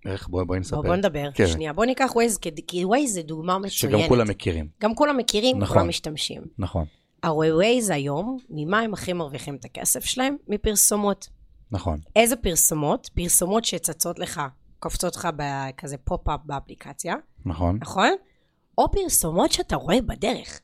איך, 0.05 0.27
בואי 0.27 0.45
בואי 0.45 0.59
נספר. 0.59 0.75
בוא, 0.75 0.85
בוא 0.85 0.95
נדבר, 0.95 1.29
כן. 1.33 1.47
שנייה. 1.47 1.73
בוא 1.73 1.85
ניקח 1.85 2.11
ווייז, 2.15 2.37
כי- 2.37 2.49
כי 2.67 2.85
ווייז 2.85 3.13
זה 3.13 3.21
דוגמה 3.21 3.57
מצוינת. 3.57 3.71
שגם 3.99 4.09
כולם 4.09 4.27
מכירים, 4.29 4.67
גם 4.81 4.95
כולם 4.95 5.17
מכירים, 5.17 5.59
נכון. 5.59 5.77
כולם 5.77 5.89
משתמשים. 5.89 6.41
נכון, 6.57 6.85
הרי 7.23 7.51
ווייז 7.53 7.89
היום, 7.89 8.37
ממה 8.49 8.79
הם 8.79 8.93
הכי 8.93 9.13
מרוויחים 9.13 9.55
את 9.55 9.65
הכסף 9.65 10.05
שלהם? 10.05 10.35
מפרסומות. 10.47 11.29
נכון, 11.71 11.99
איזה 12.15 12.35
פרסומות? 12.35 13.09
פרסומות 13.13 13.65
שצצות 13.65 14.19
לך, 14.19 14.41
קופצות 14.81 15.15
לך 15.15 15.27
בכזה 15.35 15.97
pop-up 15.97 16.39
באפליקציה, 16.45 17.15
נכון. 17.45 17.77
נכון? 17.81 18.09
או 18.77 18.91
פרסומות 18.91 19.51
שאתה 19.51 19.75
רואה 19.75 20.01
בדרך. 20.01 20.59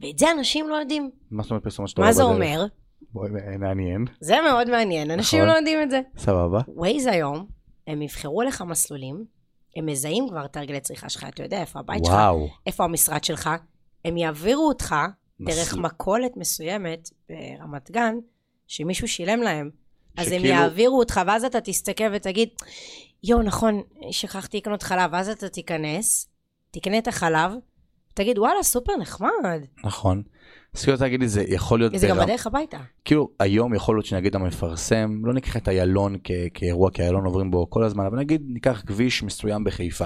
ואת 0.00 0.18
זה 0.18 0.30
אנשים 0.30 0.68
לא 0.68 0.74
יודעים. 0.74 1.10
מה 1.30 1.42
זאת 1.42 1.50
אומרת 1.50 1.64
פרסומות 1.64 1.88
שאתה 1.90 2.00
מה 2.00 2.06
רואה 2.06 2.12
זה 2.14 2.22
בדרך? 2.22 2.34
אומר? 2.34 2.66
בואי, 3.12 3.30
מעניין, 3.58 4.04
זה 4.20 4.36
מאוד 4.50 4.70
מעניין, 4.70 5.10
אנשים 5.10 5.38
נכון. 5.38 5.48
לא 5.52 5.56
יודעים 5.56 5.82
את 5.82 5.90
זה. 5.90 6.00
סבבה. 6.18 6.60
ווייז 6.68 7.06
היום, 7.06 7.46
הם 7.86 8.02
יבחרו 8.02 8.42
לך 8.42 8.62
מסלולים, 8.62 9.24
הם 9.76 9.86
מזהים 9.86 10.28
כבר 10.28 10.44
את 10.44 10.56
הרגלי 10.56 10.80
צריכה 10.80 11.08
שלך, 11.08 11.24
אתה 11.28 11.42
יודע 11.42 11.60
איפה 11.60 11.78
הבית 11.78 12.04
שלך, 12.04 12.14
וואו, 12.14 12.48
איפה 12.66 12.84
המשרד 12.84 13.24
שלך, 13.24 13.50
הם 14.04 14.16
יעבירו 14.16 14.68
אותך 14.68 14.94
דרך 15.40 15.72
מסל- 15.72 15.80
מכולת 15.80 16.36
מסוימת 16.36 17.08
ברמת 17.28 17.90
גן, 17.90 18.14
שמישהו 18.66 19.08
שילם 19.08 19.40
להם. 19.42 19.70
אז 20.16 20.26
הם 20.32 20.38
שכאילו- 20.38 20.54
יעבירו 20.54 20.98
אותך, 20.98 21.20
ואז 21.26 21.44
אתה 21.44 21.60
תסתכל 21.60 22.04
ותגיד, 22.12 22.48
יואו, 23.24 23.42
נכון, 23.42 23.80
שכחתי 24.10 24.56
לקנות 24.56 24.82
חלב, 24.82 25.10
ואז 25.12 25.28
אתה 25.28 25.48
תיכנס, 25.48 26.28
תקנה 26.70 26.98
את 26.98 27.08
החלב, 27.08 27.52
תגיד, 28.14 28.38
וואלה, 28.38 28.62
סופר 28.62 28.92
נחמד. 29.00 29.60
נכון. 29.84 30.22
אז 30.74 30.84
כאילו 30.84 30.96
תגיד 30.96 31.20
לי, 31.20 31.28
זה 31.28 31.44
יכול 31.48 31.78
להיות 31.78 31.92
זה 31.98 32.08
גם 32.08 32.16
ברם- 32.16 32.26
בדרך 32.26 32.46
הביתה. 32.46 32.78
כאילו 33.04 33.30
היום 33.40 33.74
יכול 33.74 33.96
להיות 33.96 34.06
שנגיד 34.06 34.36
המפרסם, 34.36 35.20
לא 35.24 35.32
ניקח 35.32 35.56
את 35.56 35.68
איילון 35.68 36.16
כ- 36.24 36.30
כאירוע, 36.54 36.90
כי 36.90 37.02
איילון 37.02 37.24
עוברים 37.24 37.50
בו 37.50 37.70
כל 37.70 37.84
הזמן, 37.84 38.06
אבל 38.06 38.18
נגיד 38.18 38.42
ניקח 38.48 38.82
כביש 38.86 39.22
מסוים 39.22 39.64
בחיפה. 39.64 40.04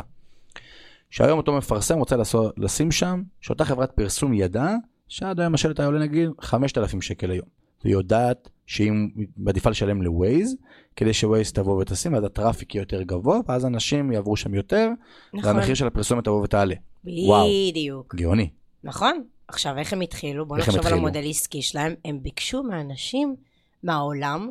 שהיום 1.11 1.39
אותו 1.39 1.53
מפרסם 1.57 1.99
רוצה 1.99 2.17
לעשות, 2.17 2.55
לשים 2.59 2.91
שם, 2.93 3.23
שאותה 3.41 3.65
חברת 3.65 3.93
פרסום 3.93 4.35
ידעה 4.35 4.75
שעד 5.09 5.41
היום 5.41 5.55
השלט 5.55 5.81
היה 5.81 5.87
עולה 5.87 5.99
נגיד 6.01 6.29
5,000 6.41 7.03
שקל 7.03 7.31
היום. 7.31 7.47
והיא 7.85 7.93
יודעת 7.93 8.49
שהיא 8.67 8.93
מעדיפה 9.37 9.71
לשלם 9.71 10.03
לווייז, 10.03 10.57
כדי 10.97 11.13
שווייז 11.13 11.53
תבוא 11.53 11.81
ותשים, 11.81 12.13
ואז 12.13 12.25
הטראפיק 12.25 12.75
יהיה 12.75 12.83
יותר 12.83 13.03
גבוה, 13.03 13.39
ואז 13.49 13.67
אנשים 13.67 14.13
יעברו 14.13 14.37
שם 14.37 14.55
יותר, 14.55 14.91
נכון. 15.35 15.57
והמחיר 15.57 15.75
של 15.75 15.87
הפרסומת 15.87 16.25
תבוא 16.25 16.43
ותעלה. 16.43 16.75
בדיוק. 17.05 18.15
גאוני. 18.15 18.51
נכון. 18.85 19.25
עכשיו, 19.49 19.79
איך 19.79 19.93
הם 19.93 20.01
התחילו? 20.01 20.47
בואו 20.47 20.59
נחשוב 20.59 20.87
על? 20.87 20.93
המודל 20.93 21.31
עסקי 21.31 21.63
שלהם. 21.63 21.95
הם 22.05 22.23
ביקשו 22.23 22.63
מאנשים 22.63 23.37
מהעולם, 23.83 24.51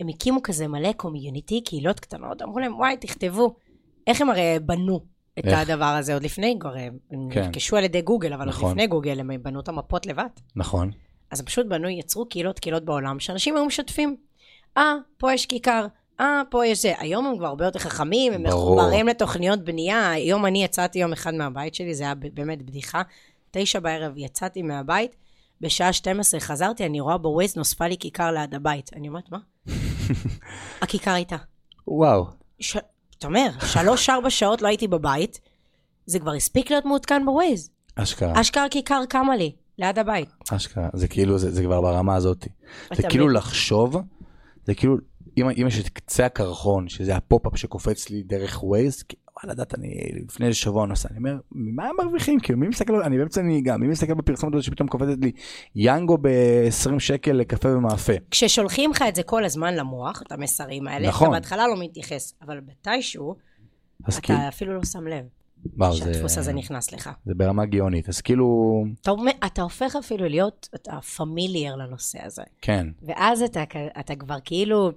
הם 0.00 0.08
הקימו 0.08 0.42
כזה 0.42 0.68
מלא 0.68 0.92
קומיוניטי, 0.92 1.60
קהילות 1.64 2.00
קטנות, 2.00 2.42
אמרו 2.42 2.58
להם, 2.58 2.74
וואי, 2.74 2.96
תכתבו. 2.96 3.54
איך 4.06 4.20
הם 4.20 4.30
הרי 4.30 4.56
בנו 4.66 5.00
את 5.38 5.46
איך? 5.46 5.58
הדבר 5.58 5.84
הזה 5.84 6.14
עוד 6.14 6.22
לפני, 6.22 6.56
כבר 6.60 6.74
הם 6.76 6.98
כן. 7.30 7.40
נרכשו 7.40 7.76
על 7.76 7.84
ידי 7.84 8.02
גוגל, 8.02 8.32
אבל 8.32 8.44
נכון. 8.44 8.64
עוד 8.64 8.72
לפני 8.72 8.86
גוגל 8.86 9.20
הם 9.20 9.30
בנו 9.42 9.60
את 9.60 9.68
המפות 9.68 10.06
לבד. 10.06 10.28
נכון. 10.56 10.90
אז 11.32 11.40
הם 11.40 11.46
פשוט 11.46 11.66
בנו, 11.66 11.88
יצרו 11.88 12.26
קהילות 12.26 12.58
קהילות 12.58 12.84
בעולם, 12.84 13.20
שאנשים 13.20 13.56
היו 13.56 13.64
משתפים. 13.64 14.16
אה, 14.76 14.94
פה 15.18 15.32
יש 15.32 15.46
כיכר, 15.46 15.86
אה, 16.20 16.42
פה 16.50 16.66
יש 16.66 16.82
זה. 16.82 16.92
היום 16.98 17.26
הם 17.26 17.36
כבר 17.36 17.46
הרבה 17.46 17.64
יותר 17.64 17.78
חכמים, 17.78 18.32
הם 18.32 18.42
ברור. 18.42 18.76
מחוברים 18.76 19.08
לתוכניות 19.08 19.64
בנייה. 19.64 20.10
היום 20.10 20.46
אני 20.46 20.64
יצאתי 20.64 20.98
יום 20.98 21.12
אחד 21.12 21.34
מהבית 21.34 21.74
שלי, 21.74 21.94
זה 21.94 22.04
היה 22.04 22.14
באמת 22.14 22.62
בדיחה. 22.62 23.02
תשע 23.50 23.80
בערב 23.80 24.12
יצאתי 24.16 24.62
מהבית, 24.62 25.16
בשעה 25.60 25.92
12 25.92 26.40
חזרתי, 26.40 26.86
אני 26.86 27.00
רואה 27.00 27.18
בווייז 27.18 27.56
נוספה 27.56 27.86
לי 27.86 27.96
כיכר 27.98 28.30
ליד 28.30 28.54
הבית. 28.54 28.90
אני 28.96 29.08
אומרת, 29.08 29.30
מה? 29.30 29.38
הכיכר 30.82 31.10
הייתה. 31.10 31.36
וואו. 31.86 32.26
ש... 32.60 32.76
אתה 33.18 33.26
אומר, 33.26 33.48
שלוש-ארבע 33.66 34.30
שעות 34.30 34.62
לא 34.62 34.68
הייתי 34.68 34.88
בבית, 34.88 35.40
זה 36.06 36.18
כבר 36.18 36.32
הספיק 36.32 36.70
להיות 36.70 36.84
מעודכן 36.84 37.24
בווייז. 37.24 37.70
אשכרה. 37.96 38.40
אשכרה 38.40 38.68
כיכר 38.68 39.02
קמה 39.08 39.36
לי, 39.36 39.52
ליד 39.82 39.98
הבית. 39.98 40.28
אשכרה, 40.50 40.88
זה 40.92 41.08
כאילו, 41.08 41.38
זה, 41.38 41.50
זה 41.50 41.62
כבר 41.62 41.80
ברמה 41.80 42.16
הזאת. 42.16 42.48
זה 42.94 43.02
כאילו? 43.08 43.28
לחשוב, 43.28 43.96
זה 44.64 44.74
כאילו, 44.74 44.96
אם, 45.38 45.48
אם 45.48 45.66
יש 45.66 45.80
את 45.80 45.88
קצה 45.88 46.26
הקרחון, 46.26 46.88
שזה 46.88 47.16
ה 47.16 47.22
pop-up 47.22 47.56
שקופץ 47.56 48.10
לי 48.10 48.22
דרך 48.22 48.64
ווייז, 48.64 49.04
וואלה, 49.42 49.54
דעת, 49.54 49.74
אני 49.74 49.94
לפני 50.28 50.54
שבוע 50.54 50.86
נוסע, 50.86 51.08
אני 51.10 51.18
אומר, 51.18 51.36
ממה 51.52 51.88
הם 51.88 51.96
מרוויחים? 51.98 52.40
כאילו, 52.40 52.58
מי 52.58 52.68
מסתכל, 52.68 53.02
אני 53.02 53.18
באמצע 53.18 53.42
נהיגה, 53.42 53.76
מי 53.76 53.86
מסתכל 53.86 54.14
בפרסומת 54.14 54.54
הזאת 54.54 54.64
שפתאום 54.64 54.88
קופצת 54.88 55.18
לי, 55.20 55.32
יאנגו 55.74 56.18
ב-20 56.18 56.98
שקל 56.98 57.32
לקפה 57.32 57.68
ומאפה. 57.68 58.12
כששולחים 58.30 58.90
לך 58.90 59.04
את 59.08 59.14
זה 59.14 59.22
כל 59.22 59.44
הזמן 59.44 59.74
למוח, 59.74 60.22
את 60.26 60.32
המסרים 60.32 60.88
האלה, 60.88 61.08
נכון. 61.08 61.28
אתה 61.28 61.36
בהתחלה 61.36 61.68
לא 61.68 61.74
מתייחס, 61.80 62.34
אבל 62.42 62.60
מתישהו, 62.66 63.34
אתה 64.08 64.20
כאילו, 64.20 64.38
אפילו 64.48 64.74
לא 64.74 64.84
שם 64.84 65.06
לב 65.06 65.24
וואו, 65.76 65.96
שהדפוס 65.96 66.34
זה, 66.34 66.40
הזה 66.40 66.52
נכנס 66.52 66.92
לך. 66.92 67.10
זה 67.24 67.34
ברמה 67.34 67.66
גאונית, 67.66 68.08
אז 68.08 68.20
כאילו, 68.20 68.84
אתה, 69.02 69.12
אתה 69.46 69.62
הופך 69.62 69.96
אפילו 69.96 70.28
להיות, 70.28 70.68
אתה 70.74 71.00
פמיליאר 71.00 71.76
לנושא 71.76 72.18
הזה. 72.24 72.42
כן, 72.62 72.86
ואז 73.02 73.42
אתה, 73.42 73.62
אתה 74.00 74.14
כבר 74.16 74.36
כאילו, 74.44 74.92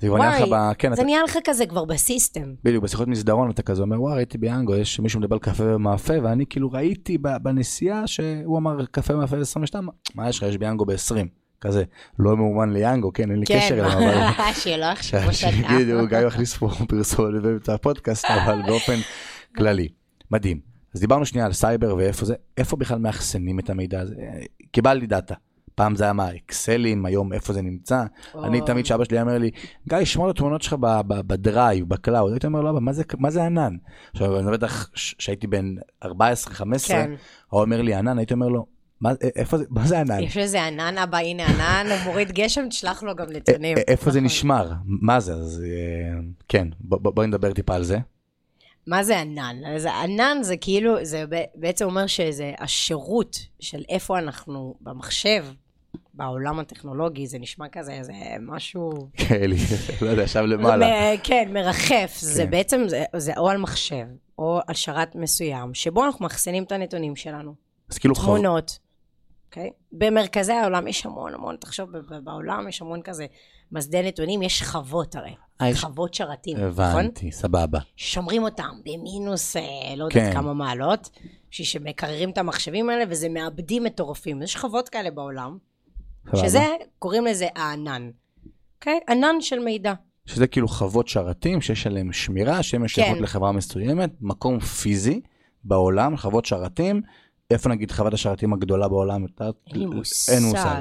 זה 0.00 0.06
כבר 0.06 0.18
נהיה 0.18 0.40
לך 0.40 0.48
ב... 0.52 0.72
כן, 0.78 0.88
זה 0.88 0.94
אתה, 0.94 1.02
נהיה 1.02 1.22
לך 1.22 1.38
כזה 1.44 1.66
כבר 1.66 1.84
ב 1.84 1.93
system. 1.93 2.54
בדיוק, 2.64 2.84
בשיחות 2.84 3.08
מסדרון 3.08 3.50
אתה 3.50 3.62
כזה 3.62 3.82
אומר, 3.82 4.02
וואי, 4.02 4.14
ראיתי 4.14 4.38
ביאנגו, 4.38 4.74
יש 4.74 5.00
מישהו 5.00 5.20
מדבר 5.20 5.34
על 5.34 5.40
קפה 5.40 5.64
ומאפה, 5.64 6.14
ואני 6.22 6.46
כאילו 6.46 6.72
ראיתי 6.72 7.18
בנסיעה 7.18 8.06
שהוא 8.06 8.58
אמר 8.58 8.86
קפה 8.90 9.14
ומאפה 9.14 9.36
ב-22, 9.36 9.80
מה 10.14 10.28
יש 10.28 10.38
לך, 10.38 10.42
יש 10.48 10.56
ביאנגו 10.56 10.84
ב-20, 10.84 11.26
כזה, 11.60 11.84
לא 12.18 12.36
מאומן 12.36 12.72
ליאנגו, 12.72 13.12
כן, 13.12 13.30
אין 13.30 13.38
לי 13.40 13.46
כן, 13.46 13.58
קשר 13.58 13.74
אליו, 13.74 13.92
אבל... 13.92 14.52
שלא 14.62 14.84
יחשבו 14.84 15.32
שאתה... 15.32 15.52
שיגידו, 15.52 16.06
גיא 16.08 16.18
מכניס 16.26 16.56
פה 16.56 16.68
פרסומת 16.88 17.42
באמצע 17.42 17.74
הפודקאסט, 17.74 18.24
אבל 18.24 18.62
באופן 18.66 18.96
כללי. 19.56 19.88
מדהים. 20.30 20.60
אז 20.94 21.00
דיברנו 21.00 21.26
שנייה 21.26 21.46
על 21.46 21.52
סייבר 21.52 21.96
ואיפה 21.96 22.24
זה, 22.26 22.34
איפה 22.58 22.76
בכלל 22.76 22.98
מאחסנים 22.98 23.58
את 23.58 23.70
המידע 23.70 24.00
הזה? 24.00 24.14
אה, 24.18 24.40
קיבלתי 24.72 25.06
דאטה. 25.06 25.34
פעם 25.74 25.96
זה 25.96 26.04
היה 26.04 26.12
מה, 26.12 26.28
אקסלים, 26.36 27.06
היום 27.06 27.32
איפה 27.32 27.52
זה 27.52 27.62
נמצא. 27.62 28.02
אני 28.44 28.60
או. 28.60 28.66
תמיד 28.66 28.86
שאבא 28.86 29.04
שלי 29.04 29.16
היה 29.16 29.22
אומר 29.22 29.38
לי, 29.38 29.50
גיא, 29.88 30.04
שמור 30.04 30.30
את 30.30 30.34
התמונות 30.36 30.62
שלך 30.62 30.72
ב- 30.72 31.00
ב- 31.06 31.20
ב 31.26 31.35
drive, 31.35 31.88
ב 31.88 31.94
cloud. 31.94 32.32
הייתי 32.32 32.46
אומר 32.46 32.60
לו, 32.60 32.70
אבא, 32.70 32.80
מה 32.80 32.92
זה- 32.92 33.02
מה 33.18 33.30
זה 33.30 33.44
ענן? 33.44 33.76
עכשיו, 34.12 34.38
אני 34.40 34.50
בטח 34.50 34.90
שהייתי 34.94 35.46
בן 35.46 35.74
14-15, 36.04 36.08
כן. 36.88 37.10
הוא 37.48 37.60
אומר 37.62 37.82
לי 37.82 37.94
ענן, 37.94 38.18
הייתי 38.18 38.34
אומר 38.34 38.48
לו, 38.48 38.66
"מה- 39.00 39.12
איפה 39.36 39.58
זה, 39.58 39.64
מה 39.70 39.86
זה 39.86 40.00
ענן? 40.00 40.20
יש 40.20 40.36
איזה 40.38 40.66
ענן 40.66 40.98
אבא, 40.98 41.18
הנה 41.18 41.46
ענן, 41.46 41.90
הוא 41.90 42.04
מוריד 42.04 42.32
גשם, 42.32 42.68
תשלח 42.68 43.02
לו 43.02 43.14
גם 43.16 43.26
נתונים. 43.32 43.76
א- 43.76 43.80
איפה 43.88 44.10
זה 44.10 44.18
נכון. 44.18 44.24
נשמר? 44.26 44.72
מה 44.84 45.20
זה? 45.20 45.34
אז 45.34 45.62
אה, 45.66 46.20
כן, 46.48 46.68
בואי 46.80 47.26
נדבר 47.26 47.52
טיפה 47.52 47.74
על 47.74 47.84
זה. 47.84 47.98
מה 48.90 49.02
זה 49.02 49.20
ענן? 49.20 49.56
אז 49.66 49.86
ענן 49.86 50.38
זה 50.42 50.56
כאילו, 50.56 51.04
זה 51.04 51.24
בעצם 51.54 51.84
אומר 51.84 52.06
שזה 52.06 52.52
השירות 52.58 53.36
של 53.60 53.82
איפה 53.88 54.18
אנחנו 54.18 54.74
במחשב, 54.80 55.46
בעולם 56.14 56.58
הטכנולוגי, 56.58 57.26
זה 57.26 57.38
נשמע 57.38 57.68
כזה, 57.68 57.98
זה 58.02 58.12
משהו... 58.40 58.90
אלי, 59.30 59.56
לא 60.02 60.08
יודע, 60.08 60.22
ישב 60.22 60.40
למעלה. 60.40 61.16
כן, 61.22 61.50
מרחף. 61.52 62.16
זה 62.20 62.44
כן. 62.44 62.50
בעצם, 62.50 62.82
זה, 63.16 63.32
או 63.36 63.48
על 63.48 63.56
מחשב, 63.56 64.06
או 64.38 64.60
על 64.66 64.74
שרת 64.74 65.14
מסוים, 65.14 65.74
שבו 65.74 66.04
אנחנו 66.04 66.22
מאחסנים 66.22 66.62
את 66.62 66.72
הנתונים 66.72 67.16
שלנו. 67.16 67.54
אז 67.90 67.98
כאילו 67.98 68.14
חוב... 68.14 68.24
תמונות, 68.24 68.78
אוקיי? 69.46 69.70
במרכזי 69.92 70.52
העולם 70.52 70.86
יש 70.86 71.06
המון 71.06 71.34
המון, 71.34 71.56
תחשוב, 71.56 71.90
בעולם 72.24 72.68
יש 72.68 72.82
המון 72.82 73.02
כזה 73.02 73.26
מסדי 73.72 74.02
נתונים, 74.02 74.42
יש 74.42 74.62
חוות 74.62 75.16
הרי. 75.16 75.34
אה, 75.60 75.68
יש- 75.68 75.84
חוות 75.84 76.14
שרתים, 76.14 76.56
נכון? 76.56 76.68
הבנתי, 76.84 77.32
סבבה. 77.32 77.78
שומרים 77.96 78.42
אותם 78.42 78.70
במינוס, 78.84 79.56
אה, 79.56 79.62
לא 79.96 80.06
כן. 80.10 80.18
יודעת 80.18 80.34
כמה 80.34 80.54
מעלות, 80.54 81.10
בשביל 81.50 81.66
שמקררים 81.66 82.30
את 82.30 82.38
המחשבים 82.38 82.90
האלה, 82.90 83.04
וזה 83.08 83.28
מאבדים 83.28 83.84
מטורפים. 83.84 84.42
יש 84.42 84.56
חוות 84.56 84.88
כאלה 84.88 85.10
בעולם, 85.10 85.58
סבבה. 86.26 86.38
שזה, 86.48 86.64
קוראים 86.98 87.24
לזה 87.26 87.48
הענן. 87.56 88.10
אוקיי? 88.78 89.00
ענן 89.08 89.40
של 89.40 89.58
מידע. 89.58 89.92
שזה 90.26 90.46
כאילו 90.46 90.68
חוות 90.68 91.08
שרתים 91.08 91.60
שיש 91.60 91.86
עליהם 91.86 92.12
שמירה, 92.12 92.62
שהן 92.62 92.82
משייכות 92.82 93.16
כן. 93.16 93.22
לחברה 93.22 93.52
מסוימת, 93.52 94.10
מקום 94.20 94.60
פיזי 94.60 95.20
בעולם, 95.64 96.16
חוות 96.16 96.44
שרתים. 96.44 97.02
איפה 97.50 97.68
נגיד 97.68 97.92
חוות 97.92 98.14
השרתים 98.14 98.52
הגדולה 98.52 98.88
בעולם? 98.88 99.26
אין 99.40 99.50
לי 99.72 99.86
מושג, 99.86 100.32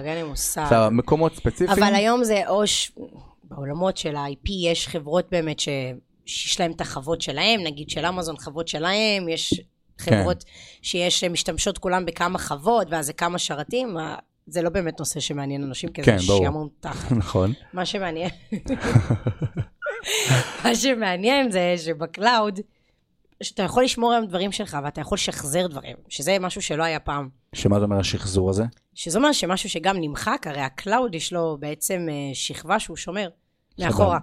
אין 0.05 0.15
לי 0.15 0.23
מושג. 0.23 0.65
סבבה, 0.69 0.89
מקומות 0.89 1.35
ספציפיים. 1.35 1.83
אבל 1.83 1.95
היום 1.95 2.23
זה 2.23 2.47
או 2.47 2.67
ש... 2.67 2.91
בעולמות 3.43 3.97
של 3.97 4.15
ה-IP 4.15 4.51
יש 4.51 4.87
חברות 4.87 5.25
באמת 5.31 5.59
ש... 5.59 5.69
שיש 6.25 6.59
להם 6.59 6.71
את 6.71 6.81
החוות 6.81 7.21
שלהם, 7.21 7.61
נגיד 7.63 7.89
של 7.89 8.05
אמזון 8.05 8.37
חוות 8.37 8.67
שלהם, 8.67 9.29
יש 9.29 9.61
חברות 9.97 10.43
שיש 10.81 11.23
משתמשות 11.23 11.77
כולם 11.77 12.05
בכמה 12.05 12.39
חוות, 12.39 12.87
ואז 12.91 13.05
זה 13.05 13.13
כמה 13.13 13.37
שרתים, 13.37 13.97
ה- 13.97 14.15
זה 14.47 14.61
לא 14.61 14.69
באמת 14.69 14.99
נושא 14.99 15.19
שמעניין 15.19 15.63
אנשים, 15.63 15.89
כי 15.89 16.03
כן, 16.03 16.17
זה. 16.17 16.23
שעמום 16.23 16.67
תחת. 16.79 17.11
נכון. 17.21 17.53
מה 17.73 17.85
שמעניין, 17.85 18.29
מה 20.63 20.75
שמעניין 20.75 21.51
זה 21.51 21.75
שב 21.77 22.04
cloud, 22.04 22.59
שאתה 23.43 23.63
יכול 23.63 23.83
לשמור 23.83 24.13
היום 24.13 24.25
דברים 24.25 24.51
שלך, 24.51 24.77
ואתה 24.83 25.01
יכול 25.01 25.15
לשחזר 25.15 25.67
דברים, 25.67 25.95
שזה 26.09 26.37
משהו 26.39 26.61
שלא 26.61 26.83
היה 26.83 26.99
פעם. 26.99 27.29
שמה 27.53 27.79
זה 27.79 27.85
אומר 27.85 27.99
השחזור 27.99 28.49
הזה? 28.49 28.63
שזה 28.93 29.17
אומר 29.17 29.31
שמשהו 29.31 29.69
שגם 29.69 29.97
נמחק, 29.99 30.47
הרי 30.47 30.61
ה 30.61 30.70
cloud 30.70 31.15
יש 31.15 31.33
לו 31.33 31.57
בעצם 31.59 32.07
אה, 32.09 32.15
שכבה 32.33 32.79
שהוא 32.79 32.97
שומר 32.97 33.29
מאחורה. 33.79 34.19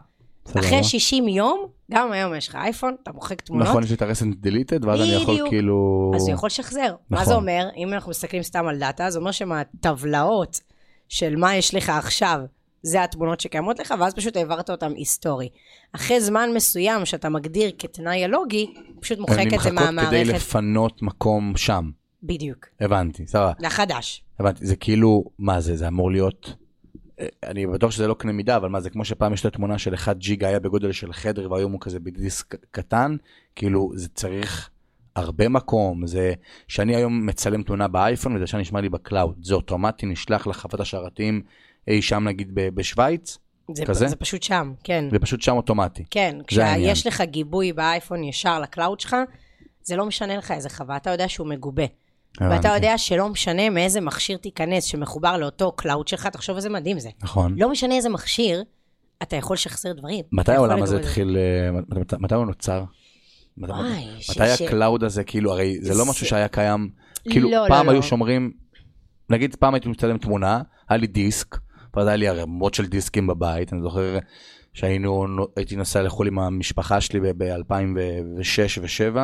אחרי 0.58 0.84
60 0.84 1.28
יום, 1.28 1.66
גם 1.90 2.12
היום 2.12 2.34
יש 2.34 2.48
לך 2.48 2.54
אייפון, 2.54 2.96
אתה 3.02 3.12
מוחק 3.12 3.40
תמונות, 3.40 3.68
נכון, 3.68 3.82
יש 3.82 3.90
לי 3.90 3.96
את 3.96 4.02
הרסנט 4.02 4.36
דילטד, 4.36 4.84
ואז 4.84 5.00
אני 5.00 5.08
יכול. 5.08 5.48
כאילו... 5.48 6.12
אז 6.14 6.28
הוא 6.28 6.34
יכול 6.34 6.46
לשחזר. 6.46 6.94
מה 7.10 7.16
נכון. 7.16 7.28
זה 7.28 7.34
אומר? 7.34 7.68
אם 7.76 7.92
אנחנו 7.92 8.10
מסתכלים 8.10 8.42
סתם 8.42 8.66
על 8.66 8.78
דאטה, 8.78 9.10
זה 9.10 9.18
אומר 9.18 9.30
שמהטבלאות 9.30 10.60
של 11.08 11.36
מה 11.36 11.56
יש 11.56 11.74
לך 11.74 11.88
עכשיו, 11.88 12.40
זה 12.86 13.02
התמונות 13.02 13.40
שקיימות 13.40 13.78
לך, 13.78 13.94
ואז 14.00 14.14
פשוט 14.14 14.36
העברת 14.36 14.70
אותן 14.70 14.92
היסטורי. 14.96 15.48
אחרי 15.92 16.20
זמן 16.20 16.50
מסוים 16.54 17.04
שאתה 17.04 17.28
מגדיר 17.28 17.70
כתנאי 17.78 18.24
הלוגי, 18.24 18.74
פשוט 19.00 19.18
מוחק 19.18 19.38
הן 19.38 19.46
את 19.46 19.50
זה 19.50 19.70
נמחקות 19.70 19.72
כדי 19.72 19.84
מהמערכת. 19.84 20.34
לפנות 20.34 21.02
מקום 21.02 21.52
שם. 21.56 21.90
בדיוק. 22.22 22.66
הבנתי, 22.80 23.26
סבבה. 23.26 23.52
לחדש. 23.60 24.24
הבנתי, 24.40 24.66
זה 24.66 24.76
כאילו, 24.76 25.24
מה 25.38 25.60
זה, 25.60 25.76
זה 25.76 25.88
אמור 25.88 26.10
להיות... 26.10 26.54
אה, 27.20 27.26
אני 27.46 27.66
בטוח 27.66 27.90
שזה 27.90 28.06
לא 28.06 28.14
קנה 28.14 28.32
מידה, 28.32 28.56
אבל 28.56 28.68
מה 28.68 28.80
זה, 28.80 28.90
כמו 28.90 29.04
שפעם 29.04 29.32
יש 29.32 29.40
את 29.40 29.46
התמונה 29.46 29.78
של 29.78 29.94
1 29.94 30.16
ג'יגה 30.16 30.48
היה 30.48 30.60
בגודל 30.60 30.92
של 30.92 31.12
חדר 31.12 31.52
והיום 31.52 31.72
הוא 31.72 31.80
כזה 31.80 32.00
בדיסק 32.00 32.54
קטן, 32.70 33.16
כאילו 33.56 33.90
זה 33.94 34.08
צריך 34.08 34.70
הרבה 35.16 35.48
מקום, 35.48 36.06
זה 36.06 36.32
שאני 36.68 36.96
היום 36.96 37.26
מצלם 37.26 37.62
תמונה 37.62 37.88
באייפון 37.88 38.36
וזה 38.36 38.46
שנשמע 38.46 38.80
לי 38.80 38.88
ב 38.88 38.95
cloud, 38.95 39.36
זה 39.42 39.54
אוטומטי 39.54 40.06
נשלח 40.06 40.46
לחוות 40.46 40.80
השרתים 40.80 41.42
אי 41.88 42.02
שם 42.02 42.24
נגיד 42.28 42.50
בשוויץ, 42.54 43.38
זה, 43.74 43.84
כזה? 43.86 44.06
זה 44.08 44.16
פשוט 44.16 44.42
שם, 44.42 44.72
כן. 44.84 45.04
ופשוט 45.12 45.42
שם 45.42 45.56
אוטומטי. 45.56 46.04
כן. 46.10 46.36
כשיש 46.46 47.06
לך 47.06 47.20
גיבוי 47.20 47.72
באייפון 47.72 48.24
ישר 48.24 48.60
ל 48.60 48.67
cloud 48.67 49.00
שלך, 49.00 49.16
זה 49.82 49.96
לא 49.96 50.06
משנה 50.06 50.36
לך 50.36 50.50
איזה 50.50 50.68
חווה, 50.68 50.96
אתה 50.96 51.10
יודע 51.10 51.28
שהוא 51.28 51.46
מגובה. 51.48 51.84
ואתה 52.40 52.46
הבנתי. 52.54 52.68
יודע 52.74 52.98
שלא 52.98 53.28
משנה 53.28 53.70
מאיזה 53.70 54.00
מכשיר 54.00 54.36
תיכנס 54.36 54.84
שמחובר 54.84 55.36
לאותו 55.36 55.72
קלאוד 55.72 56.08
שלך, 56.08 56.26
תחשוב 56.26 56.56
איזה 56.56 56.68
מדהים 56.70 56.98
זה. 57.00 57.08
נכון. 57.22 57.54
לא 57.58 57.70
משנה 57.70 57.94
איזה 57.96 58.08
מכשיר, 58.08 58.62
אתה 59.22 59.36
יכול 59.36 59.54
לשחזר 59.54 59.92
דברים. 59.92 60.24
מתי 60.32 60.52
העולם 60.52 60.82
הזה 60.82 60.96
זה. 60.96 61.00
התחיל, 61.02 61.36
אה, 61.36 61.72
מת- 61.72 61.98
מת- 61.98 62.20
מתי 62.20 62.34
הוא 62.34 62.46
נוצר? 62.46 62.84
מת- 63.56 63.70
וואי, 63.70 64.04
ש- 64.20 64.30
מתי 64.30 64.56
ש- 64.56 64.60
ה 64.62 64.69
cloud 64.69 65.04
הזה, 65.04 65.24
כאילו, 65.24 65.52
הרי 65.52 65.78
זה 65.80 65.94
לא 65.94 66.06
משהו 66.06 66.24
זה- 66.24 66.28
שהיה 66.30 66.48
קיים, 66.48 66.90
כאילו, 67.30 67.50
לא, 67.50 67.62
לא, 67.62 67.68
פעם 67.68 67.86
לא. 67.86 67.90
היו 67.92 68.02
שומרים, 68.02 68.52
נגיד 69.30 69.54
פעם 69.56 69.74
הייתי 69.74 69.88
מצלם 69.88 70.18
תמונה, 70.18 70.60
היה 70.88 70.96
לי 70.98 71.06
דיסק, 71.06 71.56
ואז 71.96 72.06
היה 72.06 72.16
לי 72.16 72.28
ערימות 72.28 72.74
של 72.74 72.86
דיסקים 72.86 73.26
בבית, 73.26 73.72
אני 73.72 73.82
זוכר 73.82 74.18
שהיינו, 74.72 75.26
הייתי 75.56 75.76
נוסע 75.76 76.02
לחו"ל 76.02 76.26
עם 76.26 76.38
המשפחה 76.38 77.00
שלי 77.00 77.20
ב-2006 77.36 78.80
ו-2007, 78.80 79.18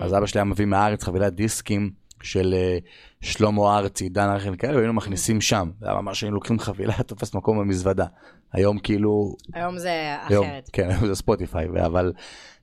אז 0.00 0.14
אבא 0.14 0.26
שלי 0.26 0.38
היה 0.38 0.44
מביא 0.44 0.66
מהארץ 0.66 1.04
חבילת 1.04 1.34
דיסקים 1.34 1.90
של 2.22 2.54
אה, 2.54 2.78
שלמה 3.20 3.78
ארצי, 3.78 4.08
דן 4.08 4.28
ארכל 4.28 4.56
כאלה, 4.56 4.76
והיינו 4.76 4.92
מכניסים 4.92 5.40
שם, 5.40 5.70
זה 5.80 5.86
היה 5.86 6.00
ממש 6.00 6.22
היינו 6.22 6.34
לוקחים 6.34 6.58
חבילה, 6.58 7.02
תופס 7.06 7.34
מקום 7.34 7.58
במזוודה. 7.58 8.06
היום 8.52 8.78
כאילו, 8.78 9.36
היום 9.54 9.78
זה 9.78 10.16
היום, 10.28 10.46
אחרת. 10.46 10.70
כן, 10.72 10.90
היום 10.90 11.06
זה 11.06 11.14
ספוטיפיי, 11.14 11.66
אבל 11.86 12.12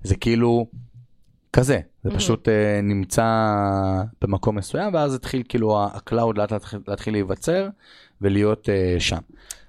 זה 0.03 0.15
כאילו 0.15 0.67
כזה, 1.53 1.79
זה 2.03 2.11
פשוט 2.11 2.49
אה, 2.49 2.79
נמצא 2.83 3.25
במקום 4.21 4.55
מסוים, 4.55 4.93
ואז 4.93 5.13
התחיל 5.13 5.43
כאילו 5.49 5.83
ה 5.83 5.92
cloud 5.92 6.37
לאט 6.37 6.51
לאט 6.51 6.63
להתחיל 6.87 7.13
להיווצר 7.13 7.67
ולהיות 8.21 8.69
אה, 8.69 8.95
שם. 8.99 9.17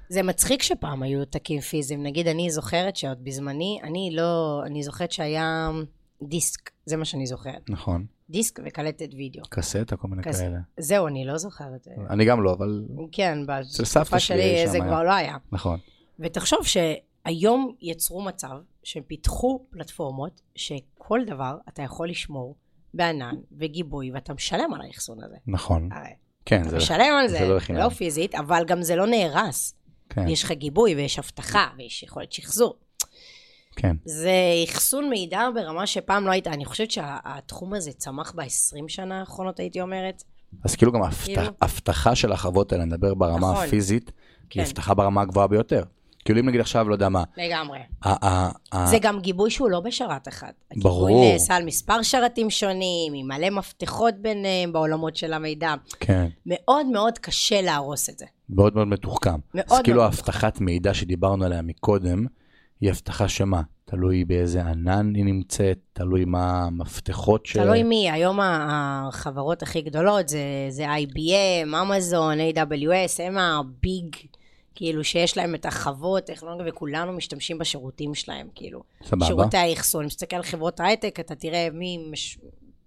זה 0.09 0.23
מצחיק 0.23 0.63
שפעם 0.63 1.03
היו 1.03 1.19
עותקים 1.19 1.61
פיזיים. 1.61 2.03
נגיד, 2.03 2.29
אני 2.29 2.51
זוכרת 2.51 2.97
שעוד 2.97 3.25
בזמני, 3.25 3.81
אני 3.83 4.11
לא, 4.13 4.63
אני 4.67 4.83
זוכרת 4.83 5.13
שהיה 5.13 5.71
דיסק, 6.23 6.71
זה 6.87 6.97
מה 6.97 7.05
שאני 7.05 7.27
זוכרת. 7.27 7.71
נכון, 7.71 8.07
דיסק 8.31 8.59
וקלטת 8.67 9.09
וידאו. 9.17 9.43
קסטה, 9.51 9.97
כל 9.97 10.09
מיני 10.09 10.23
קס- 10.23 10.41
כאלה. 10.41 10.59
זהו, 10.79 11.07
אני 11.07 11.25
לא 11.25 11.39
זוכרת. 11.39 11.89
אני 12.11 12.25
גם 12.25 12.43
לא, 12.43 12.53
אבל 12.53 12.85
כן, 13.13 13.39
בתקופה 13.47 14.21
שלי 14.21 14.67
זה 14.69 14.73
היה. 14.77 14.85
כבר 14.85 15.03
לא 15.03 15.13
היה. 15.13 15.37
נכון. 15.53 15.79
ותחשוב 16.21 16.59
שהיום 16.67 17.75
יצרו 17.81 18.23
מצב 18.23 18.57
שהם 18.83 19.03
פיתחו 19.03 19.67
פלטפורמות 19.71 20.41
שכל 20.55 21.21
דבר 21.27 21.57
אתה 21.69 21.83
יכול 21.83 22.09
לשמור 22.11 22.57
בענן 22.95 23.35
וגיבוי, 23.59 24.11
ואתה 24.13 24.35
משלם 24.35 24.75
על 24.75 24.81
האחסון 24.81 25.25
הזה. 25.25 25.37
נכון, 25.47 25.89
הרי 25.93 26.11
כן, 26.47 26.61
אתה 26.63 26.71
זה, 26.71 26.77
משלם 26.77 27.15
על 27.21 27.29
זה 27.29 27.39
זה, 27.39 27.45
לא 27.45 27.49
לא, 27.49 27.57
בחינם. 27.57 27.89
פיזית, 27.89 28.35
אבל 28.35 28.65
גם 28.67 28.83
זה 28.83 28.97
לא 28.97 29.07
נהרס. 29.07 29.75
כן, 30.11 30.29
יש 30.29 30.43
לך 30.45 30.53
גיבוי 30.53 30.95
ויש 30.95 31.19
אבטחה 31.19 31.67
ויש 31.79 32.03
יכולת 32.03 32.33
שחזור. 32.33 32.75
כן, 33.77 33.97
זה 34.05 34.31
אחסון 34.69 35.09
מידע 35.11 35.49
ברמה 35.55 35.87
שפעם 35.87 36.27
לא 36.27 36.31
הייתה. 36.33 36.51
אני 36.53 36.65
חושבת 36.65 36.91
שהתחום 36.91 37.75
הזה 37.75 37.93
צמח 37.93 38.33
ב-20 38.37 38.45
שנה 38.89 39.21
האחרונות, 39.21 39.61
הייתי 39.61 39.81
אומרת. 39.81 40.23
אז 40.65 40.77
כאילו 40.77 40.93
גם 40.93 41.03
ההבטח- 41.03 41.25
כאילו- 41.25 41.43
הבטחה 41.63 42.15
של 42.15 42.33
החוות 42.33 42.73
האלה, 42.73 42.85
נדבר 42.85 43.15
ברמה 43.15 43.53
נכון. 43.53 43.67
הפיזית, 43.67 44.09
היא 44.09 44.15
כן. 44.51 44.61
הבטחה 44.61 44.95
ברמה 44.95 45.23
הגבוהה 45.23 45.47
ביותר. 45.47 45.83
כאילו 46.27 46.41
אם 46.41 46.49
נגיד 46.49 46.61
עכשיו, 46.61 46.89
לא 46.89 46.95
יודע 46.95 47.09
מה, 47.09 47.25
לגמרי. 47.37 47.79
זה 48.85 48.99
גם 49.01 49.21
גיבוי 49.21 49.51
שהוא 49.51 49.71
לא 49.71 49.81
בשרת 49.81 50.29
אחד. 50.29 50.53
ברור. 50.77 51.09
הגיבוי 51.09 51.33
נעשה 51.33 51.55
על 51.55 51.65
מספר 51.65 52.03
שרתים 52.03 52.51
שונים, 52.51 53.13
עם 53.15 53.27
מלא 53.29 53.51
מפתחות 53.51 54.15
ביניהם 54.15 54.73
בעולמות 54.73 55.17
של 55.17 55.33
המידע. 55.33 55.75
כן. 56.01 56.27
מאוד 56.47 56.87
מאוד 56.87 57.19
קשה 57.19 57.63
להרוס 57.63 58.09
את 58.09 58.19
זה. 58.19 58.27
מאוד 58.51 58.75
מאוד 58.75 58.89
מתוחכם. 58.89 59.39
מאוד 59.55 59.67
אז 59.71 59.83
כאילו 59.83 60.01
מאוד 60.01 60.13
האבטחת 60.13 60.61
מידע 60.61 60.95
שדיברנו 60.95 61.45
עליה 61.45 61.63
מקודם, 61.63 62.27
היא 62.81 62.91
הבטחה 62.91 63.29
שמה? 63.29 63.63
תלוי 63.85 64.25
באיזה 64.25 64.63
ענן 64.63 65.15
היא 65.15 65.25
נמצאת, 65.25 65.79
תלוי 65.93 66.25
מה 66.25 66.63
המפתחות 66.63 67.47
ש... 67.47 67.57
תלוי 67.57 67.83
מי, 67.83 68.11
היום 68.11 68.39
החברות 68.43 69.63
הכי 69.63 69.81
גדולות 69.83 70.29
זה, 70.29 70.39
זה 70.71 70.87
IBM, 70.95 71.77
אמזון, 71.83 72.39
AWS, 72.39 73.23
הם 73.23 73.39
הביג, 73.39 74.17
כאילו 74.77 75.05
שיש 75.05 75.37
להם 75.37 75.55
את 75.55 75.67
החוות, 75.67 76.25
טכנולוגיה, 76.25 76.67
וכולנו 76.69 77.13
משתמשים 77.13 77.59
בשירותים 77.59 78.15
שלהם, 78.15 78.49
כאילו. 78.55 78.83
סבבה. 79.05 79.27
שירותי 79.27 79.57
האחסון. 79.57 80.03
אם 80.03 80.09
תסתכל 80.09 80.37
על 80.37 80.43
חברות 80.43 80.81
הייטק, 80.81 81.21
אתה 81.21 81.35
תראה 81.35 81.69
מי, 81.73 81.99
מש... 82.11 82.39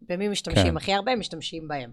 במי 0.01 0.27
משתמשים 0.27 0.71
כן. 0.71 0.77
הכי 0.77 0.93
הרבה, 0.93 1.15
משתמשים 1.15 1.67
בהם. 1.67 1.91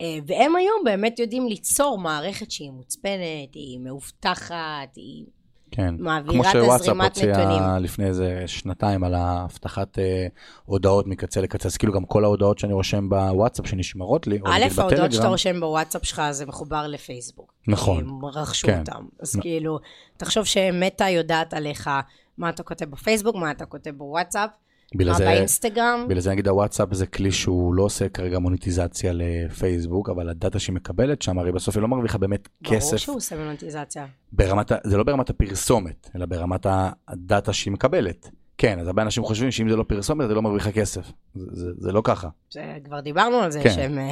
אה, 0.00 0.18
והם 0.26 0.56
היום 0.56 0.82
באמת 0.84 1.18
יודעים 1.18 1.48
ליצור 1.48 1.98
מערכת 1.98 2.50
שהיא 2.50 2.70
מוצפנת, 2.70 3.54
היא 3.54 3.78
מאובטחת, 3.78 4.96
היא 4.96 5.24
כן. 5.70 5.94
מעבירה 5.98 6.34
כמו 6.34 6.44
שוואטסאפ 6.52 6.96
הוציאה. 7.00 7.78
לפני 7.78 8.06
איזה 8.06 8.42
שנתיים 8.46 9.04
על 9.04 9.14
האבטחת 9.14 9.98
אה, 9.98 10.26
הודעות 10.64 11.06
מקצה 11.06 11.40
לקצה, 11.40 11.68
אז 11.68 11.76
כאילו 11.76 11.92
גם 11.92 12.04
כל 12.04 12.24
ההודעות 12.24 12.58
שאני 12.58 12.72
רושם 12.72 13.08
בוואטסאפ 13.08 13.66
שנשמרות 13.66 14.26
לי, 14.26 14.40
או 14.40 14.46
א', 14.46 14.50
נגיד 14.50 14.78
ההודעות 14.78 14.90
שאתה 14.92 15.06
בטלגרם, 15.06 15.30
רושם 15.30 15.60
בוואטסאפ 15.60 16.04
שלך 16.04 16.22
זה 16.30 16.46
מחובר 16.46 16.86
לפייסבוק. 16.86 17.52
נכון. 17.68 18.04
הם 18.08 18.24
רכשו 18.24 18.66
כן. 18.66 18.78
אותם. 18.80 19.04
אז 19.20 19.36
נ- 19.36 19.40
כאילו, 19.40 19.78
תחשוב 20.16 20.44
שמטא 20.44 21.04
יודעת 21.04 21.54
עליך 21.54 21.90
מה 22.38 22.48
אתה 22.48 22.62
כותב 22.62 22.84
בפייסבוק, 22.90 23.36
מה 23.36 23.50
אתה 23.50 23.66
כותב 23.66 23.90
בוואטסאפ, 23.90 24.50
בגלל 24.94 25.12
מה 25.12 25.18
זה- 25.18 25.24
באינסטגרם. 25.24 26.04
בגלל 26.08 26.20
זה 26.20 26.30
נגיד 26.30 26.48
הוואטסאפ 26.48 26.88
זה 26.92 27.06
כלי 27.06 27.32
שהוא 27.32 27.74
לא 27.74 27.82
עושה 27.82 28.08
כרגע 28.08 28.38
מוניטיזציה 28.38 29.12
לפייסבוק, 29.14 30.08
אבל 30.08 30.28
הדאטה 30.28 30.58
שהיא 30.58 30.74
מקבלת 30.74 31.22
שם, 31.22 31.38
הרי 31.38 31.52
בסוף 31.52 31.76
היא 31.76 31.82
לא 31.82 31.88
מרוויחה 31.88 32.18
באמת 32.18 32.48
ברור 32.62 32.76
כסף 32.76 32.96
שהוא 32.96 33.16
עושה 33.16 33.36
מונטיזציה. 33.44 34.06
ברמת, 34.32 34.72
זה 34.84 34.96
לא 34.96 35.02
ברמת 35.04 35.30
הפרסומת, 35.30 36.10
אלא 36.16 36.26
ברמת 36.26 36.66
הדאטה 37.08 37.52
שהיא 37.52 37.72
מקבלת. 37.72 38.28
כן, 38.58 38.78
אז 38.78 38.86
הרבה 38.86 39.02
אנשים 39.02 39.22
חושבים 39.24 39.50
שאם 39.50 39.68
זה 39.70 39.76
לא 39.76 39.82
פרסומת, 39.82 40.28
זה 40.28 40.34
לא 40.34 40.42
מרוויחה 40.42 40.72
כסף. 40.72 41.12
זה, 41.34 41.46
זה, 41.52 41.70
זה 41.78 41.92
לא 41.92 42.00
ככה. 42.04 42.28
זה- 42.50 42.60
כבר 42.84 43.00
דיברנו 43.00 43.36
על 43.36 43.50
זה 43.50 43.60
כן. 43.62 43.70
שהם 43.70 43.98
אה, 43.98 44.10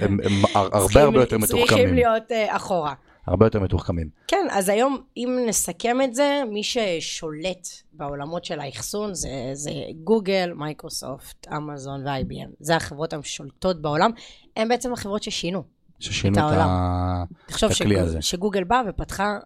הם, 0.00 0.18
הם 0.24 0.32
הר- 0.54 0.60
הרבה 0.74 0.80
צריכים- 0.80 1.02
הרבה 1.02 1.20
יותר 1.20 1.38
צריכים 1.38 1.56
מתוחכמים. 1.58 1.94
להיות 1.94 2.32
אה, 2.32 2.56
אחורה. 2.56 2.94
הרבה 3.26 3.46
יותר 3.46 3.60
מתוחכמים. 3.60 4.08
כן, 4.28 4.46
אז 4.50 4.68
היום, 4.68 5.02
אם 5.16 5.38
נסכם 5.48 5.96
את 6.04 6.14
זה, 6.14 6.42
מי 6.52 6.62
ששולט 6.62 7.68
בעולמות 7.92 8.44
של 8.44 8.60
האחסון 8.60 9.14
זה, 9.14 9.28
זה 9.52 9.70
גוגל, 10.04 10.52
מייקרוסופט, 10.56 11.48
אמזון 11.56 12.06
ו-IBM. 12.06 12.48
זה 12.60 12.76
החברות 12.76 13.12
השולטות 13.12 13.82
בעולם. 13.82 14.10
הן 14.56 14.68
בעצם 14.68 14.92
החברות 14.92 15.22
ששינו. 15.22 15.62
ששינו 16.00 16.32
את 16.34 16.38
את, 16.38 16.42
העולם. 16.42 16.68
ה... 16.68 17.24
תחשוב 17.46 17.70
את 17.70 17.76
הכלי 17.76 17.94
שגוג- 17.94 18.04
הזה. 18.06 18.22
שגוגל 18.22 18.64
באה 18.64 18.82
ופתחה, 18.88 19.38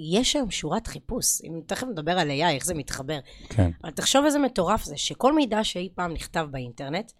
יש 0.00 0.36
היום 0.36 0.50
שורת 0.50 0.86
חיפוש. 0.86 1.42
אם 1.44 1.60
תכף 1.66 1.86
נדבר 1.86 2.18
על 2.18 2.28
AI, 2.30 2.50
איך 2.54 2.64
זה 2.64 2.74
מתחבר. 2.74 3.18
כן, 3.48 3.70
אבל 3.84 3.90
תחשוב 3.90 4.24
איזה 4.24 4.38
מטורף 4.38 4.84
זה, 4.84 4.96
שכל 4.96 5.32
מידע 5.34 5.64
שאי 5.64 5.88
פעם 5.94 6.12
נכתב 6.12 6.46
באינטרנט, 6.50 7.12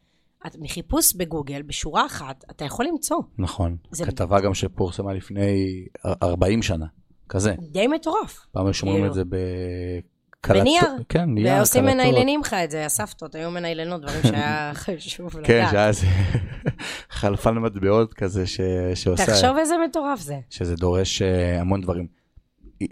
מחיפוש 0.59 1.15
בגוגל, 1.15 1.63
בשורה 1.63 2.07
אחת, 2.07 2.45
אתה 2.51 2.65
יכול 2.65 2.87
למצוא. 2.87 3.19
נכון. 3.39 3.77
כתבה 4.07 4.41
גם 4.41 4.55
שפורסמה 4.55 5.13
לפני 5.13 5.85
40 6.23 6.63
שנה, 6.63 6.87
כזה. 7.29 7.55
די 7.71 7.87
מטורף. 7.87 8.47
פעם 8.53 8.67
היו 8.67 8.75
שומרים 8.75 8.99
כאילו. 8.99 9.09
את 9.09 9.15
זה 9.15 9.23
בקלטות. 9.25 10.61
בנייר. 10.61 10.83
כן, 11.09 11.25
נייר, 11.25 11.57
ועושים 11.57 11.85
קלטות. 11.85 11.97
מניילנים 11.97 12.41
לך 12.41 12.55
את 12.55 12.71
זה, 12.71 12.87
הסבתות 12.87 13.35
היו 13.35 13.51
מניילנות, 13.51 14.01
דברים 14.01 14.23
שהיה 14.23 14.73
חשוב 14.85 15.37
לדעת. 15.39 15.47
כן, 15.47 15.67
שהיה 15.71 15.89
איזה 15.89 16.07
חלפן 17.11 17.59
מטבעות 17.59 18.15
כזה 18.15 18.47
ש... 18.47 18.61
שעושה... 18.95 19.27
תחשוב 19.27 19.57
איזה 19.59 19.75
מטורף 19.89 20.21
זה. 20.21 20.39
שזה 20.51 20.75
דורש 20.75 21.23
אה, 21.23 21.61
המון 21.61 21.81
דברים. 21.81 22.07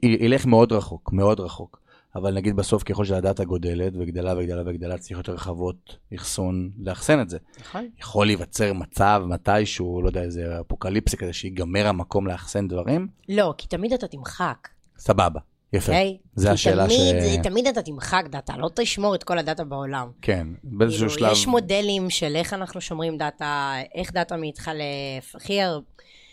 ילך 0.02 0.46
מאוד 0.46 0.72
רחוק, 0.72 1.12
מאוד 1.12 1.40
רחוק. 1.40 1.80
אבל 2.16 2.34
נגיד 2.34 2.56
בסוף 2.56 2.82
ככל 2.82 3.04
שהדאטה 3.04 3.44
גודלת 3.44 3.92
וגדלה 3.98 4.34
וגדלה 4.38 4.62
וגדלה, 4.66 4.98
צריך 4.98 5.18
יותר 5.18 5.36
חוות 5.36 5.96
אחסון 6.14 6.70
לאחסן 6.78 7.20
את 7.20 7.30
זה. 7.30 7.38
נכון. 7.60 7.88
יכול 7.98 8.26
להיווצר 8.26 8.72
מצב 8.72 9.22
מתישהו, 9.26 10.02
לא 10.02 10.08
יודע, 10.08 10.22
איזה 10.22 10.60
אפוקליפסה 10.60 11.16
כזה, 11.16 11.32
שיגמר 11.32 11.86
המקום 11.86 12.26
לאחסן 12.26 12.68
דברים, 12.68 13.08
לא, 13.28 13.54
כי 13.58 13.66
תמיד 13.66 13.92
אתה 13.92 14.06
תמחק, 14.08 14.68
סבבה, 14.98 15.40
יפה. 15.72 15.92
אוקיי? 15.92 16.18
זה 16.34 16.50
השאלה 16.50 16.84
תמיד, 16.86 16.98
ש- 16.98 17.36
תמיד 17.42 17.66
אתה 17.66 17.82
תמחק 17.82 18.24
דאטה, 18.30 18.56
לא 18.56 18.70
תשמור 18.74 19.14
את 19.14 19.24
כל 19.24 19.38
הדאטה 19.38 19.64
בעולם. 19.64 20.10
כן, 20.22 20.46
באיזשהו 20.64 21.08
כאילו, 21.08 21.20
שלב, 21.20 21.32
יש 21.32 21.46
מודלים 21.46 22.10
של 22.10 22.36
איך 22.36 22.52
אנחנו 22.52 22.80
שומרים 22.80 23.18
דאטה, 23.18 23.74
איך 23.94 24.12
דאטה 24.12 24.36
מתחלף, 24.36 25.34
הכי 25.34 25.62
הר... 25.62 25.80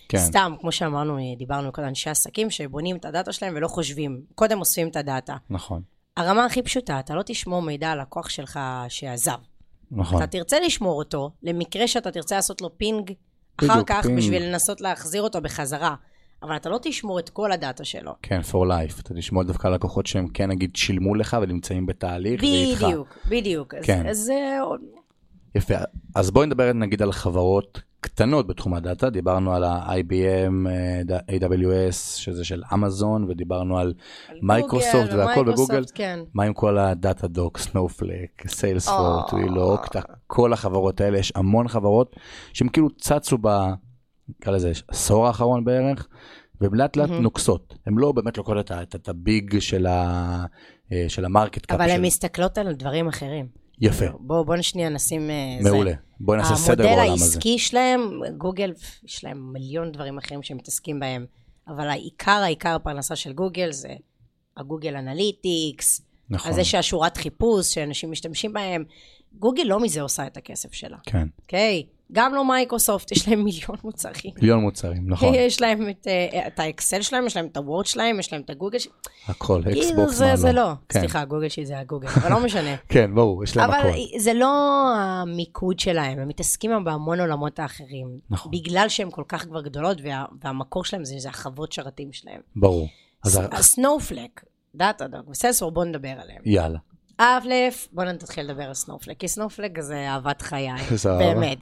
כן, 0.10 0.18
סתם, 0.18 0.53
כמו 0.60 0.72
שאמרנו, 0.72 1.18
דיברנו 1.38 1.74
כל 1.74 1.84
אנשי 1.84 2.10
עסקים 2.10 2.49
שבונים 2.49 2.95
את 2.95 3.06
הדאטה 3.06 3.32
שלהם 3.32 3.53
ולא 3.58 3.68
חושבים, 3.68 4.22
קודם 4.36 4.60
אוספים 4.60 4.88
את 4.88 4.95
הדאטה. 4.95 5.36
נכון, 5.49 5.82
הרמה 6.18 6.45
הכי 6.45 6.62
פשוטה, 6.62 6.99
אתה 6.99 7.16
לא 7.16 7.22
תשמור 7.26 7.62
מידע 7.62 7.89
על 7.91 8.01
לקוח 8.01 8.30
שלך 8.30 8.60
שעזב. 8.89 9.38
נכון, 9.91 10.18
אתה 10.18 10.28
תרצה 10.28 10.58
לשמור 10.60 10.97
אותו, 10.97 11.32
למקרה 11.43 11.88
שאתה 11.88 12.12
תרצה 12.12 12.36
לעשות 12.36 12.62
לו 12.62 12.78
ping 12.78 13.12
אחר 13.60 13.68
בדיוק, 13.74 13.89
כך, 13.91 14.03
ping. 14.04 14.18
בשביל 14.18 14.43
לנסות 14.49 14.82
להחזיר 14.82 15.22
אותו 15.22 15.41
בחזרה. 15.41 15.95
אבל 16.43 16.56
אתה 16.56 16.70
לא 16.70 16.80
תשמור 16.82 17.20
את 17.20 17.30
כל 17.30 17.51
הדאטה 17.51 17.84
שלו. 17.84 18.12
כן, 18.22 18.39
for 18.51 18.53
life, 18.70 19.01
אתה 19.01 19.14
תשמור 19.14 19.43
דווקא 19.43 19.68
לקוחות 19.68 20.06
שהם 20.08 20.28
כן 20.28 20.49
נגיד 20.49 20.76
שילמו 20.76 21.16
לך 21.16 21.38
ונמצאים 21.41 21.86
בתהליך 21.86 22.41
ואיתך. 22.43 22.82
בדיוק, 22.84 23.18
בדיוק. 23.30 23.74
אז- 23.74 23.86
כן. 23.86 24.08
אז 24.08 24.32
עוד... 24.62 24.82
יפה, 25.56 25.74
אז 26.16 26.32
בואי 26.32 26.47
נדבר 26.47 26.74
נגיד 26.74 27.01
על 27.01 27.12
חברות 27.12 27.82
קטנות 28.06 28.47
בתחום 28.47 28.74
הדאטה, 28.74 29.10
דיברנו 29.10 29.53
על 29.53 29.64
ה-IBM, 29.64 30.68
אה, 30.70 31.01
AWS, 31.47 31.93
שזה 31.93 32.45
של 32.45 32.64
אמזון, 32.74 33.24
ודיברנו 33.30 33.78
על 33.78 33.93
על 34.30 34.39
מייקרוסופט 34.41 35.14
והכל 35.18 35.51
בגוגל. 35.51 35.84
כן. 35.95 36.20
מה 36.34 36.43
עם 36.43 36.53
כל 36.53 36.78
ה 36.78 37.28
Datadog, 37.28 37.58
Snowflake, 37.58 38.48
Salesforce, 38.48 39.34
אה. 39.34 39.39
ווילו, 39.39 39.64
Okta, 39.64 40.00
כל 40.28 40.53
החברות 40.53 41.01
האלה, 41.01 41.18
יש 41.18 41.32
המון 41.36 41.68
חברות 41.68 42.16
שהם 42.53 42.68
כאילו 42.68 42.89
צצו 42.89 43.38
ב... 43.41 43.47
נקרא 44.30 44.53
לזה 44.53 44.72
עשור 44.88 45.28
האחרון 45.28 45.66
בערך, 45.66 46.08
ולאט 46.62 46.97
לאט 46.97 47.10
מהמם. 47.10 47.22
נוקסות. 47.24 47.76
הן 47.88 47.93
לא 47.97 48.12
באמת 48.12 48.38
לוקחות 48.38 48.72
את 48.72 49.10
ה 49.10 49.22
big 49.22 49.60
של 49.60 49.86
ה- 49.86 50.45
אה, 50.91 51.06
של 51.08 51.26
ה 51.26 51.31
market 51.31 51.66
cap. 51.66 51.80
אבל 51.80 51.89
הן 51.89 52.01
מסתכלות 52.01 52.58
על 52.58 52.74
דברים 52.74 53.08
אחרים. 53.08 53.64
יפה, 53.82 54.06
בואו 54.20 54.46
בוא 54.46 54.62
שנייה 54.62 54.90
נשים... 54.90 55.30
אה. 55.30 55.58
מעולה. 55.64 55.94
בואי 56.20 56.38
נעשה 56.38 56.56
סדר 56.56 56.84
המודל 56.84 57.02
בעולם 57.02 57.14
הזה. 57.14 57.26
העסקי 57.26 57.60
שלהם, 57.60 58.22
גוגל, 58.38 58.74
יש 59.04 59.24
להם 59.24 59.54
מיליון 59.54 59.92
דברים 59.92 60.18
אחרים 60.18 60.44
שהם 60.44 60.58
מתעסקים 60.58 61.00
בהם, 61.00 61.26
אבל 61.68 61.90
העיקר, 61.90 62.32
העיקר 62.32 62.76
הפרנסה 62.76 63.16
של 63.16 63.34
גוגל 63.34 63.72
זה 63.72 63.90
ה 64.58 64.63
Google 64.63 64.96
Analytics, 64.96 66.02
נכון, 66.30 66.52
אז 66.52 66.58
יש 66.58 66.76
השורת 66.76 67.18
חיפוש 67.18 67.74
שאנשים 67.74 68.12
משתמשים 68.12 68.54
בהם. 68.54 68.84
גוגל 69.34 69.64
לא 69.64 69.80
מזה 69.80 70.02
עושה 70.02 70.28
את 70.28 70.38
הכסף 70.38 70.74
שלה, 70.74 70.98
כן, 71.04 71.28
אוקיי? 71.42 71.84
גם 72.12 72.36
לא 72.36 72.45
מייקרוסופט, 72.45 73.12
יש 73.12 73.28
להם 73.28 73.43
מיליון 73.43 73.78
מוצרים. 73.84 74.34
מיליון 74.36 74.60
מוצרים, 74.62 75.10
נכון, 75.10 75.34
יש 75.47 75.62
להם 75.62 75.89
את, 75.89 76.08
אה, 76.08 76.47
את 76.47 76.60
האקסל 76.60 77.01
שלהם, 77.01 77.26
יש 77.26 77.38
להם 77.38 77.45
את 77.51 77.58
הוורד 77.58 77.86
שלהם, 77.86 78.20
יש 78.20 78.34
להם 78.34 78.41
את 78.41 78.49
הגוגל, 78.49 78.80
ש- 78.80 78.88
הכל, 79.28 79.62
כאילו 79.66 79.82
Xbox, 79.82 80.14
זה, 80.14 80.26
מה 80.26 80.36
זה 80.36 80.51
לא. 80.51 80.72
כן. 80.89 80.99
סליחה, 80.99 81.26
גוגל 81.26 81.49
שלי 81.49 81.66
זה 81.66 81.80
הגוגל, 81.80 82.08
אבל 82.08 82.32
לא 82.32 82.39
משנה. 82.39 82.76
כן, 82.89 83.16
ברור, 83.16 83.43
יש 83.43 83.58
להם 83.58 83.70
אבל 83.70 83.80
הכל. 83.89 84.20
זה 84.20 84.34
לא 84.34 84.53
המיקוד 84.97 85.80
שלהם, 85.80 86.20
הם 86.20 86.28
מתעסקים 86.28 86.84
בהמון 86.84 87.20
עולמות 87.20 87.60
האחרים. 87.60 88.08
נכון. 88.30 88.51
בגלל 88.51 88.89
שהן 88.89 89.12
כל 89.12 89.24
כך 89.28 89.43
כבר 89.43 89.62
גדולות, 89.62 89.97
וה, 90.03 90.26
והמקור 90.43 90.86
שלהם 90.86 91.06
זה, 91.06 91.16
זה 91.18 91.30
החוות 91.30 91.72
שרתים 91.72 92.14
שלהם. 92.14 92.41
ברור. 92.56 92.88
אז 93.24 93.39
ה 93.52 94.43
Snowflake, 94.76 95.08
Datadog 95.08 95.30
וסנסור, 95.30 95.72
בואו 95.72 95.86
נדבר 95.86 96.14
עליהם. 96.22 96.41
יאללה. 96.45 96.80
לף, 97.20 97.88
בואו 97.91 98.08
נתחיל 98.12 98.45
לדבר 98.45 98.64
על 98.64 98.74
Snowflake, 98.74 99.20
כי 99.20 99.28
Snowflake 99.28 99.82
זה 99.82 100.10
אהבת 100.10 100.41
חיי. 100.41 100.70
באמת. 101.20 101.58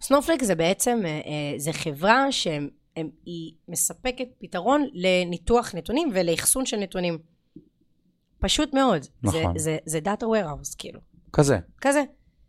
Snowflake 0.00 0.42
זה 0.42 0.54
בעצם, 0.54 1.00
אה, 1.04 1.10
אה, 1.10 1.58
זה 1.58 1.72
חברה 1.72 2.32
שהיא 2.32 3.52
מספקת 3.68 4.28
פתרון 4.38 4.88
לניתוח 4.92 5.74
נתונים 5.74 6.10
ולאחסון 6.14 6.66
של 6.66 6.76
נתונים. 6.76 7.18
פשוט 8.38 8.74
מאוד. 8.74 9.06
נכון. 9.22 9.58
זה, 9.58 9.62
זה, 9.64 9.76
זה 9.86 10.00
דאטה 10.00 10.26
warehouse, 10.26 10.74
כאילו. 10.78 11.00
כזה. 11.32 11.58
כזה. 11.80 12.02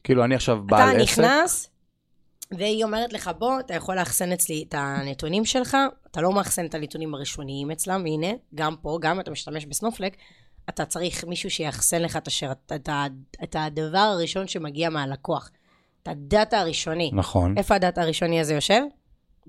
כאילו, 0.03 0.23
אני 0.23 0.35
עכשיו 0.35 0.57
אתה 0.57 0.75
בעל 0.75 1.01
עסק. 1.01 1.19
נכנס, 1.19 1.69
והיא 2.51 2.83
אומרת 2.83 3.13
לך, 3.13 3.31
בוא, 3.37 3.59
אתה 3.59 3.73
יכול 3.73 3.95
לאחסן 3.95 4.31
אצלי 4.31 4.65
את 4.69 4.73
הנתונים 4.77 5.45
שלך, 5.45 5.77
אתה 6.11 6.21
לא 6.21 6.33
מאחסן 6.33 6.65
את 6.65 6.75
הנתונים 6.75 7.15
הראשוניים 7.15 7.71
אצלם, 7.71 8.05
הנה, 8.05 8.27
גם 8.55 8.75
פה, 8.81 8.97
גם 9.01 9.19
אתה 9.19 9.31
משתמש 9.31 9.65
בסנופלק, 9.65 10.15
אתה 10.69 10.85
צריך 10.85 11.23
מישהו 11.23 11.49
שיאחסן 11.49 12.01
לך 12.01 12.17
את, 12.17 12.27
השיר, 12.27 12.51
את, 12.51 12.89
ה, 12.89 13.05
את 13.43 13.55
הדבר 13.59 13.97
הראשון 13.97 14.47
שמגיע 14.47 14.89
מהלקוח, 14.89 15.51
את 16.05 16.09
הדאטה 16.09 16.59
הראשוני. 16.59 17.11
נכון. 17.13 17.57
איפה 17.57 17.75
הדאטה 17.75 18.01
הראשוני 18.01 18.39
הזה 18.39 18.53
יושב? 18.53 18.81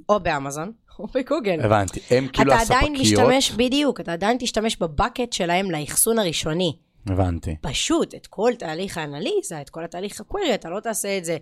או 0.08 0.20
באמזון, 0.20 0.72
או 0.98 1.06
בגוגל. 1.06 1.60
הבנתי. 1.60 2.00
הם 2.10 2.28
כאילו 2.28 2.52
אתה 2.52 2.60
עדיין 2.60 2.94
הספקיות. 2.94 3.20
משתמש, 3.28 3.52
בדיוק, 3.52 4.00
אתה 4.00 4.12
עדיין 4.12 4.36
תשתמש 4.40 4.76
ב 4.76 4.84
bucket 4.84 5.32
שלהם 5.32 5.70
לאחסון 5.70 6.18
הראשוני. 6.18 6.76
הבנתי. 7.06 7.56
פשוט 7.60 8.14
את 8.14 8.26
כל 8.26 8.52
תהליך 8.58 8.98
האנליזה, 8.98 9.60
את 9.60 9.70
כל 9.70 9.84
התהליך 9.84 10.20
ה 10.20 10.25
query, 10.25 10.54
אתה 10.54 10.70
לא 10.70 10.80
תעשה 10.80 11.18
את 11.18 11.24
זה 11.24 11.36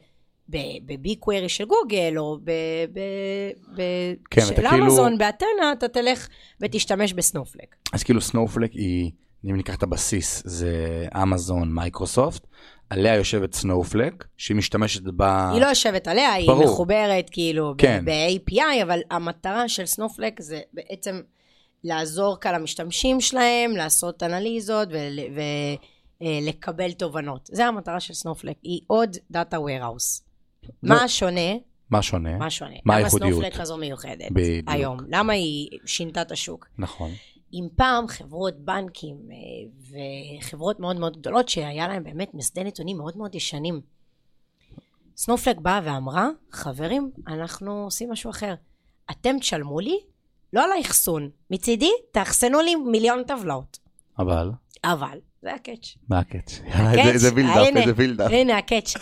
ב 0.87 1.19
BigQuery 1.19 1.49
של 1.49 1.65
גוגל, 1.65 2.15
או 2.19 2.39
כן, 4.31 4.41
של 4.47 4.55
כאילו- 4.55 4.85
אמזון, 4.85 5.19
באתנה, 5.19 5.73
אתה 5.79 5.89
תלך 5.89 6.29
ותשתמש 6.61 7.13
ב 7.13 7.18
Snowflake. 7.18 7.77
אז 7.93 8.03
כאילו 8.03 8.21
Snowflake 8.21 8.73
היא, 8.73 9.11
אם 9.45 9.57
ניקח 9.57 9.75
את 9.75 9.83
הבסיס, 9.83 10.43
זה 10.47 11.07
אמזון, 11.23 11.75
מייקרוסופט, 11.75 12.47
עליה 12.91 13.15
יושבת 13.15 13.55
Snowflake, 13.55 14.25
שהיא 14.37 14.57
משתמשת 14.57 15.03
ב... 15.17 15.23
היא 15.23 15.61
לא 15.61 15.67
יושבת 15.67 16.09
עליה, 16.09 16.33
היא 16.33 16.47
ברור. 16.47 16.65
מחוברת 16.65 17.31
כאילו 17.31 17.75
כן. 17.79 18.05
ב-API, 18.05 18.83
אבל 18.83 19.01
המטרה 19.11 19.69
של 19.69 19.87
Snowflake 19.87 20.41
זה 20.41 20.61
בעצם 20.73 21.21
לעזור 21.85 22.37
כאן 22.41 22.55
למשתמשים 22.55 23.21
שלהם, 23.21 23.77
לעשות 23.77 24.23
אנליזות 24.23 24.89
ולקבל 26.21 26.93
תובנות. 26.93 27.49
זה 27.53 27.67
המטרה 27.67 28.01
של 28.01 28.15
סנופלק, 28.15 28.57
היא 28.63 28.81
עוד 28.87 29.17
דאטה 29.31 29.57
warehouse. 29.57 30.23
מה 30.83 31.09
שונה? 31.09 31.41
מה 31.91 32.03
שונה? 32.03 32.39
מה 32.39 32.51
שונה? 32.51 32.71
מה 32.85 32.95
למה 32.95 32.97
הייחודיות? 32.97 33.33
סנופלק 33.33 33.61
כזו 33.61 33.77
מיוחדת 33.77 34.31
בדיוק. 34.31 34.71
היום? 34.71 34.99
למה 35.09 35.33
היא 35.33 35.69
שינתה 35.87 36.23
את 36.23 36.33
השוק? 36.33 36.69
נכון. 36.79 37.11
אם 37.55 37.69
פעם 37.77 38.09
חברות 38.09 38.57
בנקים 38.59 39.17
אה, 39.31 39.37
וחברות 40.41 40.81
מאוד 40.81 40.97
מאוד 40.97 41.17
גדולות 41.17 41.49
שהיה 41.49 41.89
להם 41.89 42.05
באמת 42.05 42.35
מסדי 42.35 42.65
נתונים 42.65 42.99
מאוד 42.99 43.17
מאוד 43.17 43.35
ישנים. 43.35 43.81
סנופלק 45.17 45.59
באה 45.59 45.81
ואמרה, 45.85 46.29
חברים, 46.53 47.11
אנחנו 47.29 47.85
עושים 47.85 48.11
משהו 48.11 48.31
אחר. 48.31 48.55
אתם 49.11 49.39
תשלמו 49.39 49.81
לי, 49.81 49.99
לא 50.53 50.65
על 50.65 50.71
האחסון. 50.73 51.31
מצידי, 51.51 51.91
תאחסנו 52.13 52.61
לי 52.61 52.75
מיליון 52.75 53.23
טבלאות. 53.27 53.79
אבל, 54.19 54.51
אבל, 54.85 55.19
זה 55.43 55.55
ה 55.55 55.60
catch. 55.60 55.95
מה 56.09 56.19
ה 56.19 56.25
catch? 56.25 56.61
איזה 56.99 57.31
buildup, 57.31 57.77
איזה 57.77 57.93
buildup. 57.93 58.31
הנה 58.33 58.59
ה 58.59 58.64
catch. 58.64 58.95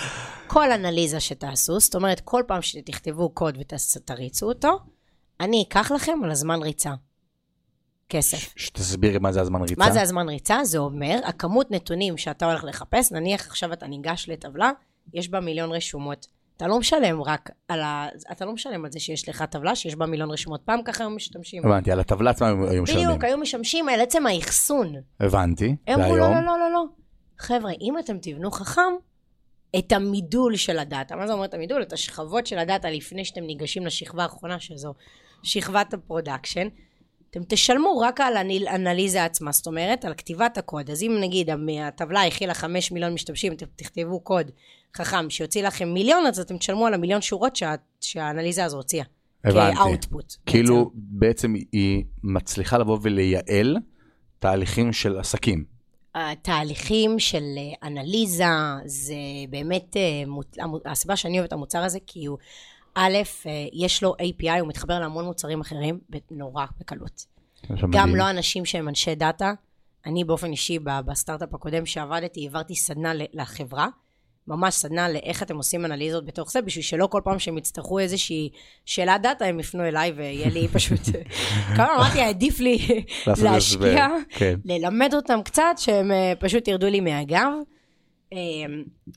כל 0.47 0.73
אנליזה 0.73 1.21
שתעשו, 1.21 1.81
זאת 1.81 1.95
אומרת, 1.95 2.21
כל 2.21 2.43
פעם 2.47 2.63
שתכתבו 2.63 3.31
קוד 3.31 3.59
ותריצו 3.61 4.49
אותו, 4.49 4.79
אני 5.41 5.65
אקח 5.69 5.93
לכם 5.93 6.19
על 6.25 6.31
הזמן 6.31 6.63
ריצה. 6.63 6.93
כסף. 8.13 8.53
שתסבירי 8.57 9.19
מה 9.19 9.33
זה 9.33 9.41
הזמן 9.41 9.61
ריצה. 9.61 9.75
מה 9.79 9.91
זה 9.91 10.03
הזמן 10.03 10.29
ריצה? 10.29 10.65
זה 10.65 10.79
אומר, 10.79 11.21
הכמות 11.25 11.71
נתונים 11.71 12.17
שאתה 12.17 12.47
הולך 12.47 12.65
לחפש, 12.65 13.13
נניח 13.13 13.47
עכשיו 13.47 13.73
אתה 13.73 13.87
ניגש 13.87 14.29
לטבלה, 14.29 14.71
יש 15.15 15.29
בה 15.29 15.41
מיליון 15.41 15.73
רשומות. 15.73 16.27
אתה 16.57 16.67
לא 16.67 16.79
משלם 16.79 17.23
רק 17.23 17.51
על 17.69 17.81
ה... 17.81 18.09
אתה 18.33 18.45
לא 18.45 18.53
משלם 18.53 18.85
על 18.85 18.93
זה 18.93 19.01
שיש 19.01 19.29
לך 19.29 19.43
טבלה 19.43 19.77
שיש 19.77 19.97
בה 19.97 20.07
מיליון 20.07 20.31
רשומות. 20.31 20.63
פעם 20.65 20.83
ככה 20.85 21.05
היו 21.05 21.11
משתמשים. 21.11 21.67
הבנתי, 21.67 21.93
על 21.93 22.01
הטבלה 22.01 22.31
עצמה 22.31 22.49
היו 22.49 22.83
משלמים. 22.83 23.07
בדיוק, 23.07 23.25
היו 23.25 23.39
משלמים 23.39 23.89
על 23.89 24.01
עצם 24.01 24.27
האחסון. 24.27 24.95
הבנתי, 25.21 25.77
הם 25.87 26.01
אמרו, 26.01 26.17
לא, 26.17 26.23
והיום? 26.23 26.35
לא, 26.35 26.41
לא, 26.41 26.59
לא, 26.59 26.73
לא. 26.73 26.85
חבר'ה, 27.39 27.71
אם 27.81 27.99
אתם 27.99 28.19
תבנו 28.19 28.51
חכם, 28.51 28.93
את 29.79 29.93
המידול 29.93 30.57
של 30.57 30.79
הדאטה, 30.79 31.17
מה 31.17 31.27
זה 31.27 31.33
אומר 31.33 31.45
את 31.45 31.55
המידול? 31.55 31.83
את 31.83 31.93
השכבות 31.93 32.47
של 32.47 32.59
הדאטה 32.59 32.91
לפני 32.91 33.25
שאתם 33.25 33.41
ניגשים 33.41 33.87
לשכבה 33.87 34.23
האחרונה, 34.23 34.61
שזו 34.61 34.95
שכבת 35.43 35.95
ה 35.95 36.01
production, 36.01 36.69
אתם 37.33 37.41
תשלמו 37.49 37.99
רק 37.99 38.21
על 38.21 38.37
האנליזה 38.37 39.25
עצמה, 39.25 39.53
זאת 39.53 39.67
אומרת, 39.67 40.05
על 40.05 40.15
כתיבת 40.15 40.59
הקוד. 40.59 40.91
אז 40.91 41.03
אם 41.03 41.17
נגיד 41.21 41.51
הטבלה 41.83 42.27
הכילה 42.27 42.55
5 42.55 42.93
מיליון 42.93 43.15
משתמשים, 43.15 43.53
אתם 43.53 43.67
תכתבו 43.77 44.21
קוד 44.21 44.51
חכם 44.97 45.31
שיוציא 45.31 45.63
לכם 45.63 45.89
מיליון, 45.89 46.27
אז 46.27 46.41
אתם 46.41 46.59
תשלמו 46.59 46.87
על 46.87 46.95
המיליון 46.95 47.21
שורות 47.21 47.57
שה, 47.57 47.75
שהאנליזה 48.01 48.65
הזו 48.65 48.77
הוציאה. 48.77 49.05
הבנתי. 49.45 49.77
כאוטפוט. 49.77 50.35
כאילו, 50.47 50.91
בעצם 50.95 51.55
היא 51.73 52.05
מצליחה 52.23 52.79
לבוא 52.79 52.99
ולייעל 53.03 53.77
תהליכים 54.39 54.93
של 54.93 55.19
עסקים. 55.19 55.65
התהליכים 56.15 57.19
של 57.19 57.45
אה, 57.59 57.89
אנליזה, 57.89 58.45
זה 58.85 59.15
באמת, 59.51 59.97
אה, 59.97 60.63
הסיבה 60.85 61.17
שאני 61.17 61.39
אוהבת 61.39 61.49
את 61.49 61.53
המוצר 61.53 61.79
הזה, 61.79 61.99
כי 62.07 62.27
הוא, 62.27 62.39
א', 62.95 63.17
אה, 63.47 63.67
יש 63.73 64.03
לו 64.03 64.15
API, 64.15 64.61
הוא 64.61 64.69
מתחבר 64.69 65.01
להמון 65.01 65.25
מוצרים 65.25 65.61
אחרים 65.61 65.99
נורא 66.31 66.65
בקלות. 66.81 67.27
גם. 67.91 68.17
לא 68.17 68.31
אנשים 68.31 68.65
שהם 68.65 68.89
אנשי 68.89 69.15
דאטה, 69.15 69.53
אני 70.07 70.25
באופן 70.25 70.51
אישי 70.51 70.79
בסטארט-אפ 70.79 71.55
הקודם 71.55 71.87
שעבדתי 71.87 72.41
העברתי 72.41 72.75
סדנה 72.75 73.13
לחברה 73.33 73.89
ממש 74.49 74.75
סדנה 74.75 75.09
לאיך 75.09 75.43
אתם 75.43 75.57
עושים 75.57 75.85
אנליזות 75.85 76.25
בתוך 76.25 76.53
זה 76.53 76.63
בשביל 76.63 76.83
שלא 76.83 77.07
כל 77.07 77.21
פעם 77.25 77.39
שהם 77.39 77.59
יצטרכו 77.59 77.99
איזושהי 77.99 78.51
שאלת 78.85 79.23
דאטה 79.23 79.45
הם 79.45 79.61
יפנו 79.61 79.85
אליי 79.85 80.13
ויהיה 80.17 80.49
לי 80.49 80.69
פשוט 80.75 81.01
כמה 81.77 81.97
אמרתי 81.97 82.21
עדיף 82.21 82.61
לי 82.61 82.79
להשקיע 83.43 84.09
כן. 84.29 84.55
ללמד 84.65 85.15
אותם 85.15 85.41
קצת 85.45 85.75
שהם 85.77 86.13
אה, 86.13 86.33
פשוט 86.41 86.69
ירדו 86.69 86.87
לי 86.87 87.01
מהגב 87.01 87.53
אה, 88.33 88.39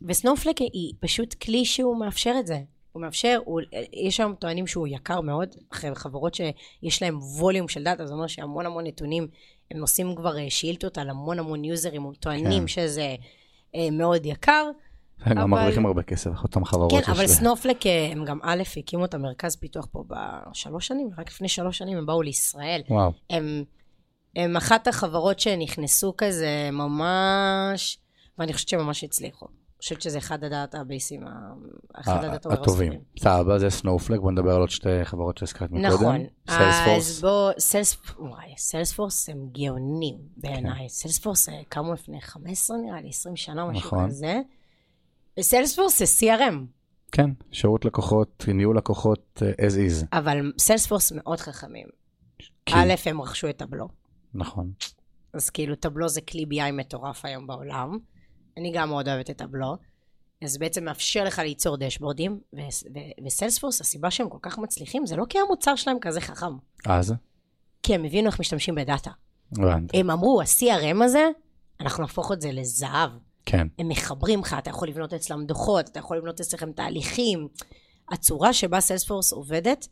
ו 0.07 0.12
Snowflake 0.12 0.57
היא 0.57 0.93
פשוט 0.99 1.33
כלי 1.33 1.65
שהוא 1.65 1.99
מאפשר 1.99 2.33
את 2.39 2.47
זה 2.47 2.59
הוא 2.95 3.01
מאפשר, 3.01 3.39
הוא, 3.45 3.61
יש 3.93 4.19
היום 4.19 4.35
טוענים 4.35 4.67
שהוא 4.67 4.87
יקר 4.87 5.21
מאוד, 5.21 5.55
אחרי 5.73 5.95
חברות 5.95 6.33
שיש 6.35 7.01
להם 7.01 7.19
ווליום 7.21 7.67
של 7.67 7.83
דאטה, 7.83 8.05
זה 8.07 8.13
אומר 8.13 8.27
שהמון 8.27 8.65
המון 8.65 8.87
נתונים, 8.87 9.27
הם 9.71 9.81
עושים 9.81 10.15
כבר 10.15 10.37
אה, 10.37 10.45
שאילתות 10.49 10.97
על 10.97 11.09
המון 11.09 11.39
המון 11.39 11.63
יוזרים, 11.63 12.13
טוענים 12.19 12.61
כן. 12.61 12.67
שזה 12.67 13.15
אה, 13.75 13.87
מאוד 13.91 14.25
יקר. 14.25 14.65
הם 15.21 15.37
גם 15.37 15.53
אבל- 15.53 15.61
מרוויחים 15.61 15.85
הרבה 15.85 16.03
כסף, 16.03 16.31
אותם 16.43 16.65
חברות. 16.65 16.91
כן, 16.91 17.11
אבל 17.11 17.27
סנופלק, 17.27 17.85
אה, 17.85 18.09
הם 18.11 18.25
גם 18.25 18.39
א', 18.43 18.63
הקימו 18.77 19.05
את 19.05 19.13
המרכז 19.13 19.55
פיתוח 19.55 19.87
פה 19.91 20.03
בשלוש 20.09 20.87
שנים, 20.87 21.09
רק 21.17 21.29
לפני 21.29 21.47
שלוש 21.47 21.77
שנים 21.77 21.97
הם 21.97 22.05
באו 22.05 22.21
לישראל. 22.21 22.81
וואו, 22.89 23.11
הם, 23.29 23.63
הם 24.35 24.57
אחת 24.57 24.87
החברות 24.87 25.39
שנכנסו 25.39 26.13
כזה 26.17 26.69
ממש, 26.71 27.97
ואני 28.37 28.53
חושבת 28.53 28.69
שהם 28.69 28.79
ממש 28.79 29.03
הצליחו. 29.03 29.45
חושבת 29.85 30.01
שזה 30.01 30.17
אחד 30.17 30.43
הדאטאבייסים, 30.43 31.27
ה- 31.27 31.53
אחד 31.93 32.23
ה- 32.23 32.27
הדאטאבייסים 32.27 32.63
הטובים. 32.63 32.93
סבבה, 33.19 33.59
זה 33.59 33.69
Snowflake, 33.69 34.19
בוא 34.19 34.31
נדבר 34.31 34.51
על 34.55 34.59
עוד 34.59 34.69
שתי 34.69 35.03
חברות 35.05 35.37
שהזכרת 35.37 35.71
מקודם. 35.71 35.85
נכון. 35.93 36.21
Salesforce. 36.49 37.09
אז 37.09 37.21
בוא, 37.21 37.51
Sales, 37.59 37.97
וואי, 38.19 38.53
Salesforce 38.57 39.29
הם 39.29 39.47
גאונים 39.51 40.17
בעיניי. 40.37 40.89
Salesforce 40.89 41.49
אה, 41.49 41.61
קמו 41.69 41.93
לפני 41.93 42.21
15 42.21 42.77
נראה 42.77 43.01
לי, 43.01 43.09
20 43.09 43.35
שנה, 43.35 43.65
משהו 43.65 43.87
נכון. 43.87 44.07
כזה. 44.07 44.39
ו 45.39 45.45
Salesforce 45.45 45.99
זה 45.99 46.05
CRM, 46.19 46.55
כן, 47.11 47.29
שירות 47.51 47.85
לקוחות, 47.85 48.45
ניהול 48.53 48.77
לקוחות 48.77 49.41
אה, 49.45 49.67
as 49.67 49.71
is. 49.71 50.05
אבל 50.13 50.51
Salesforce 50.59 51.11
מאוד 51.11 51.39
חכמים. 51.39 51.87
א', 52.69 52.93
הם 53.05 53.21
רכשו 53.21 53.49
את 53.49 53.57
Tableau. 53.57 53.87
נכון. 54.33 54.71
אז 55.33 55.49
כאילו 55.49 55.75
טבלו 55.75 56.09
זה 56.09 56.21
כלי 56.21 56.45
BI 56.51 56.71
מטורף 56.71 57.25
היום 57.25 57.47
בעולם. 57.47 57.97
אני 58.57 58.71
גם 58.71 58.89
מאוד 58.89 59.07
אוהבת 59.07 59.29
את 59.29 59.37
טבלו. 59.37 59.75
אז 60.43 60.57
בעצם 60.57 60.85
מאפשר 60.85 61.23
לך 61.23 61.39
ליצור 61.39 61.77
דשבורדים, 61.77 62.39
וסיילספורס, 63.25 63.81
הסיבה 63.81 64.11
שהם 64.11 64.29
כל 64.29 64.37
כך 64.41 64.57
מצליחים, 64.57 65.05
זה 65.05 65.15
לא 65.15 65.25
כי 65.29 65.37
המוצר 65.39 65.75
שלהם 65.75 65.97
כזה 66.01 66.21
חכם, 66.21 66.57
אז, 66.85 67.13
כי 67.83 67.95
הם 67.95 68.03
הבינו 68.03 68.27
איך 68.27 68.39
משתמשים 68.39 68.75
בדאטה. 68.75 69.11
הבנתי. 69.51 69.99
הם 69.99 70.11
אמרו, 70.11 70.41
ה-CRM 70.41 71.03
הזה, 71.03 71.29
אנחנו 71.81 72.03
נהפוך 72.03 72.31
את 72.31 72.41
זה 72.41 72.51
לזהב. 72.51 73.09
כן, 73.45 73.67
הם 73.79 73.87
מחברים 73.87 74.39
לך, 74.39 74.55
אתה 74.59 74.69
יכול 74.69 74.87
לבנות 74.87 75.13
אצלם 75.13 75.45
דוחות, 75.45 75.89
אתה 75.89 75.99
יכול 75.99 76.17
לבנות 76.17 76.39
אצלכם 76.39 76.71
תהליכים. 76.71 77.47
הצורה 78.11 78.53
שבה 78.53 78.79
סיילספורס 78.79 79.33
עובדת, 79.33 79.87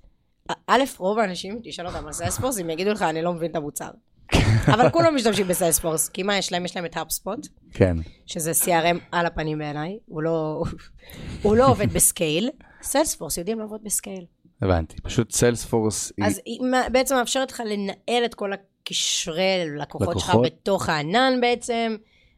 א', 0.68 0.84
רוב 0.98 1.20
האנשים, 1.20 1.60
תשאל 1.64 1.88
אותם 1.88 2.06
על 2.06 2.14
סיילספורס, 2.14 2.58
הם 2.58 2.70
יגידו 2.70 2.92
לך, 2.92 3.02
אני 3.02 3.22
לא 3.22 3.34
מבין 3.34 3.52
את 3.52 3.56
המוצר. 3.56 3.90
אבל 4.74 4.90
כולם 4.90 5.16
משתמשים 5.16 5.48
בסיילספורס, 5.48 6.10
כי 6.10 6.24
מה 6.24 6.38
יש 6.38 6.52
להם? 6.52 6.66
יש 6.66 6.76
להם 6.76 6.86
את 6.86 6.98
HubSpot, 6.98 7.48
כן. 7.74 7.98
שזה 8.26 8.52
CRM 8.52 8.98
על 9.12 9.26
הפנים 9.26 9.58
בעיניי, 9.58 9.98
הוא 10.06 10.22
לא, 10.22 10.64
הוא 11.44 11.56
לא 11.56 11.68
עובד 11.68 11.94
בסקייל. 11.94 12.50
סיילספורס 12.84 13.38
יודעים 13.38 13.60
לעבוד 13.60 13.82
בסקייל. 13.84 14.26
הבנתי. 14.62 14.96
פשוט 15.04 15.32
סיילספורס 15.32 16.12
היא... 16.18 16.26
אז 16.26 16.42
היא 16.46 16.60
בעצם 16.92 17.16
מאפשרת 17.16 17.52
לך 17.52 17.62
לנהל 17.66 18.26
את 18.26 18.34
כל 18.34 18.52
הקשרי 18.54 19.66
לקוחות 19.78 20.20
שלך 20.20 20.30
לקוחות. 20.30 20.46
בתוך 20.46 20.90
הענן 20.90 21.34
בעצם, 21.42 21.96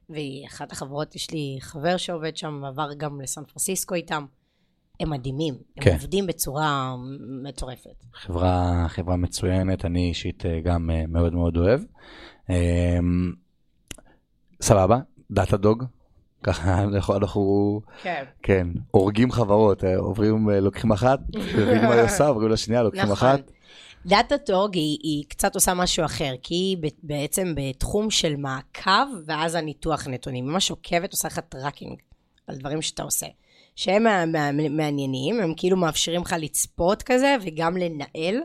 והיא 0.10 0.48
אחת 0.48 0.72
החברות, 0.72 1.16
יש 1.16 1.32
לי 1.32 1.58
חבר 1.62 1.98
שעובד 1.98 2.38
שם, 2.38 2.66
עבר 2.66 2.94
גם 2.98 3.22
לסן 3.22 3.44
פרנסיסקו 3.44 3.96
איתם. 3.96 4.26
הם 5.00 5.10
מדהימים, 5.10 5.54
הם 5.78 5.84
כן. 5.84 5.94
עובדים 5.94 6.28
בצורה 6.28 6.96
מטורפת. 7.44 8.04
חברה, 8.14 8.86
חברה 8.88 9.16
מצוינת, 9.16 9.86
אני 9.86 10.08
אישית 10.10 10.46
אה, 10.46 10.60
גם 10.64 10.90
אה, 10.90 11.04
מאוד 11.08 11.34
מאוד 11.34 11.58
אוהב. 11.58 11.82
אה, 12.50 12.98
סבבה, 14.62 14.98
Datadog, 15.32 15.84
ככה 16.44 16.82
אנחנו, 16.84 17.16
אנחנו, 17.16 17.82
כן. 18.04 18.24
כן, 18.44 18.68
הורגים 18.92 19.32
חברות, 19.32 19.84
אה, 19.84 19.98
עוברים, 19.98 20.50
לוקחים 20.50 20.92
אחת, 20.92 21.20
מבינים 21.36 21.84
מה 21.84 21.94
היא 21.94 22.02
עושה, 22.10 22.28
עוברים 22.28 22.50
לשנייה, 22.50 22.84
לוקחים 22.84 23.04
נכון. 23.04 23.14
אחת. 23.30 23.52
Datadog 24.06 24.76
היא, 24.76 24.98
היא 25.04 25.24
קצת 25.28 25.56
עושה 25.56 25.74
משהו 25.74 26.06
אחר, 26.06 26.34
כי 26.44 26.54
היא 26.56 26.78
ב- 26.82 26.88
בעצם 27.04 27.54
בתחום 27.56 28.10
של 28.10 28.36
מעקב, 28.36 29.08
ואז 29.26 29.56
הניתוח 29.56 30.08
נתונים. 30.08 30.46
ממש 30.46 30.72
עוקבת, 30.72 31.12
עושה 31.12 31.28
לך 31.28 31.40
tracking 31.40 31.98
על 32.48 32.56
דברים 32.58 32.82
שאתה 32.82 33.04
עושה. 33.04 33.26
שהם 33.76 34.04
מעניינים, 34.78 35.40
הם 35.40 35.54
כאילו 35.58 35.78
מאפשרים 35.78 36.22
לך 36.22 36.36
לצפות 36.40 37.04
כזה, 37.04 37.36
וגם 37.42 37.78
לנהל 37.78 38.36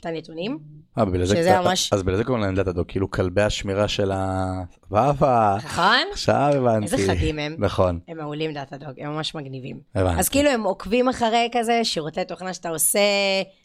את 0.00 0.06
הנתונים. 0.06 0.58
אה, 0.98 1.04
בגלל 1.04 1.24
זה 1.24 1.34
קצת- 1.36 1.60
ממש- 1.64 1.92
אז 1.92 2.02
בגלל 2.02 2.16
זה 2.16 2.24
קוראים 2.24 2.44
להם 2.44 2.54
Datadog, 2.54 2.84
כאילו 2.88 3.10
כלבי 3.10 3.42
השמירה 3.42 3.88
של 3.88 4.10
ה... 4.12 4.44
סבבה, 4.88 5.56
נכון? 5.64 5.94
עכשיו 6.12 6.50
הבנתי. 6.54 6.84
איזה 6.96 7.12
חדים 7.12 7.38
הם. 7.38 7.56
נכון, 7.58 8.00
הם 8.08 8.16
מעולים 8.16 8.52
Datadog, 8.52 8.90
הם 9.00 9.12
ממש 9.14 9.34
מגניבים. 9.34 9.80
הבנתי. 9.94 10.20
אז 10.20 10.28
כאילו 10.28 10.50
הם 10.50 10.62
עוקבים 10.62 11.08
אחרי 11.08 11.48
כזה 11.52 11.80
שירותי 11.84 12.24
תוכנה 12.24 12.54
שאתה 12.54 12.68
עושה, 12.68 12.98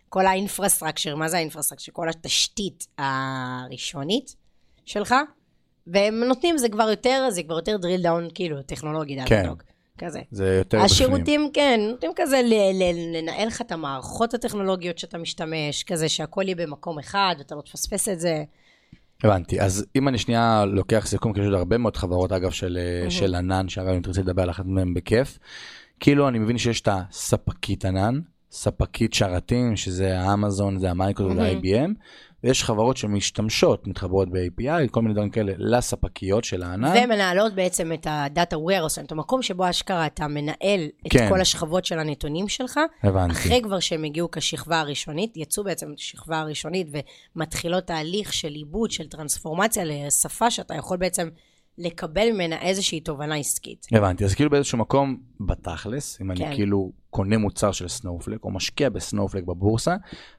כל 0.09 0.25
ה 0.25 0.31
infrastructure, 0.31 1.15
מה 1.15 1.29
זה 1.29 1.37
ה 1.37 1.41
infrastructure? 1.41 1.91
כל 1.91 2.09
התשתית 2.09 2.87
הראשונית 2.97 4.35
שלך, 4.85 5.15
והם 5.87 6.23
נותנים, 6.23 6.57
זה 6.57 6.69
כבר 6.69 6.89
יותר, 6.89 7.27
זה 7.29 7.43
כבר 7.43 7.55
יותר 7.55 7.75
drill 7.81 8.05
down, 8.05 8.31
כאילו, 8.35 8.61
טכנולוגי 8.61 9.15
דאטה 9.15 9.29
כן. 9.29 9.43
דוג, 9.47 9.63
כזה. 9.97 10.21
זה 10.31 10.45
יותר 10.45 10.77
בפנים. 10.77 10.85
השירותים, 10.85 11.49
כן, 11.53 11.79
נותנים 11.89 12.11
כזה 12.15 12.41
ל- 12.41 12.83
ל- 12.83 13.17
לנהל 13.17 13.47
לך 13.47 13.61
את 13.61 13.71
המערכות 13.71 14.33
הטכנולוגיות 14.33 14.97
שאתה 14.97 15.17
משתמש, 15.17 15.83
כזה 15.83 16.09
שהכל 16.09 16.43
יהיה 16.45 16.55
במקום 16.55 16.99
אחד, 16.99 17.35
ואתה 17.37 17.55
לא 17.55 17.61
תפספס 17.61 18.09
את 18.09 18.19
זה. 18.19 18.43
הבנתי, 19.23 19.61
אז 19.61 19.85
אם 19.95 20.07
אני 20.07 20.17
שנייה 20.17 20.65
לוקח 20.65 21.05
סיכום, 21.07 21.33
כי 21.33 21.39
יש 21.39 21.45
עוד 21.45 21.55
הרבה 21.55 21.77
מאוד 21.77 21.97
חברות 21.97 22.31
אגב 22.31 22.51
של, 22.51 22.77
mm-hmm. 22.77 23.11
של 23.11 23.35
ענן, 23.35 23.69
שאגב 23.69 23.89
אם 23.89 24.01
תרצה 24.01 24.21
לדבר 24.21 24.43
על 24.43 24.49
אחת 24.49 24.65
מהן 24.65 24.93
בכיף, 24.93 25.39
כאילו 25.99 26.27
אני 26.27 26.39
מבין 26.39 26.57
שיש 26.57 26.81
את 26.81 26.87
הספקית 26.91 27.85
ענן, 27.85 28.19
ספקית 28.51 29.13
שרתים, 29.13 29.75
שזה 29.75 30.19
האמזון, 30.19 30.79
זה 30.79 30.91
המייקרוסופט 30.91 31.37
מהמם. 31.37 31.61
וה-IBM, 31.63 31.91
ויש 32.43 32.63
חברות 32.63 32.97
שמשתמשות, 32.97 33.87
מתחברות 33.87 34.29
ב-API, 34.31 34.87
כל 34.91 35.01
מיני 35.01 35.13
דברים 35.13 35.29
כאלה, 35.29 35.53
לספקיות 35.57 36.43
של 36.43 36.63
הענן. 36.63 36.93
ומנהלות 37.03 37.53
בעצם 37.53 37.93
את 37.93 38.07
ה-Data 38.07 38.55
Warehouse, 38.55 39.03
את 39.05 39.11
המקום 39.11 39.41
שבו 39.41 39.69
אשכרה 39.69 40.05
אתה 40.05 40.27
מנהל 40.27 40.89
את 41.07 41.11
כן. 41.11 41.29
כל 41.29 41.41
השכבות 41.41 41.85
של 41.85 41.99
הנתונים 41.99 42.47
שלך. 42.47 42.79
הבנתי. 43.03 43.33
אחרי 43.33 43.61
כבר 43.63 43.79
שהם 43.79 44.03
הגיעו 44.03 44.31
כשכבה 44.31 44.79
הראשונית, 44.79 45.37
יצאו 45.37 45.63
בעצם 45.63 45.87
כשכבה 45.97 46.39
הראשונית 46.39 46.87
ומתחילות 47.35 47.83
תהליך 47.83 48.33
של 48.33 48.51
עיבוד, 48.51 48.91
של 48.91 49.07
טרנספורמציה 49.07 49.83
לשפה 49.85 50.51
שאתה 50.51 50.75
יכול 50.75 50.97
בעצם 50.97 51.29
לקבל 51.77 52.31
ממנה 52.33 52.61
איזושהי 52.61 52.99
תובנה 52.99 53.35
עסקית. 53.35 53.87
הבנתי, 53.91 54.25
אז 54.25 54.35
כאילו 54.35 54.49
באיזשהו 54.49 54.77
מקום, 54.77 55.17
בתכלס, 55.39 56.21
אם 56.21 56.35
כן. 56.35 56.43
אני 56.45 56.55
כאילו 56.55 56.91
קונה 57.13 57.37
מוצר 57.37 57.71
של 57.71 57.87
סנופלק, 57.87 58.43
או 58.43 58.51
משקיע 58.51 58.89
בסנופלק 58.89 59.43
בבורסה, 59.43 59.95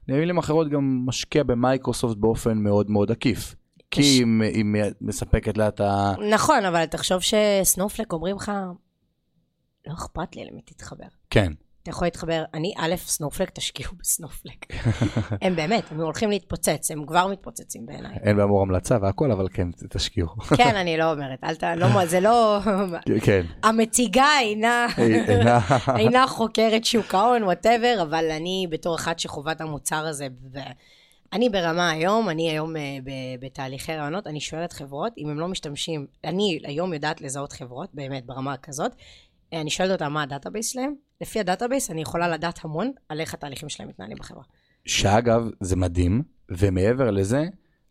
במילים 0.08 0.38
אחרות 0.38 0.68
גם 0.68 1.02
משקיע 1.06 1.42
במייקרוסופט 1.42 2.16
באופן 2.16 2.58
מאוד 2.58 2.90
מאוד 2.90 3.10
עקיף. 3.10 3.54
כי 3.90 4.00
היא, 4.02 4.26
היא 4.42 4.64
מספקת 5.00 5.56
לה 5.56 5.68
את 5.68 5.80
ה... 5.80 6.14
נכון, 6.34 6.64
אבל 6.64 6.86
תחשוב 6.86 7.18
שסנופלק 7.20 8.12
אומרים 8.12 8.36
לך, 8.36 8.52
לא 9.86 9.92
אכפת 9.92 10.36
לי 10.36 10.44
למי 10.50 10.62
תתחבר. 10.62 11.06
כן, 11.30 11.52
אתה 11.84 11.90
יכול 11.90 12.06
להתחבר, 12.06 12.44
אני, 12.54 12.74
א', 12.76 12.94
סנופלק, 12.96 13.50
תשקיעו 13.50 13.92
בסנופלק. 14.00 14.66
הם 15.42 15.56
באמת, 15.56 15.84
הם 15.90 16.00
הולכים 16.00 16.30
להתפוצץ, 16.30 16.90
הם 16.90 17.06
כבר 17.06 17.26
מתפוצצים 17.26 17.86
בעיניי. 17.86 18.16
אין 18.22 18.36
באמור 18.36 18.62
המלצה 18.62 18.98
והכל, 19.02 19.30
אבל 19.32 19.48
כן, 19.52 19.68
תשקיעו. 19.90 20.28
כן, 20.56 20.76
אני 20.76 20.96
לא 20.96 21.12
אומרת, 21.12 21.44
אל 21.44 21.54
ת... 21.54 21.62
לא, 21.76 22.06
זה 22.06 22.20
לא... 22.20 22.58
כן, 23.22 23.42
המציגה 23.62 24.26
אינה... 24.40 24.86
אינה- 25.96 26.26
חוקרת 26.26 26.84
שוק 26.84 27.14
ההון, 27.14 27.42
whatever, 27.42 27.98
אבל 28.02 28.30
אני 28.30 28.66
בתור 28.70 28.96
אחת 28.96 29.18
שחווה 29.18 29.52
את 29.52 29.60
המוצר 29.60 30.06
הזה, 30.06 30.26
ואני 30.52 31.48
ברמה 31.48 31.90
היום, 31.90 32.28
אני 32.30 32.50
היום 32.50 32.76
אה, 32.76 32.82
ב- 33.04 33.44
בתהליכי 33.46 33.92
ראיונות, 33.96 34.26
אני 34.26 34.40
שואלת 34.40 34.72
חברות, 34.72 35.12
אם 35.18 35.28
הם 35.28 35.40
לא 35.40 35.48
משתמשים, 35.48 36.06
אני 36.24 36.60
היום 36.64 36.94
יודעת 36.94 37.20
לזהות 37.20 37.52
חברות, 37.52 37.88
באמת, 37.94 38.26
ברמה 38.26 38.56
כזאת, 38.56 38.92
אה, 39.52 39.60
אני 39.60 39.70
שואלת 39.70 39.90
אותם 39.92 40.12
מה 40.12 40.22
ה 40.22 40.28
database 40.28 40.72
שלהם, 40.72 40.94
לפי 41.20 41.40
ה 41.40 41.46
database 41.46 41.90
אני 41.90 42.02
יכולה 42.02 42.28
לדעת 42.28 42.64
המון 42.64 42.90
על 43.08 43.20
איך 43.20 43.34
התהליכים 43.34 43.68
שלהם 43.68 43.88
מתנהלים 43.88 44.16
בחברה. 44.18 44.42
שאגב, 44.86 45.50
זה 45.60 45.76
מדהים, 45.76 46.22
ומעבר 46.48 47.10
לזה, 47.10 47.44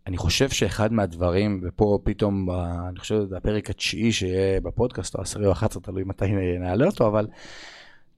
אני 0.07 0.17
חושב 0.17 0.49
שאחד 0.49 0.93
מהדברים, 0.93 1.61
ופה 1.63 1.99
פתאום, 2.03 2.49
אני 2.89 2.99
חושב 2.99 3.15
שזה 3.15 3.38
הפרק 3.38 3.69
התשיעי 3.69 4.11
שיהיה 4.11 4.61
בפודקאסט, 4.61 5.15
או 5.15 5.21
עשירי 5.21 5.45
או 5.45 5.51
11, 5.51 5.84
תלוי 5.84 6.03
מתי 6.03 6.32
נעלה 6.59 6.86
אותו, 6.86 7.07
אבל 7.07 7.28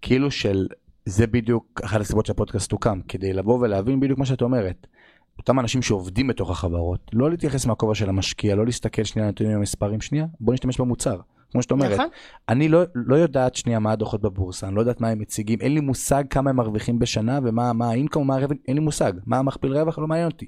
כאילו 0.01 0.31
של, 0.31 0.67
זה 1.05 1.27
בדיוק 1.27 1.81
אחת 1.83 2.01
הסיבות 2.01 2.25
שהפודקאסט 2.25 2.71
הוקם, 2.71 2.99
כדי 3.07 3.33
לבוא 3.33 3.59
ולהבין 3.59 3.99
בדיוק 3.99 4.19
מה 4.19 4.25
שאת 4.25 4.41
אומרת. 4.41 4.87
אותם 5.37 5.59
אנשים 5.59 5.81
שעובדים 5.81 6.27
בתוך 6.27 6.51
החברות, 6.51 7.11
לא 7.13 7.29
להתייחס 7.29 7.65
מהכובע 7.65 7.95
של 7.95 8.09
המשקיע, 8.09 8.55
לא 8.55 8.65
להסתכל 8.65 9.03
שנייה 9.03 9.27
על 9.27 9.31
נתונים 9.31 9.57
המספרים, 9.57 10.01
שנייה, 10.01 10.25
בוא 10.39 10.53
נשתמש 10.53 10.79
במוצר. 10.79 11.19
כמו 11.51 11.61
שאת 11.61 11.71
אומרת, 11.71 11.91
נכון. 11.91 12.07
אני 12.49 12.67
לא, 12.67 12.81
לא 12.95 13.15
יודעת 13.15 13.55
שנייה 13.55 13.79
מה 13.79 13.91
הדוחות 13.91 14.21
בבורסה, 14.21 14.67
אני 14.67 14.75
לא 14.75 14.81
יודעת 14.81 15.01
מה 15.01 15.09
הם 15.09 15.19
מציגים, 15.19 15.59
אין 15.61 15.73
לי 15.73 15.79
מושג 15.79 16.23
כמה 16.29 16.49
הם 16.49 16.55
מרוויחים 16.55 16.99
בשנה 16.99 17.39
ומה 17.43 17.73
מה 17.73 17.89
האינקום, 17.89 18.27
מה 18.27 18.35
הרווח, 18.35 18.51
אין 18.67 18.77
לי 18.77 18.83
מושג, 18.83 19.13
מה 19.25 19.37
המכפיל 19.37 19.77
רווח, 19.77 19.99
לא 19.99 20.07
מעניין 20.07 20.27
אותי. 20.27 20.45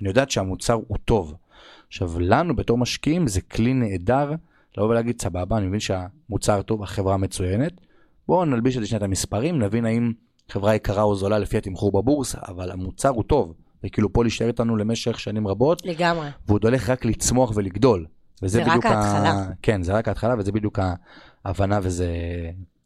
אני 0.00 0.08
יודעת 0.08 0.30
שהמוצר 0.30 0.78
הוא 0.88 0.98
טוב. 1.04 1.34
עכשיו, 1.88 2.20
לנו 2.20 2.56
בתור 2.56 2.78
משקיעים 2.78 3.28
זה 3.28 3.40
כלי 3.40 3.74
נהדר 3.74 4.32
לבוא 4.76 4.88
ולהגיד, 4.88 5.22
סבבה, 5.22 5.56
אני 5.58 5.66
מבין 5.66 5.80
שהמוצר 5.80 6.62
טוב, 6.62 6.82
החברה 6.82 7.16
מצוינת, 7.16 7.72
בואו 8.28 8.44
נלביש 8.44 8.76
את 8.76 8.96
את 8.96 9.02
המספרים, 9.02 9.58
נבין 9.58 9.84
האם 9.84 10.12
חברה 10.48 10.74
יקרה 10.74 11.02
או 11.02 11.16
זולה 11.16 11.38
לפי 11.38 11.56
התמחור 11.56 11.92
בבורסה, 11.92 12.38
אבל 12.48 12.70
המוצר 12.70 13.08
הוא 13.08 13.22
טוב, 13.22 13.54
וכאילו 13.84 14.12
פה 14.12 14.22
להישאר 14.24 14.46
איתנו 14.46 14.76
למשך 14.76 15.20
שנים 15.20 15.48
רבות, 15.48 15.82
לגמרי. 15.84 16.28
והוא 16.46 16.56
עוד 16.56 16.64
הולך 16.64 16.90
רק 16.90 17.04
לצמוח 17.04 17.52
ולגדול. 17.54 18.06
וזה 18.42 18.58
זה 18.58 18.64
רק 18.64 18.86
ההתחלה. 18.86 19.30
ה... 19.30 19.50
כן, 19.62 19.82
זה 19.82 19.92
רק 19.92 20.08
ההתחלה, 20.08 20.34
וזה 20.38 20.52
בדיוק 20.52 20.78
ההבנה, 21.44 21.78
וזה 21.82 22.10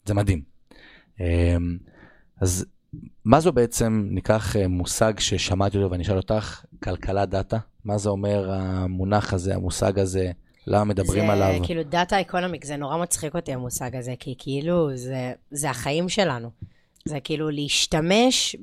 זה 0.05 0.15
מדהים. 0.15 0.43
אמ, 1.21 1.77
אז 2.41 2.67
מה 3.25 3.41
זו 3.41 3.53
בעצם, 3.53 4.09
ניקח 4.11 4.57
אה, 4.57 4.69
מושג 4.69 5.19
ששמעתי 5.19 5.79
אותו 5.79 5.91
ואני 5.91 6.03
אשאל 6.03 6.17
אותך, 6.17 6.65
כלכלה 6.83 7.27
דאטה, 7.27 7.59
מה 7.85 7.99
זה 7.99 8.09
אומר 8.09 8.51
המונח 8.53 9.33
הזה, 9.33 9.55
המושג 9.55 9.99
הזה, 9.99 10.31
למה 10.67 10.85
מדברים 10.85 11.27
זה 11.27 11.33
עליו? 11.33 11.65
כאילו 11.65 11.83
דאטה 11.83 12.21
אקונומיק, 12.21 12.65
זה 12.65 12.77
נורא 12.77 12.97
מצחיק 12.97 13.35
אותי 13.37 13.53
המושג 13.53 13.97
הזה, 13.97 14.15
כי 14.19 14.35
כאילו 14.39 14.97
זה, 14.97 15.33
זה 15.51 15.71
החיים 15.71 16.09
שלנו. 16.09 16.51
זה 17.05 17.21
כאילו 17.21 17.51
להשתמש, 17.51 18.57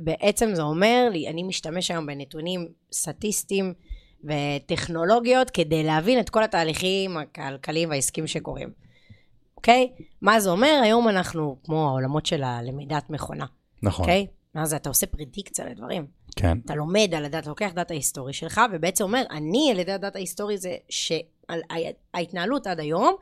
בעצם 0.00 0.54
זה 0.54 0.62
אומר 0.62 1.08
לי, 1.12 1.28
אני 1.28 1.42
משתמש 1.42 1.90
היום 1.90 2.06
בנתונים 2.06 2.68
סטטיסטיים 2.92 3.74
וטכנולוגיות 4.24 5.50
כדי 5.50 5.82
להבין 5.82 6.20
את 6.20 6.30
כל 6.30 6.42
התהליכים 6.42 7.16
הכלכליים 7.16 7.90
והעסקיים 7.90 8.26
שקורים. 8.26 8.68
אוקיי? 9.56 9.92
מה 10.22 10.40
זה 10.40 10.50
אומר? 10.50 10.80
היום 10.82 11.08
אנחנו 11.08 11.56
כמו 11.64 11.88
העולמות 11.88 12.26
של 12.26 12.42
הלמידת 12.42 13.10
מכונה, 13.10 13.46
נכון, 13.82 14.02
אוקיי? 14.04 14.26
מה 14.54 14.66
זה? 14.66 14.76
אתה 14.76 14.88
עושה 14.88 15.06
פרדיקציה 15.06 15.64
לדברים. 15.66 16.06
כן, 16.36 16.58
אתה 16.64 16.74
לומד 16.74 17.14
על 17.16 17.24
הדאטה, 17.24 17.48
לוקח 17.48 17.70
דאטה 17.74 17.94
היסטורי 17.94 18.32
שלך, 18.32 18.60
ובעצם 18.72 19.04
אומר, 19.04 19.22
אני 19.30 19.70
על 19.70 19.78
ידי 19.78 19.92
הדאטה 19.92 20.18
ההיסטורי 20.18 20.58
זה 20.58 20.76
שעל 20.88 21.60
ה- 21.70 21.74
ההתנהלות 22.14 22.66
עד 22.66 22.80
היום, 22.80 23.14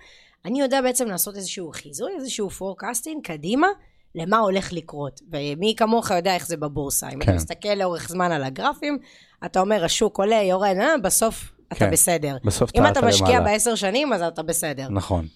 אני 0.44 0.60
יודע 0.60 0.80
בעצם 0.82 1.08
לעשות 1.08 1.36
איזשהו 1.36 1.70
חיזוי, 1.72 2.12
איזשהו 2.16 2.50
forecasting 2.50 3.26
קדימה, 3.26 3.66
למה 4.14 4.38
הולך 4.38 4.72
לקרות. 4.72 5.20
ומי 5.32 5.74
כמוך 5.76 6.10
יודע 6.10 6.34
איך 6.34 6.46
זה 6.46 6.56
בבורסה. 6.56 7.08
אם 7.08 7.12
כן. 7.12 7.22
אתה 7.22 7.32
מסתכל 7.32 7.74
לאורך 7.76 8.08
זמן 8.08 8.32
על 8.32 8.44
הגרפים, 8.44 8.98
אתה 9.44 9.60
אומר, 9.60 9.84
השוק 9.84 10.18
עולה, 10.18 10.42
יורד, 10.42 10.76
אה, 10.80 10.98
בסוף 11.02 11.52
אתה 11.68 11.74
כן. 11.74 11.90
בסדר. 11.90 12.36
בסוף 12.44 12.70
אם 12.74 12.82
אתה 12.82 12.90
אתה 12.90 13.06
משקיע 13.06 13.28
למעלה. 13.28 13.44
בעשר 13.44 13.74
שנים, 13.74 14.12
אז 14.12 14.22
אתה 14.22 14.42
בסדר. 14.42 14.88
נכון, 14.90 15.26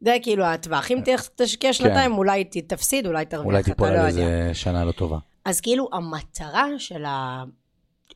זה 0.00 0.16
כאילו 0.22 0.44
הטווח. 0.44 0.90
אם 0.90 1.00
תשקיע 1.36 1.72
שנתיים, 1.72 2.12
אולי 2.18 2.44
ת- 2.44 2.56
תפסיד, 2.72 3.06
אולי 3.06 3.24
תרוויח, 3.24 3.46
אולי 3.46 3.60
אתה 3.60 3.70
תיפול 3.70 3.88
לא 3.88 3.92
על 3.94 4.08
יודע. 4.08 4.08
איזה 4.22 4.50
שנה 4.54 4.84
לא 4.84 4.92
טובה. 4.92 5.18
אז 5.44 5.60
כאילו 5.60 5.88
המטרה 5.92 6.66
של, 6.78 7.04
ה... 7.04 7.44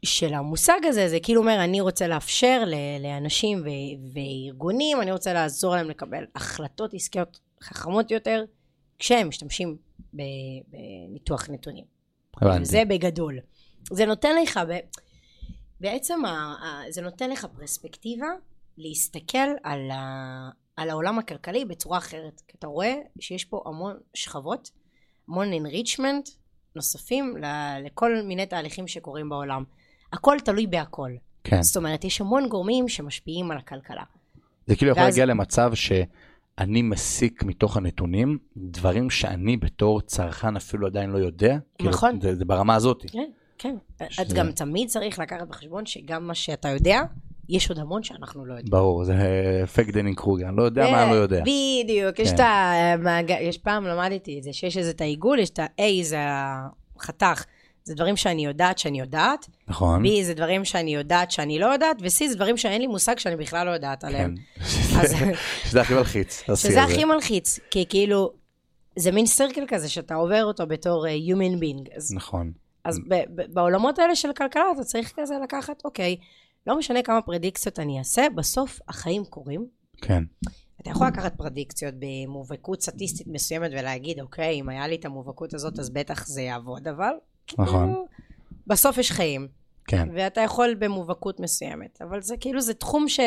של 0.05 0.34
המושג 0.34 0.78
הזה, 0.84 1.09
זה 1.09 1.18
כאילו 1.22 1.41
אומר, 1.41 1.64
אני 1.64 1.80
רוצה 1.80 2.07
לאפשר 2.09 2.62
ל... 2.66 2.74
לאנשים 3.03 3.59
ו... 3.64 3.68
וארגונים, 4.14 5.01
אני 5.03 5.12
רוצה 5.12 5.32
לעזור 5.32 5.76
להם 5.76 5.89
לקבל 5.91 6.24
החלטות 6.34 6.95
עסקיות 6.95 7.39
חכמות 7.62 8.11
יותר, 8.11 8.45
כשהם 8.99 9.28
משתמשים 9.28 9.76
ב... 10.16 10.22
בניתוח 11.09 11.49
נתונים. 11.51 11.84
הבנתי. 12.36 12.64
זה 12.64 12.82
בגדול. 12.89 13.39
זה 13.93 14.07
נותן 14.07 14.43
לך, 14.43 14.61
ב... 14.68 14.78
בעצם. 15.81 16.20
זה 16.91 17.03
נותן 17.03 17.31
לך 17.31 17.45
פרספקטיבה 17.45 18.26
להסתכל 18.79 19.39
על, 19.62 19.91
ה... 19.91 20.51
על 20.76 20.91
העולם 20.91 21.18
הכלכלי 21.18 21.64
בצורה 21.64 21.99
אחרת. 21.99 22.43
כי 22.49 22.57
אתה 22.59 22.66
רואה 22.66 22.95
שיש 23.20 23.45
פה 23.45 23.62
המון 23.66 23.97
שכבות, 24.14 24.70
המון 25.29 25.47
enrichment 25.53 26.31
נוספים 26.76 27.37
ל... 27.37 27.45
לכל 27.87 28.22
מיני 28.24 28.47
תהליכים 28.47 28.89
שקורים 28.89 29.29
בעולם. 29.29 29.64
הכל 30.12 30.37
תלוי 30.45 30.66
בהכל. 30.66 31.11
כן. 31.45 31.62
זאת 31.62 31.76
אומרת, 31.76 32.05
יש 32.05 32.20
המון 32.20 32.49
גורמים 32.49 32.89
שמשפיעים 32.89 33.51
על 33.51 33.59
הכלכלה. 33.59 34.03
זה 34.66 34.76
כאילו 34.76 34.91
יכול 34.91 35.03
ואז- 35.03 35.12
להגיע 35.18 35.26
למצב 35.26 35.70
שאני 35.74 36.83
מסיק 36.83 37.43
מתוך 37.43 37.76
הנתונים 37.76 38.39
דברים 38.57 39.11
שאני 39.11 39.57
בתור 39.57 40.01
צרכן 40.01 40.57
אפילו 40.57 40.87
עדיין 40.87 41.11
לא 41.11 41.18
יודע. 41.18 41.57
כאילו, 41.79 41.91
נכון. 41.91 42.20
זה, 42.20 42.35
זה 42.37 42.45
ברמה 42.45 42.74
הזאת. 42.74 43.05
כן, 43.12 43.31
כן. 43.59 43.75
שזה- 44.11 44.23
את 44.23 44.33
גם 44.33 44.53
תמיד 44.53 44.89
צריך 44.89 45.19
לקחת 45.19 45.49
בחשבון 45.49 45.87
שגם 45.87 46.27
מה 46.27 46.35
שאתה 46.35 46.69
יודע, 46.69 47.01
יש 47.49 47.69
עוד 47.69 47.79
המון 47.79 48.03
שאנחנו 48.03 48.47
לא 48.47 48.53
יודעים. 48.53 48.71
ברור, 48.71 49.05
זה 49.05 49.15
אפקט 49.65 49.93
דאנינג 49.93 50.16
קרוגר, 50.17 50.49
אני 50.49 50.57
לא 50.57 50.63
יודע 50.63 50.91
מה 50.91 51.03
אני 51.03 51.11
לא 51.11 51.17
יודע. 51.17 51.41
בדיוק, 51.41 52.19
יש 52.19 52.29
כן. 52.29 52.35
את 52.35 52.41
המעגל, 52.41 53.37
יש 53.41 53.59
פעם 53.59 53.85
למדתי 53.85 54.39
את 54.39 54.43
זה, 54.43 54.53
שיש 54.53 54.77
איזה 54.77 54.91
את 54.91 55.01
העיגול, 55.01 55.39
יש 55.39 55.51
את 55.51 55.59
ה-A 55.59 55.83
זה 56.03 56.19
החתך, 56.97 57.45
זה 57.85 57.95
דברים 57.95 58.17
שאני 58.17 58.45
יודעת 58.45 58.79
שאני 58.79 59.01
יודעת, 59.01 59.47
נכון? 59.69 60.05
B 60.05 60.09
זה 60.23 60.35
דברים 60.35 60.65
שאני 60.65 60.95
יודעת 60.95 61.31
שאני 61.31 61.59
לא 61.59 61.67
יודעת, 61.67 61.97
ו-C 62.03 62.29
זה 62.29 62.35
דברים 62.35 62.57
שאין 62.57 62.81
לי 62.81 62.87
מושג 62.87 63.19
שאני 63.19 63.37
בכלל 63.37 63.67
לא 63.67 63.71
יודעת 63.71 64.01
כן. 64.01 64.07
עליהם. 64.07 64.35
אז- 65.01 65.15
שזה 65.65 65.81
הכי 65.81 65.95
מלחיץ. 65.95 66.43
שזה. 66.55 66.83
הכי 66.83 67.05
מלחיץ, 67.05 67.59
כי 67.71 67.85
כאילו, 67.89 68.33
זה 68.97 69.13
מין 69.13 69.27
סרקל 69.27 69.65
כזה 69.69 69.89
שאתה 69.89 70.15
עובר 70.15 70.45
אותו 70.45 70.67
בתור 70.67 71.07
אה, 71.07 71.15
human 71.17 71.61
being. 71.61 71.97
אז 71.97 72.13
נכון. 72.15 72.53
אז 72.89 72.99
ב- 73.09 73.41
ב- 73.41 73.55
בעולמות 73.55 73.99
האלה 73.99 74.16
של 74.16 74.32
כלכלה 74.32 74.64
אתה 74.74 74.84
צריך 74.84 75.12
כזה 75.16 75.34
לקחת, 75.43 75.84
אוקיי, 75.84 76.16
לא 76.66 76.78
משנה 76.78 77.03
כמה 77.03 77.22
פרדיקציות 77.22 77.78
אני 77.78 77.99
אעשה, 77.99 78.26
בסוף 78.34 78.80
החיים 78.89 79.24
קורים. 79.24 79.66
כן. 80.03 80.24
אתה 80.80 80.91
יכול 80.91 81.07
לקחת 81.07 81.36
פרדיקציות 81.36 81.95
במובהקות 81.99 82.82
סטטיסטית 82.82 83.26
מסוימת 83.26 83.70
ולהגיד, 83.72 84.20
אוקיי, 84.20 84.61
אם 84.61 84.68
היה 84.68 84.89
לי 84.89 84.97
את 84.97 85.05
המובהקות 85.05 85.55
הזאת, 85.55 85.78
אז 85.78 85.91
בטח 85.91 86.26
זה 86.26 86.43
יעבוד, 86.43 86.89
אבל... 86.89 87.12
נכון. 87.59 87.86
כאילו, 87.86 88.07
בסוף 88.66 88.99
יש 88.99 89.12
חיים, 89.12 89.49
כן. 89.86 90.09
ואתה 90.14 90.41
יכול 90.41 90.74
במובהקות 90.74 91.41
מסוימת, 91.41 92.03
אבל 92.03 92.22
זה 92.22 92.36
כאילו, 92.36 92.61
זה 92.61 92.74
תחום 92.74 93.09
ש... 93.09 93.20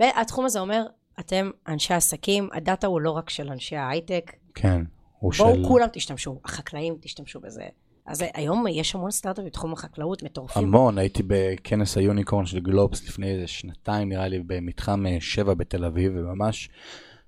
התחום 0.00 0.44
הזה 0.44 0.60
אומר, 0.60 0.86
אתם 1.20 1.50
אנשי 1.68 1.94
עסקים, 1.94 2.48
הדאטה 2.52 2.86
הוא 2.86 3.00
לא 3.00 3.10
רק 3.10 3.30
של 3.30 3.50
אנשי 3.50 3.76
ההייטק, 3.76 4.32
כן. 4.54 4.82
הוא 5.18 5.32
בואו 5.38 5.54
של 5.54 5.64
כולם 5.68 5.88
תשתמשו, 5.92 6.40
החקלאים 6.44 6.96
תשתמשו 7.00 7.40
בזה. 7.40 7.64
אז 8.06 8.24
היום 8.34 8.66
יש 8.66 8.94
המון 8.94 9.10
סטארט-אפ 9.10 9.44
בתחום 9.44 9.72
החקלאות, 9.72 10.22
מטורפים. 10.22 10.62
המון, 10.62 10.98
הייתי 10.98 11.22
בכנס 11.26 11.96
ה 11.96 12.02
unicorn 12.02 12.46
של 12.46 12.60
גלובס 12.60 13.08
לפני 13.08 13.34
איזה 13.34 13.46
שנתיים 13.46 14.08
נראה 14.08 14.28
לי 14.28 14.38
במתחם 14.46 15.06
אה, 15.06 15.16
7 15.20 15.54
בתל 15.54 15.84
אביב, 15.84 16.12
וממש 16.16 16.70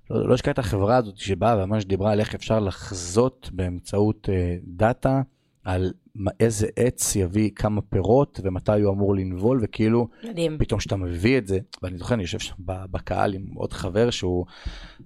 לא 0.09 0.29
לא 0.29 0.35
את 0.51 0.59
החברה 0.59 0.97
הזאת 0.97 1.17
שבאה 1.17 1.63
וממש 1.63 1.85
דיברה 1.85 2.11
על 2.11 2.19
איך 2.19 2.35
אפשר 2.35 2.59
לחזות 2.59 3.49
באמצעות 3.53 4.29
אה, 4.29 4.55
דאטה 4.63 5.21
על 5.65 5.91
איזה 6.39 6.67
עץ 6.75 7.15
יביא 7.15 7.49
כמה 7.55 7.81
פירות 7.81 8.39
ומתי 8.43 8.81
הוא 8.81 8.93
אמור 8.93 9.15
לנבול, 9.15 9.59
וכאילו 9.63 10.07
מדהים. 10.23 10.57
פתאום 10.57 10.79
שאתה 10.79 10.95
מביא 10.95 11.37
את 11.37 11.47
זה, 11.47 11.59
ואני 11.83 11.97
זוכר, 11.97 12.13
אני 12.13 12.23
יושב 12.23 12.39
שם 12.39 12.55
בקהל 12.65 13.33
עם 13.33 13.45
עוד 13.55 13.73
חבר 13.73 14.09
שהוא 14.09 14.45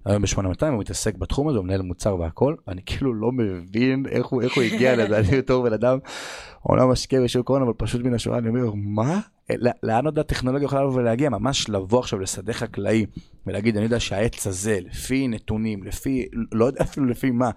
היום 0.05 0.21
ב-8200, 0.21 0.65
הוא 0.65 0.79
מתעסק 0.79 1.15
בתחום 1.15 1.47
הזה, 1.47 1.57
הוא 1.57 1.65
מנהל 1.65 1.81
מוצר 1.81 2.19
והכל, 2.19 2.55
ואני 2.67 2.81
כאילו 2.85 3.13
לא 3.13 3.31
מבין 3.31 4.05
איך 4.09 4.25
הוא, 4.25 4.41
איך 4.41 4.55
הוא 4.55 4.63
הגיע 4.63 4.95
לזה, 4.95 5.19
אני 5.19 5.37
בתור 5.37 5.63
בן 5.63 5.73
אדם, 5.73 5.97
אומנם 6.65 6.89
משקיע 6.91 7.21
בשוק 7.21 7.49
ההון, 7.49 7.61
אבל 7.61 7.73
פשוט 7.77 8.01
מן 8.01 8.13
השורה, 8.13 8.37
אני 8.37 8.49
אומר, 8.49 8.71
מה? 8.75 9.19
לא- 9.57 9.71
לאן 9.83 10.05
עוד 10.05 10.19
הטכנולוגיה 10.19 10.65
יכולה 10.65 10.83
לבוא 10.83 10.93
ולהגיע? 10.93 11.29
ממש 11.29 11.69
לבוא 11.69 11.99
עכשיו 11.99 12.19
לשדה 12.19 12.53
חקלאי 12.53 13.05
ולהגיד, 13.47 13.75
אני 13.75 13.85
יודע 13.85 13.99
שהעץ 13.99 14.47
הזה, 14.47 14.79
לפי 14.85 15.27
נתונים, 15.27 15.83
לפי, 15.83 16.25
לא 16.51 16.65
יודע 16.65 16.81
אפילו 16.83 17.05
לפי 17.05 17.31
מה, 17.31 17.49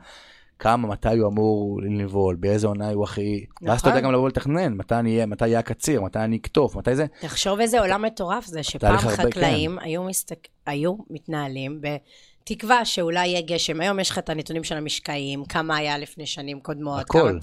כמה, 0.63 0.89
מתי 0.89 1.17
הוא 1.19 1.29
אמור 1.29 1.81
לנבול, 1.83 2.37
באיזה 2.37 2.67
עונה 2.67 2.91
הוא 2.91 3.05
הכי... 3.05 3.45
ואז 3.63 3.81
אתה 3.81 3.89
יודע 3.89 3.99
נכון. 3.99 4.09
גם 4.09 4.15
לבוא 4.15 4.29
לתכנן, 4.29 4.73
מתי 4.75 4.95
אני 4.95 5.15
אהיה, 5.15 5.27
מתי 5.27 5.47
יהיה 5.47 5.59
הקציר, 5.59 6.03
מתי 6.03 6.19
אני 6.19 6.37
אקטוף, 6.37 6.77
מתי 6.77 6.97
זה. 6.97 7.07
תחשוב 7.21 7.61
איזה 7.61 7.81
עולם 7.81 8.03
מטורף 8.03 8.47
זה, 8.47 8.63
שפעם 8.63 8.99
חקלאים 8.99 9.79
היו, 9.79 10.05
מסתק... 10.05 10.49
היו 10.67 10.95
מתנהלים 11.11 11.81
בתקווה 11.81 12.85
שאולי 12.85 13.29
יהיה 13.29 13.41
גשם. 13.41 13.81
היום 13.81 14.01
יש 14.01 14.11
לך 14.11 14.19
את 14.19 14.29
הנתונים 14.29 14.65
של 14.65 14.77
המשקעים, 14.77 15.45
כמה 15.45 15.77
היה 15.77 15.99
לפני 15.99 16.27
שנים 16.27 16.61
קודמות. 16.61 17.01
הכל. 17.01 17.19
כמה... 17.19 17.39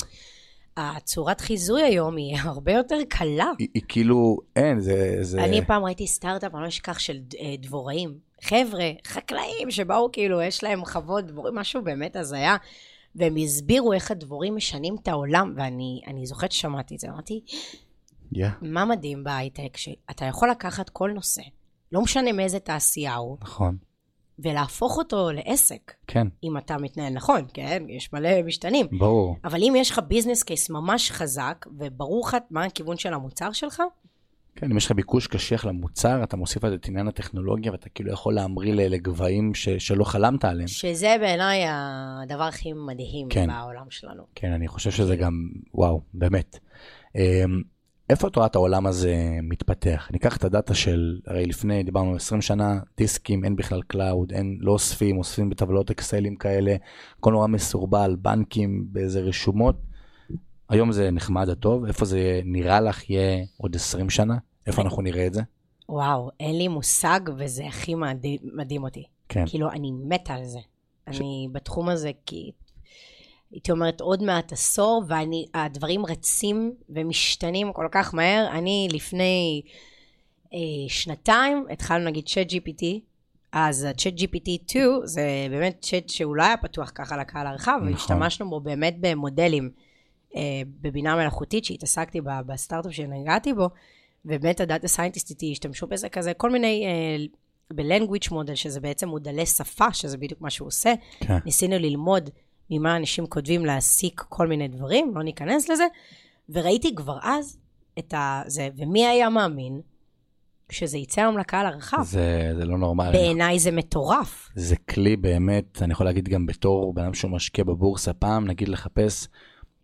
הצורת 0.78 1.42
חיזוי 1.42 1.84
היום 1.84 2.16
היא 2.16 2.38
הרבה 2.44 2.72
יותר 2.72 2.98
קלה. 3.10 3.52
היא, 3.60 3.68
היא 3.74 3.84
כאילו, 3.88 4.38
אין, 4.56 4.80
זה... 4.80 5.18
זה... 5.22 5.44
אני 5.44 5.66
פעם 5.66 5.86
ראיתי 5.86 6.08
סטארט-אפ, 6.08 6.56
אני 6.56 6.64
לא 6.64 6.68
אשכח, 6.68 7.00
של 7.00 7.18
אה, 7.40 7.56
דבוראים. 7.60 8.14
חבר'ה, 8.44 8.90
חקלאים 9.08 9.72
שבאו 9.72 10.12
כאילו, 10.12 10.42
יש 10.42 10.64
להם 10.64 10.86
חוות 10.86 11.26
דבורים, 11.26 11.56
משהו 11.56 11.82
באמת 11.82 12.16
הזיה. 12.16 12.58
והם 13.16 13.36
הסבירו 13.36 13.94
איך 13.94 14.12
הדבורים 14.12 14.56
משנים 14.56 14.96
את 15.02 15.08
העולם, 15.08 15.54
ואני 15.58 16.02
אני 16.08 16.26
זוכרת 16.26 16.52
ששמעתי 16.52 16.96
את 16.96 17.00
זה, 17.00 17.10
אמרתי, 17.10 17.42
Yeah, 18.36 18.40
מה 18.62 18.86
מדהים 18.86 19.24
בהייטק, 19.24 19.78
שאתה 19.78 20.26
יכול 20.26 20.52
לקחת 20.52 20.90
כל 20.90 21.12
נושא, 21.12 21.42
לא 21.92 22.02
משנה 22.02 22.32
מאיזה 22.32 22.60
תעשייה 22.60 23.16
הוא, 23.16 23.38
נכון. 23.42 23.78
ולהפוך 24.40 24.98
אותו 24.98 25.32
לעסק, 25.32 25.94
כן, 26.08 26.28
אם 26.44 26.58
אתה 26.58 26.78
מתנהל 26.78 27.14
נכון, 27.14 27.42
כן? 27.54 27.84
יש 27.90 28.14
מלא 28.14 28.44
משתנים. 28.44 28.88
ברור. 29.00 29.36
אבל 29.44 29.64
אם 29.64 29.74
יש 29.78 29.92
לך 29.92 30.02
business 30.08 30.44
case 30.44 30.70
ממש 30.70 31.12
חזק, 31.12 31.66
וברור 31.80 32.28
לך 32.28 32.38
מה 32.50 32.66
הכיוון 32.66 32.98
של 32.98 33.14
המוצר 33.14 33.52
שלך, 33.52 33.82
כן, 34.56 34.72
אם 34.72 34.78
יש 34.78 34.86
לך 34.86 34.92
ביקוש 34.92 35.28
קשיח 35.28 35.66
למוצר, 35.66 36.24
אתה 36.24 36.38
מוסיף 36.38 36.64
על 36.64 36.74
את 36.74 36.88
עניין 36.88 37.08
הטכנולוגיה, 37.08 37.72
ואתה 37.72 37.90
כאילו 37.90 38.12
יכול 38.12 38.34
להמריא 38.34 38.74
לגבהים 38.74 39.54
ש- 39.54 39.70
שלא 39.70 40.04
חלמת 40.04 40.46
עליהם. 40.46 40.68
שזה 40.68 41.16
בעיניי 41.20 41.64
הדבר 41.68 42.44
הכי 42.44 42.74
מדהים 42.74 43.28
כן. 43.30 43.48
בעולם 43.48 43.86
שלנו. 43.90 44.24
כן, 44.36 44.52
אני 44.52 44.68
חושב 44.68 44.92
שזה 44.92 45.16
גם, 45.16 45.50
וואו, 45.74 46.02
באמת. 46.14 46.60
אמ, 47.16 47.62
איפה 48.10 48.28
את 48.28 48.36
רואה 48.36 48.48
את 48.48 48.56
העולם 48.56 48.88
הזה 48.88 49.16
מתפתח? 49.44 50.10
ניקח 50.12 50.38
את 50.38 50.44
הדאטה 50.44 50.74
של, 50.74 51.20
הרי 51.28 51.46
לפני, 51.46 51.84
דיברנו 51.84 52.16
20 52.16 52.42
שנה, 52.42 52.80
דיסקים, 52.98 53.44
אין 53.44 53.56
בכלל 53.56 53.82
cloud, 53.88 54.32
אין, 54.32 54.58
לא 54.62 54.72
אוספים, 54.72 55.18
אוספים 55.18 55.50
בטבלאות 55.50 55.92
אקסלים 55.92 56.36
כאלה, 56.36 56.76
הכל 57.20 57.32
נורא 57.32 57.48
מסורבל, 57.48 58.16
בנקים 58.22 58.86
באיזה 58.92 59.20
רשומות. 59.22 59.89
היום 60.70 60.92
זה 60.92 61.12
נחמד 61.12 61.50
הטוב, 61.50 61.86
איפה 61.86 62.06
זה 62.06 62.42
נראה 62.46 62.82
לך 62.82 63.10
יהיה 63.10 63.46
עוד 63.58 63.76
20 63.76 64.10
שנה? 64.10 64.38
איפה 64.68 64.82
אנחנו 64.82 65.02
נראה 65.02 65.28
את 65.28 65.34
זה? 65.34 65.42
וואו, 65.90 66.30
אין 66.40 66.58
לי 66.58 66.68
מושג, 66.68 67.20
וזה 67.38 67.68
הכי 67.68 67.96
מדהים, 67.96 68.40
מדהים 68.54 68.84
אותי. 68.84 69.04
כן, 69.30 69.46
כאילו, 69.48 69.72
אני 69.72 69.92
מתה 69.92 70.34
על 70.34 70.46
זה. 70.46 70.60
אני 71.08 71.48
בתחום 71.52 71.90
הזה, 71.90 72.12
כי 72.26 72.52
הייתי 73.52 73.72
אומרת 73.72 74.02
עוד 74.02 74.24
מעט 74.24 74.52
עשור, 74.52 75.04
והדברים 75.08 76.06
רצים 76.06 76.74
ומשתנים 76.90 77.74
כל 77.74 77.88
כך 77.92 78.14
מהר. 78.14 78.48
אני 78.52 78.88
לפני 78.92 79.62
אה, 80.54 80.60
שנתיים 80.88 81.66
התחלנו 81.72 82.06
נגיד 82.06 82.28
צ'אט 82.28 82.48
GPT, 82.52 82.86
אז 83.52 83.84
ה 83.84 84.14
ChatGPT 84.14 84.50
2 84.68 84.92
זה 85.04 85.48
באמת 85.50 85.78
צ'אט 85.82 86.10
שהוא 86.10 86.36
לא 86.36 86.44
היה 86.44 86.58
פתוח 86.58 86.92
ככה 86.96 87.18
לקהל 87.18 87.48
הרחב, 87.48 87.80
נכון. 87.82 87.94
והשתמשנו 87.94 88.50
בו 88.50 88.60
באמת 88.60 88.96
במודלים 89.00 89.72
בבינה 90.82 91.16
מלאכותית 91.16 91.66
שהתעסקתי 91.66 92.22
בה, 92.22 92.42
בסטארט-אפ 92.46 92.94
שנגעתי 92.94 93.54
בו, 93.54 93.70
ובאמת 94.26 94.60
הדאטה 94.62 94.88
סיינטיסט 94.88 95.30
איתי 95.30 95.52
השתמשו 95.52 95.88
בזה 95.88 96.10
כזה, 96.10 96.34
כל 96.34 96.52
מיני, 96.52 96.86
אה, 96.86 97.26
ב-language 97.74 98.32
model, 98.32 98.56
שזה 98.56 98.80
בעצם 98.80 99.10
מודלי 99.10 99.46
שפה, 99.46 99.94
שזה 99.94 100.18
בדיוק 100.18 100.42
מה 100.42 100.50
שהוא 100.50 100.68
עושה. 100.68 100.94
כן, 101.20 101.38
ניסינו 101.46 101.80
ללמוד 101.80 102.30
ממה 102.70 102.96
אנשים 102.96 103.28
כותבים 103.28 103.66
להסיק 103.66 104.24
כל 104.30 104.48
מיני 104.48 104.68
דברים, 104.68 105.12
לא 105.16 105.24
ניכנס 105.24 105.70
לזה, 105.70 105.86
וראיתי 106.50 106.96
כבר 106.96 107.18
אז 107.22 107.58
את. 108.00 108.14
זה, 108.48 108.70
ומי 108.78 109.06
היה 109.06 109.30
מאמין 109.30 109.82
שזה 110.72 110.98
יצא 110.98 111.22
היום 111.22 111.38
לקהל 111.38 111.66
הרחב? 111.66 112.04
זה, 112.04 112.52
זה 112.58 112.66
לא 112.66 112.78
נורמלי. 112.78 113.12
בעיניי 113.12 113.60
זה 113.60 113.72
מטורף. 113.72 114.50
זה 114.56 114.76
כלי 114.76 115.16
באמת, 115.16 115.82
אני 115.82 115.94
יכול 115.94 116.06
להגיד 116.06 116.30
גם 116.30 116.46
בתור 116.46 116.94
בן 116.94 117.04
אדם 117.04 117.14
שהוא 117.14 117.32
משקיע 117.32 117.64
בבורסה 117.64 118.14
פעם, 118.14 118.48
נגיד 118.48 118.70
לחפש 118.70 119.28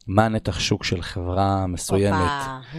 מה 0.07 0.25
הנתח 0.25 0.59
שוק 0.59 0.83
של 0.83 1.01
חברה 1.01 1.67
מסוימת. 1.67 2.31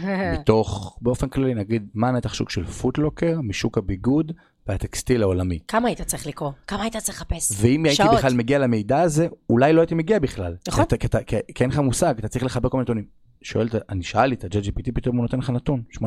מתוך, 0.41 0.99
באופן 1.01 1.29
כללי 1.29 1.55
נגיד, 1.55 1.89
מה 1.95 2.09
הנתח 2.09 2.35
שוק 2.35 2.51
של 2.51 2.65
פוטלוקר 2.65 3.41
משוק 3.43 3.79
הביגוד 3.79 4.33
והטקסטיל 4.67 5.23
העולמי. 5.23 5.59
כמה 5.69 5.89
היית 5.89 6.03
צריך 6.03 6.27
לקרוא? 6.27 6.51
כמה 6.67 6.83
היית 6.83 6.97
צריך 6.97 7.19
לחפש? 7.19 7.53
ואם 7.61 7.85
הייתי 7.85 7.97
שעות. 7.97 8.19
בכלל 8.19 8.35
מגיע 8.35 8.59
למידע 8.59 9.01
הזה, 9.01 9.27
אולי 9.51 9.73
לא 9.73 9.81
הייתי 9.81 9.95
מגיע 9.95 10.19
בכלל. 10.19 10.57
נכון. 10.69 10.85
כי, 11.27 11.37
אין 11.61 11.71
לך 11.71 11.79
מושג, 11.79 12.15
אתה 12.19 12.29
צריך 12.29 12.45
לחבר 12.45 12.69
כל 12.69 12.77
מיני 12.77 12.83
נתונים. 12.83 13.05
שואל, 13.43 13.69
אני 13.89 14.03
שאלתי 14.03 14.35
את 14.35 14.45
ה-JGPT, 14.45 14.93
פתאום 14.95 15.17
הוא 15.17 15.23
נותן 15.23 15.39
לך 15.39 15.51
נתון, 15.51 15.83
8%. 15.99 16.03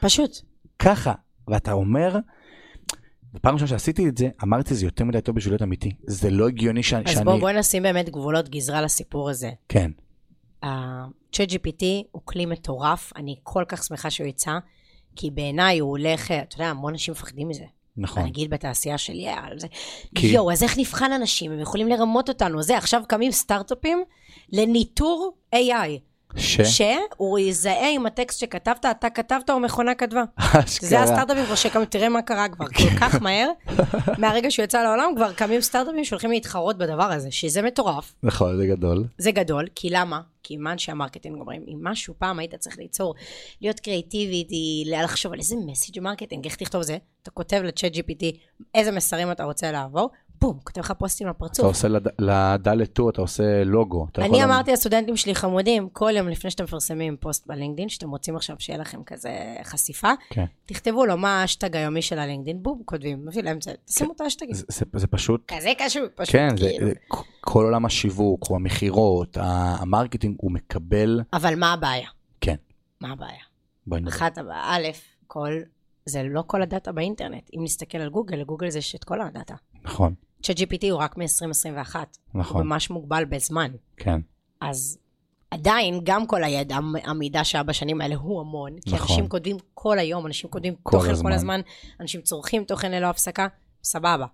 פשוט. 0.00 0.30
ככה, 0.78 1.12
ואתה 1.48 1.72
אומר, 1.72 2.18
בפעם 3.34 3.54
ראשונה 3.54 3.68
שעשיתי 3.68 4.08
את 4.08 4.16
זה, 4.16 4.28
אמרתי 4.42 4.74
זה 4.74 4.86
יותר 4.86 5.04
מדי 5.04 5.20
טוב 5.20 5.36
בשביל 5.36 5.52
להיות 5.52 5.62
אמיתי. 5.62 5.90
זה 6.06 6.30
לא 6.30 6.48
הגיוני 6.48 6.82
ש... 6.82 6.94
אז 6.94 7.02
שאני... 7.06 7.24
בואו 7.24 7.38
בוא 7.38 7.50
נשים 7.50 7.82
באמת 7.82 8.08
גבולות 8.08 8.48
גזרה 8.48 8.82
לסיפור 8.82 9.30
הזה. 9.30 9.50
כן, 9.68 9.90
ה-Chat 10.62 11.50
GPT 11.50 11.84
הוא 12.12 12.22
כלי 12.24 12.46
מטורף, 12.46 13.12
אני 13.16 13.36
כל 13.42 13.64
כך 13.68 13.84
שמחה 13.84 14.10
שהוא 14.10 14.26
יצא, 14.26 14.52
כי 15.16 15.30
בעיניי 15.30 15.78
הוא 15.78 15.90
הולך, 15.90 16.30
אתה 16.30 16.54
יודע, 16.54 16.66
המון 16.66 16.92
אנשים 16.92 17.12
מפחדים 17.12 17.48
מזה. 17.48 17.64
נכון. 17.96 18.22
נגיד 18.22 18.50
בתעשייה 18.50 18.98
שלי, 18.98 19.28
על 19.28 19.58
זה. 19.58 19.66
כי- 20.14 20.26
יואו, 20.26 20.52
אז 20.52 20.62
איך 20.62 20.78
נבחן 20.78 21.12
אנשים? 21.12 21.52
הם 21.52 21.60
יכולים 21.60 21.88
לרמות 21.88 22.28
אותנו. 22.28 22.62
זה, 22.62 22.78
עכשיו 22.78 23.02
קמים 23.08 23.32
סטארט-אפים 23.32 24.02
לניטור 24.52 25.32
AI. 25.54 25.90
ש... 26.36 26.60
שהוא 26.60 27.38
יזהה 27.38 27.90
עם 27.90 28.06
הטקסט 28.06 28.40
שכתבת, 28.40 28.84
אתה 28.90 29.10
כתבת 29.10 29.50
או 29.50 29.60
מכונה 29.60 29.94
כתבה. 29.94 30.22
אשכרה. 30.36 30.88
זה 30.88 31.00
הסטארט-אפים 31.00 31.44
כבר 31.44 31.54
שקמים, 31.54 31.84
תראה 31.84 32.08
מה 32.08 32.22
קרה 32.22 32.48
כבר 32.48 32.66
כל 32.66 32.90
כך 33.00 33.22
מהר. 33.22 33.50
מהרגע 34.18 34.50
שהוא 34.50 34.64
יצא 34.64 34.82
לעולם, 34.82 35.12
כבר 35.16 35.32
קמים 35.32 35.60
סטארט-אפים 35.60 36.04
שהולכים 36.04 36.30
להתחרות 36.30 36.78
בדבר 36.78 37.02
הזה, 37.02 37.30
שזה 37.30 37.62
מטורף. 37.62 38.14
נכון, 38.22 38.56
זה 38.56 38.66
גדול. 38.66 39.04
זה 39.18 39.30
גדול, 39.30 39.66
כי 39.74 39.90
למה? 39.90 40.20
כי 40.42 40.56
מה 40.56 40.72
אנשי 40.72 40.90
ה 40.90 40.95
marketing 40.95 41.40
אומרים, 41.40 41.64
אם 41.68 41.78
משהו 41.82 42.14
פעם 42.18 42.38
היית 42.38 42.54
צריך 42.54 42.78
ליצור, 42.78 43.14
להיות 43.60 43.80
creativity, 43.80 44.84
לחשוב 44.86 45.32
על 45.32 45.38
איזה 45.38 45.56
message 45.66 46.00
marketing, 46.00 46.44
איך 46.44 46.56
תכתוב 46.56 46.82
זה, 46.82 46.96
אתה 47.22 47.30
כותב 47.30 47.60
ל 47.64 47.92
ChatGPT 47.92 48.24
איזה 48.74 48.92
מסרים 48.92 49.32
אתה 49.32 49.44
רוצה 49.44 49.72
להעביר, 49.72 50.10
בום, 50.40 50.58
כותב 50.64 50.80
לך 50.80 50.92
פוסטים 50.98 51.26
אתה 51.28 51.36
לפרצוף. 51.36 51.66
עושה 51.66 51.88
לד- 51.88 52.08
לדלת 52.18 52.92
טור, 52.92 53.10
אתה 53.10 53.20
עושה 53.20 53.64
לוגו. 53.64 54.06
אתה 54.12 54.24
אני 54.24 54.44
אמרתי 54.44 54.72
לסטודנטים 54.72 55.16
שלי 55.16 55.34
חמודים, 55.34 55.88
כל 55.92 56.12
יום 56.16 56.28
לפני 56.28 56.50
שאתם 56.50 56.64
מפרסמים 56.64 57.16
פוסט 57.20 57.46
בלינקדאין, 57.46 57.88
שאתם 57.88 58.10
רוצים 58.10 58.36
עכשיו 58.36 58.56
שיהיה 58.58 58.78
לכם 58.78 59.04
כזה 59.06 59.30
חשיפה, 59.64 60.08
כן. 60.30 60.44
תכתבו 60.66 61.06
לו 61.06 61.16
מה 61.16 61.40
האשטג 61.42 61.76
היומי 61.76 62.02
של 62.02 62.18
הלינקדאין, 62.18 62.62
בום, 62.62 62.82
כותבים, 62.84 63.26
מביא 63.26 63.42
להם 63.42 63.56
את 63.56 63.62
זה, 63.62 63.72
תשימו 63.84 64.12
את 64.12 64.20
האשטגים. 64.20 64.54
זה- 64.54 64.64
זה- 64.68 64.84
זה 64.96 65.06
פשוט, 65.06 65.52
כזה 65.56 65.72
קשור, 65.78 66.02
פשוט. 66.14 66.32
כן, 66.32 66.56
זה- 66.56 66.68
כאילו. 66.70 66.86
זה- 66.86 66.92
כל 67.40 67.64
עולם 67.64 67.86
השיווק, 67.86 68.50
או 68.50 68.56
המכירות, 68.56 69.36
המרקטינג, 69.40 70.36
הוא 70.40 70.52
מקבל, 70.52 71.20
אבל 71.32 71.54
מה 71.58 71.72
הבעיה? 71.72 72.08
כן, 72.40 72.56
מה 73.00 73.12
הבעיה? 73.12 74.08
אחת 74.08 74.38
הבעיה, 74.38 74.62
א', 74.64 74.82
כל, 75.26 75.52
זה 76.06 76.22
לא 76.22 76.42
כל 76.46 76.62
הדאטה 76.62 76.92
באינטרנט. 76.92 77.50
אם 77.56 77.64
נסתכל 77.64 77.98
על 77.98 78.08
גוגל, 78.10 78.36
לגוגל 78.36 78.70
זה 78.70 78.78
יש 78.78 78.94
את 78.94 79.04
כל 79.04 79.20
הדאטה. 79.20 79.54
נכון, 79.84 80.14
צ'אט 80.42 80.58
GPT 80.58 80.90
הוא 80.90 81.00
רק 81.00 81.16
מ-2021. 81.16 81.94
הוא 82.32 82.40
נכון, 82.40 82.66
ממש 82.66 82.90
מוגבל 82.90 83.24
בזמן. 83.24 83.72
כן, 83.96 84.20
אז 84.60 84.98
עדיין, 85.50 86.00
גם 86.04 86.26
כל 86.26 86.44
הידע, 86.44 86.78
המידע 87.04 87.44
שהיה 87.44 87.62
בשנים 87.62 88.00
האלה 88.00 88.14
הוא 88.14 88.40
המון. 88.40 88.76
כי 88.80 88.94
נכון. 88.94 89.08
אנשים 89.10 89.28
כותבים 89.28 89.56
כל 89.74 89.98
היום, 89.98 90.26
אנשים 90.26 90.50
כותבים 90.50 90.74
כל 90.82 90.96
תוכן 90.96 91.10
הזמן. 91.10 91.30
כל 91.30 91.34
הזמן, 91.34 91.60
אנשים 92.00 92.20
צורכים 92.20 92.64
תוכן 92.64 92.92
ללא 92.92 93.06
הפסקה, 93.06 93.48
סבבה. 93.84 94.26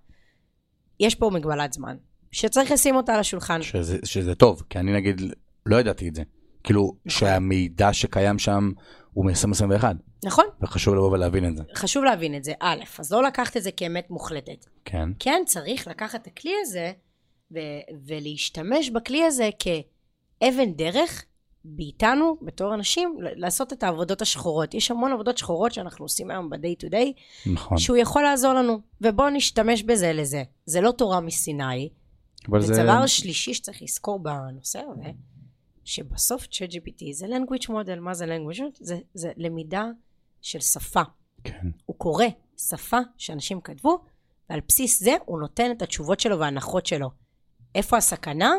יש 1.01 1.15
פה 1.15 1.31
מגבלת 1.31 1.73
זמן, 1.73 1.97
שצריך 2.33 2.71
לשים 2.71 2.97
אותה 2.97 3.15
על 3.15 3.21
השולחן. 3.21 3.63
שזה, 3.63 3.99
שזה 4.05 4.35
טוב, 4.35 4.63
כי 4.71 4.79
אני 4.79 4.93
נגיד 4.93 5.21
לא 5.67 5.77
ידעתי 5.77 6.09
את 6.09 6.15
זה. 6.15 6.23
כאילו, 6.65 6.97
שהמידע 7.09 7.93
שקיים 7.93 8.39
שם 8.39 8.71
הוא 9.13 9.25
מ-2021, 9.25 9.85
נכון? 10.25 10.45
וחשוב 10.63 10.95
לבוא 10.95 11.11
ולהבין 11.11 11.49
את 11.49 11.57
זה. 11.57 11.63
חשוב 11.75 12.05
להבין 12.05 12.35
את 12.37 12.45
זה. 12.45 12.53
א', 12.61 12.77
אז 12.99 13.13
לא 13.13 13.23
לקחת 13.23 13.57
את 13.57 13.63
זה 13.63 13.71
כאמת 13.71 14.11
מוחלטת. 14.11 14.67
כן, 14.87 15.09
כן 15.19 15.43
צריך 15.47 15.89
לקחת 15.89 16.23
את 16.23 16.27
הכלי 16.27 16.53
הזה 16.63 16.93
ו- 17.53 17.81
ולהשתמש 18.07 18.91
בכלי 18.91 19.25
הזה 19.25 19.51
כאבן 19.59 20.73
דרך 20.73 21.25
באיתנו, 21.65 22.37
בתור 22.43 22.75
אנשים, 22.75 23.19
לעשות 23.21 23.73
את 23.73 23.83
העבודות 23.83 24.23
השחורות. 24.23 24.75
יש 24.75 24.91
המון 24.91 25.13
עבודות 25.13 25.39
שחורות 25.39 25.73
שאנחנו 25.73 26.05
עושים 26.05 26.31
היום 26.31 26.51
ב-day 26.51 26.85
to 26.85 26.91
day, 26.91 27.13
נכון. 27.53 27.79
שהוא 27.79 27.97
יכול 27.97 28.23
לעזור 28.23 28.53
לנו, 28.53 28.81
ובואו 29.01 29.31
נשתמש 29.31 29.83
בזה 29.83 30.13
לזה. 30.13 30.43
זה 30.67 30.81
לא 30.81 30.93
תורה 30.93 31.21
מסיני. 31.21 31.89
אבל 32.49 32.61
זה... 32.61 32.83
ודבר 32.83 33.07
שלישי 33.07 33.55
שצריך 33.55 33.83
לזכור 33.83 34.19
בנושא 34.19 34.81
הזה, 34.93 35.11
שבסוף 35.85 36.45
ChatGPT 36.45 37.05
זה 37.13 37.27
language 37.27 37.69
model, 37.69 38.01
מה 38.01 38.15
זה 38.15 38.25
language 38.25 38.59
model? 38.59 38.79
זה, 38.81 38.99
זה 39.15 39.33
למידה 39.37 39.85
של 40.43 40.61
שפה. 40.61 41.03
כן, 41.45 41.67
הוא 41.87 41.97
קורא 41.97 42.25
שפה 42.59 42.99
שאנשים 43.17 43.61
כתבו, 43.61 44.05
ועל 44.51 44.61
בסיס 44.69 45.03
זה 45.03 45.15
הוא 45.25 45.41
נותן 45.41 45.71
את 45.71 45.83
התשובות 45.83 46.21
שלו 46.21 46.39
וההנחות 46.39 46.87
שלו. 46.87 47.11
איפה 47.75 47.97
הסכנה? 47.97 48.53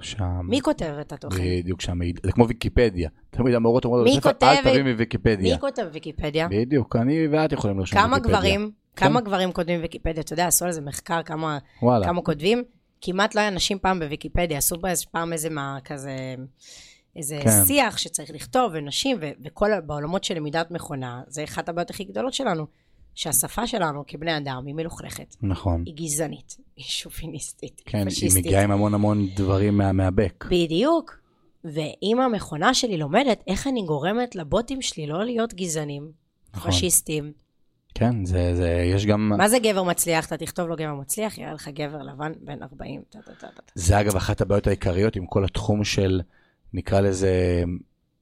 שם... 0.00 0.40
מי 0.44 0.60
כותב 0.60 0.94
את 1.00 1.12
התוכן? 1.12 1.42
בדיוק 1.42 1.80
שהמידע, 1.80 2.20
זה 2.24 2.32
כמו 2.32 2.48
ויקיפדיה. 2.48 3.08
תמיד 3.30 3.54
המורות 3.54 3.84
אומרות, 3.84 4.04
מי 4.04 4.10
"בית 4.10 4.20
ספר, 4.20 4.32
כותב 4.32 4.46
אל 4.46 4.60
תביא 4.60 4.82
מי 4.82 4.92
מוויקיפדיה. 4.92 5.58
כותב 5.58 5.86
ויקיפדיה? 5.92 6.48
בדיוק, 6.50 6.96
אני 6.96 7.26
ואת 7.30 7.52
יכולים 7.52 7.78
לרשום 7.78 7.98
כמה 7.98 8.16
ויקיפדיה. 8.16 8.38
גברים, 8.38 8.70
כמה 8.96 9.20
גברים 9.20 9.52
כותבים 9.52 9.80
ויקיפדיה? 9.80 10.22
אתה 10.22 10.32
יודע, 10.32 10.46
עשו 10.46 10.64
על 10.64 10.72
זה 10.72 10.80
מחקר, 10.80 11.22
כמה 11.22 11.58
וואלה, 11.82 12.06
כמה 12.06 12.22
כותבים? 12.22 12.64
כמעט 13.00 13.34
לא 13.34 13.40
היה 13.40 13.50
נשים 13.50 13.78
פעם 13.78 14.00
בוויקיפדיה, 14.00 14.58
עשו 14.58 14.76
פעם 15.10 15.32
איזה 15.32 15.50
מה, 15.50 15.78
כזה, 15.84 16.34
איזה 17.16 17.40
כן. 17.44 17.50
שיח 17.66 17.98
שצריך 17.98 18.30
לכתוב, 18.30 18.72
ונשים, 18.74 19.16
ו- 19.20 19.30
וכל, 19.44 19.80
בעולמות 19.86 20.24
של 20.24 20.34
למידת 20.34 20.70
מכונה, 20.70 21.22
זה 21.26 21.44
אחת 21.44 21.68
הבעיות 21.68 21.90
הכי 21.90 22.04
גדולות 22.04 22.32
שלנו, 22.32 22.66
שהשפה 23.14 23.66
שלנו 23.66 24.04
כבני 24.06 24.36
אדם 24.36 24.62
היא 24.66 24.74
מלוכלכת, 24.74 25.36
נכון. 25.42 25.82
היא 25.86 25.94
גזענית, 25.94 26.56
היא 26.76 26.84
שוביניסטית, 26.84 27.82
כן, 27.86 27.98
היא 27.98 28.04
היא 28.04 28.10
פשיסטית. 28.10 28.44
מגיעה 28.46 28.64
עם 28.64 28.70
המון 28.70 28.94
המון 28.94 29.26
דברים 29.36 29.76
מה- 29.78 29.92
מהבק. 29.92 30.44
בדיוק. 30.50 31.20
ואם 31.64 32.20
המכונה 32.20 32.74
שלי 32.74 32.96
לומדת 32.96 33.42
איך 33.46 33.66
אני 33.66 33.82
גורמת 33.82 34.34
לבוטים 34.36 34.82
שלי 34.82 35.06
לא 35.06 35.24
להיות 35.24 35.54
גזענים, 35.54 36.10
נכון. 36.54 36.70
פשיסטים, 36.70 37.32
כן, 37.94 38.24
זה, 38.24 38.54
זה, 38.54 38.68
יש 38.94 39.06
גם... 39.06 39.32
מה 39.38 39.48
זה 39.48 39.58
גבר 39.58 39.82
מצליח? 39.82 40.26
אתה 40.26 40.36
תכתוב 40.36 40.68
לו 40.68 40.76
גבר 40.76 40.94
מצליח, 40.94 41.38
יראה 41.38 41.52
לך 41.52 41.68
גבר 41.68 42.02
לבן 42.02 42.32
בן 42.40 42.62
40. 42.62 43.02
טה, 43.10 43.18
טה, 43.22 43.32
טה, 43.40 43.46
טה. 43.56 43.62
זה 43.74 44.00
אגב 44.00 44.16
אחת 44.16 44.40
הבעיות 44.40 44.66
העיקריות 44.66 45.16
עם 45.16 45.26
כל 45.26 45.44
התחום 45.44 45.84
של, 45.84 46.20
נקרא 46.72 47.00
לזה 47.00 47.62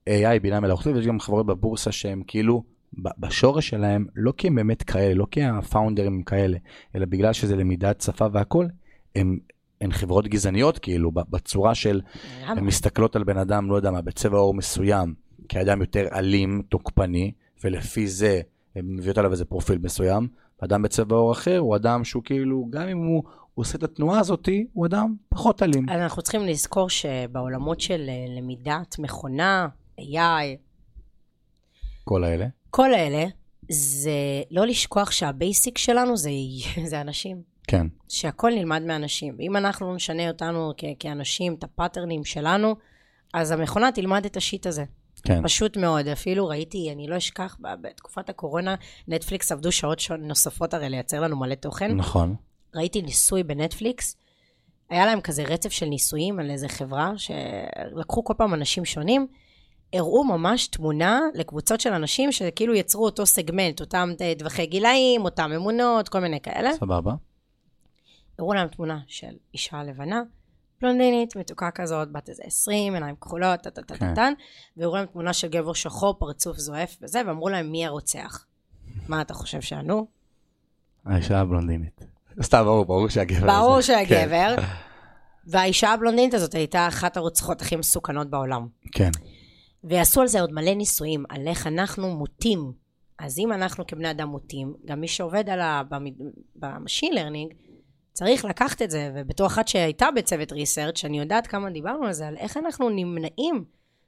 AI, 0.09 0.39
בינה 0.43 0.61
מלאכותית, 0.61 0.95
ויש 0.97 1.07
גם 1.07 1.21
חברות 1.21 1.47
בבורסה 1.47 1.93
שהם 1.93 2.23
כאילו, 2.27 2.63
בשורש 2.93 3.69
שלהם, 3.69 4.07
לא 4.15 4.33
כי 4.37 4.47
הם 4.47 4.55
באמת 4.55 4.83
כאלה, 4.83 5.15
לא 5.15 5.27
כי 5.31 5.43
הפאונדרים 5.45 6.15
הם 6.15 6.23
כאלה, 6.23 6.59
אלא 6.97 7.07
בגלל 7.07 7.33
שזה 7.33 7.57
למידת 7.57 8.01
שפה 8.01 8.27
והכל, 8.33 8.67
הם, 9.17 9.39
הן 9.81 9.93
חברות 9.93 10.29
גזעניות 10.29 10.79
כאילו, 10.79 11.13
בצורה 11.13 11.75
של? 11.75 12.01
הן 12.47 12.65
מסתכלות 12.65 13.17
על 13.17 13.25
בן 13.25 13.39
אדם, 13.39 13.71
לא 13.71 13.77
יודע 13.77 13.91
מה, 13.91 14.03
בצבע 14.03 14.39
עור 14.39 14.55
מסוים, 14.55 15.15
כאדם 15.49 15.81
יותר 15.81 16.09
אלים, 16.13 16.63
תוקפני, 16.69 17.33
ולפי 17.65 18.07
זה 18.07 18.41
הן 18.77 18.85
מביאות 18.87 19.19
עליו 19.19 19.33
איזה 19.33 19.45
פרופיל 19.45 19.79
מסוים. 19.79 20.29
אדם 20.65 20.83
בצבע 20.83 21.17
עור 21.17 21.33
אחר 21.33 21.59
הוא 21.59 21.77
אדם 21.77 22.05
שהוא 22.05 22.23
כאילו, 22.23 22.67
גם 22.71 22.89
אם 22.89 22.99
הוא 22.99 23.23
עושה 23.55 23.79
את 23.79 23.83
התנועה 23.83 24.21
הזאתי, 24.21 24.67
הוא 24.73 24.87
אדם 24.87 25.15
פחות 25.29 25.63
אלים. 25.63 25.89
אז 25.89 26.01
אנחנו 26.01 26.23
צריכים 26.23 26.43
לזכור 26.43 26.91
שבעולמות 26.91 27.81
של 27.81 28.07
אה, 28.09 28.37
למידת 28.37 28.99
מכונה, 28.99 29.69
AI, 30.01 30.57
כל 32.05 32.25
האלה. 32.25 32.47
כל 32.71 32.95
אלה, 32.95 33.25
זה 33.69 34.11
לא 34.51 34.67
לשכוח 34.67 35.11
שה 35.11 35.36
basic 35.36 35.79
שלנו 35.79 36.17
זה, 36.17 36.31
זה 36.91 37.01
אנשים. 37.01 37.43
כן, 37.67 37.87
שהכל 38.09 38.51
נלמד 38.51 38.83
מאנשים. 38.83 39.37
אם 39.41 39.57
אנחנו 39.57 39.89
לא 39.89 39.95
נשנה 39.95 40.29
אותנו 40.29 40.73
כ- 40.77 40.85
כאנשים, 40.99 41.55
את 41.55 41.65
הפאטרנים 41.65 42.25
שלנו, 42.25 42.75
אז 43.35 43.51
המכונה 43.51 43.93
תלמד 43.93 44.25
את 44.25 44.37
השיט 44.37 44.67
הזה. 44.67 44.85
כן. 45.25 45.43
פשוט 45.43 45.77
מאוד. 45.77 46.09
אפילו 46.09 46.47
ראיתי, 46.47 46.93
אני 46.93 47.07
לא 47.09 47.17
אשכח, 47.17 47.57
בתקופת 47.81 48.29
הקורונה, 48.29 48.75
נטפליקס 49.09 49.53
עבדו 49.53 49.73
שעות 49.73 49.99
נוספות 50.19 50.75
הרי 50.75 50.89
לייצר 50.91 51.21
לנו 51.21 51.37
מלא 51.37 51.55
תוכן. 51.55 51.97
נכון. 51.97 52.35
ראיתי 52.75 53.03
ניסוי 53.03 53.43
בנטפליקס, 53.43 54.17
היה 54.91 55.07
להם 55.07 55.21
כזה 55.21 55.43
רצף 55.43 55.73
של 55.73 55.87
ניסויים 55.87 56.41
על 56.41 56.51
איזה 56.51 56.69
חברה, 56.69 57.13
שלקחו 57.17 58.25
כל 58.25 58.35
פעם 58.39 58.55
אנשים 58.55 58.85
שונים, 58.85 59.27
הראו 59.93 60.25
ממש 60.25 60.67
תמונה 60.67 61.21
לקבוצות 61.35 61.81
של 61.81 61.93
אנשים 61.93 62.33
שכאילו 62.33 62.75
יצרו 62.75 63.05
אותו 63.05 63.27
סגמנט, 63.27 63.81
אותם 63.81 64.11
טווחי 64.39 64.67
גילאים, 64.67 65.25
אותם 65.25 65.51
אמונות, 65.57 66.09
כל 66.09 66.19
מיני 66.19 66.41
כאלה. 66.41 66.73
סבבה. 66.73 67.13
הראו 68.39 68.55
להם 68.55 68.69
תמונה 68.69 68.99
של 69.07 69.33
אישה 69.55 69.83
לבנה, 69.83 70.23
בלונדינית, 70.83 71.37
מתוקה 71.37 71.71
כזאת, 71.71 72.13
בת 72.13 72.29
איזה 72.29 72.43
20, 72.47 72.95
עיניים 72.95 73.17
כחולות, 73.21 73.61
טה 73.61 73.71
טה 73.71 73.83
טה 73.83 73.95
כן. 73.97 74.33
והראו 74.77 74.97
להם 74.97 75.07
תמונה 75.07 75.33
של 75.33 75.49
גבר 75.49 75.73
שחור, 75.73 76.15
פרצוף 76.19 76.57
זועף 76.59 76.97
וזה, 77.03 77.23
ואמרו 77.27 77.49
להם 77.49 77.73
מי 77.73 77.87
הרוצח. 77.87 78.45
מה 79.09 79.21
אתה 79.21 79.35
חושב 79.35 79.61
שענו? 79.61 80.07
האישה 81.05 81.41
הבלונדינית. 81.41 82.01
סתם, 82.43 82.65
ברור, 82.65 82.85
ברור 82.85 83.09
שהגבר 83.09 83.47
ברור. 83.47 83.81
שהגבר. 83.81 84.57
והאישה 85.47 85.93
הבלונדינית 85.93 86.35
הזאת 86.35 86.55
הייתה 86.55 86.89
אחת 86.89 87.17
הרוצחות 87.17 87.61
הכי 87.63 87.77
מסוכנות 87.77 88.31
בעולם. 88.31 88.67
כן, 88.93 89.11
ועשו 89.85 90.21
על 90.21 90.27
זה 90.27 90.41
עוד 90.41 90.53
מלא 90.53 90.75
ניסויים, 90.75 91.25
על 91.29 91.49
איך 91.49 91.67
אנחנו 91.67 92.17
מוטים. 92.17 92.73
אז 93.19 93.39
אם 93.39 93.53
אנחנו 93.53 93.87
כבני 93.87 94.11
אדם 94.11 94.29
מוטים, 94.29 94.75
גם 94.85 95.01
מי 95.01 95.09
שעובד 95.09 95.51
על 95.51 95.61
ה... 95.61 95.83
ב 96.57 96.64
machine 96.64 97.13
learning, 97.15 97.55
צריך 98.13 98.45
לקחת 98.45 98.83
את 98.83 98.91
זה, 98.91 99.11
ובתור 99.15 99.47
אחת 99.47 99.69
שהייתה 99.69 100.09
בצוות 100.17 100.53
research, 100.53 101.05
אני 101.05 101.19
יודעת 101.19 101.47
כמה 101.47 101.71
דיברנו 101.71 102.07
על 102.07 102.13
זה, 102.13 102.29
על 102.29 102.37
איך 102.37 102.57
אנחנו 102.57 102.91
נמנעים 102.91 103.65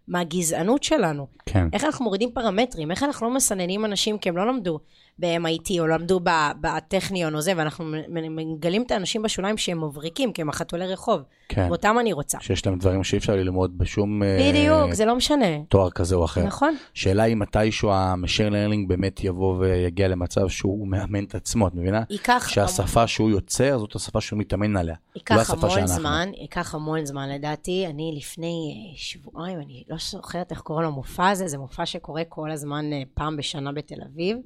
מהגזענות 0.09 0.83
שלנו. 0.83 1.27
כן. 1.47 1.66
איך 1.73 1.85
אנחנו 1.85 2.05
מורידים 2.05 2.31
פרמטרים, 2.35 2.91
איך 2.91 3.03
אנחנו 3.03 3.27
לא 3.27 3.35
מסננים 3.35 3.85
אנשים 3.85 4.18
כי 4.18 4.29
הם 4.29 4.37
לא 4.37 4.47
למדו 4.47 4.81
ב-MIT 5.21 5.71
או 5.81 5.87
למדו 5.87 6.21
בטכניון 6.61 7.35
או 7.35 7.41
זה, 7.41 7.53
ואנחנו 7.57 7.85
מגלים 8.09 8.83
את 8.83 8.91
האנשים 8.91 9.23
בשוליים 9.23 9.59
שהם 9.59 9.85
מבריקים, 9.85 10.33
כי 10.33 10.43
הם 10.43 10.49
החתולי 10.49 10.87
רחוב. 10.87 11.23
כן. 11.49 11.66
ואותם 11.68 11.97
אני 12.01 12.12
רוצה. 12.12 12.39
שיש 12.41 12.66
להם 12.66 12.79
דברים 12.79 13.05
שאי 13.05 13.18
אפשר 13.18 13.37
ללמוד 13.37 13.79
בשום 13.79 14.23
אה, 14.23 14.51
בדיוק, 14.51 14.93
זה 14.93 15.05
לא 15.05 15.16
משנה. 15.16 15.47
תואר 15.68 15.91
כזה 15.91 16.14
או 16.14 16.25
אחר. 16.25 16.45
נכון. 16.45 16.77
שאלה 16.95 17.25
אם 17.25 17.39
מתישהו 17.39 17.93
ה 17.93 17.99
machine 17.99 18.49
learning 18.49 18.88
באמת 18.89 19.25
יבוא 19.25 19.57
ויגיע 19.59 20.09
למצב 20.09 20.49
שהוא 20.49 20.89
מאמן 20.89 21.25
את 21.25 21.35
עצמו, 21.35 21.68
את 21.68 21.75
מבינה? 21.75 22.03
ייקח 22.11 22.49
שהשפה 22.49 23.07
שהוא 23.07 23.31
יוצר 23.31 23.79
זאת 23.79 23.95
השפה 23.95 24.21
שהוא 24.21 24.39
מתאמן 24.39 24.77
עליה. 24.77 24.95
לא 24.95 25.21
ייקח 25.21 25.37
השפה 25.37 25.66
המון 25.66 25.71
שאנחנו. 25.71 25.95
זמן, 25.95 26.29
ייקח 26.41 26.75
המון 26.75 27.07
זמן 27.07 27.29
לדעתי. 27.29 27.87
אני 27.87 28.14
לפני 28.16 28.47
אה, 28.47 28.97
שבועיים, 28.97 29.61
אני 29.61 29.85
לא 29.89 29.97
זוכרת 30.11 30.51
איך 30.51 30.61
קוראים 30.61 30.87
למופע 30.87 31.29
הזה, 31.29 31.49
זה 31.49 31.59
מופע 31.59 31.87
שקורה 31.87 32.23
כל 32.29 32.51
הזמן 32.51 32.93
אה, 32.93 33.03
פעם 33.14 33.37
בשנה 33.37 33.73
בתל 33.73 34.03
אביב. 34.12 34.37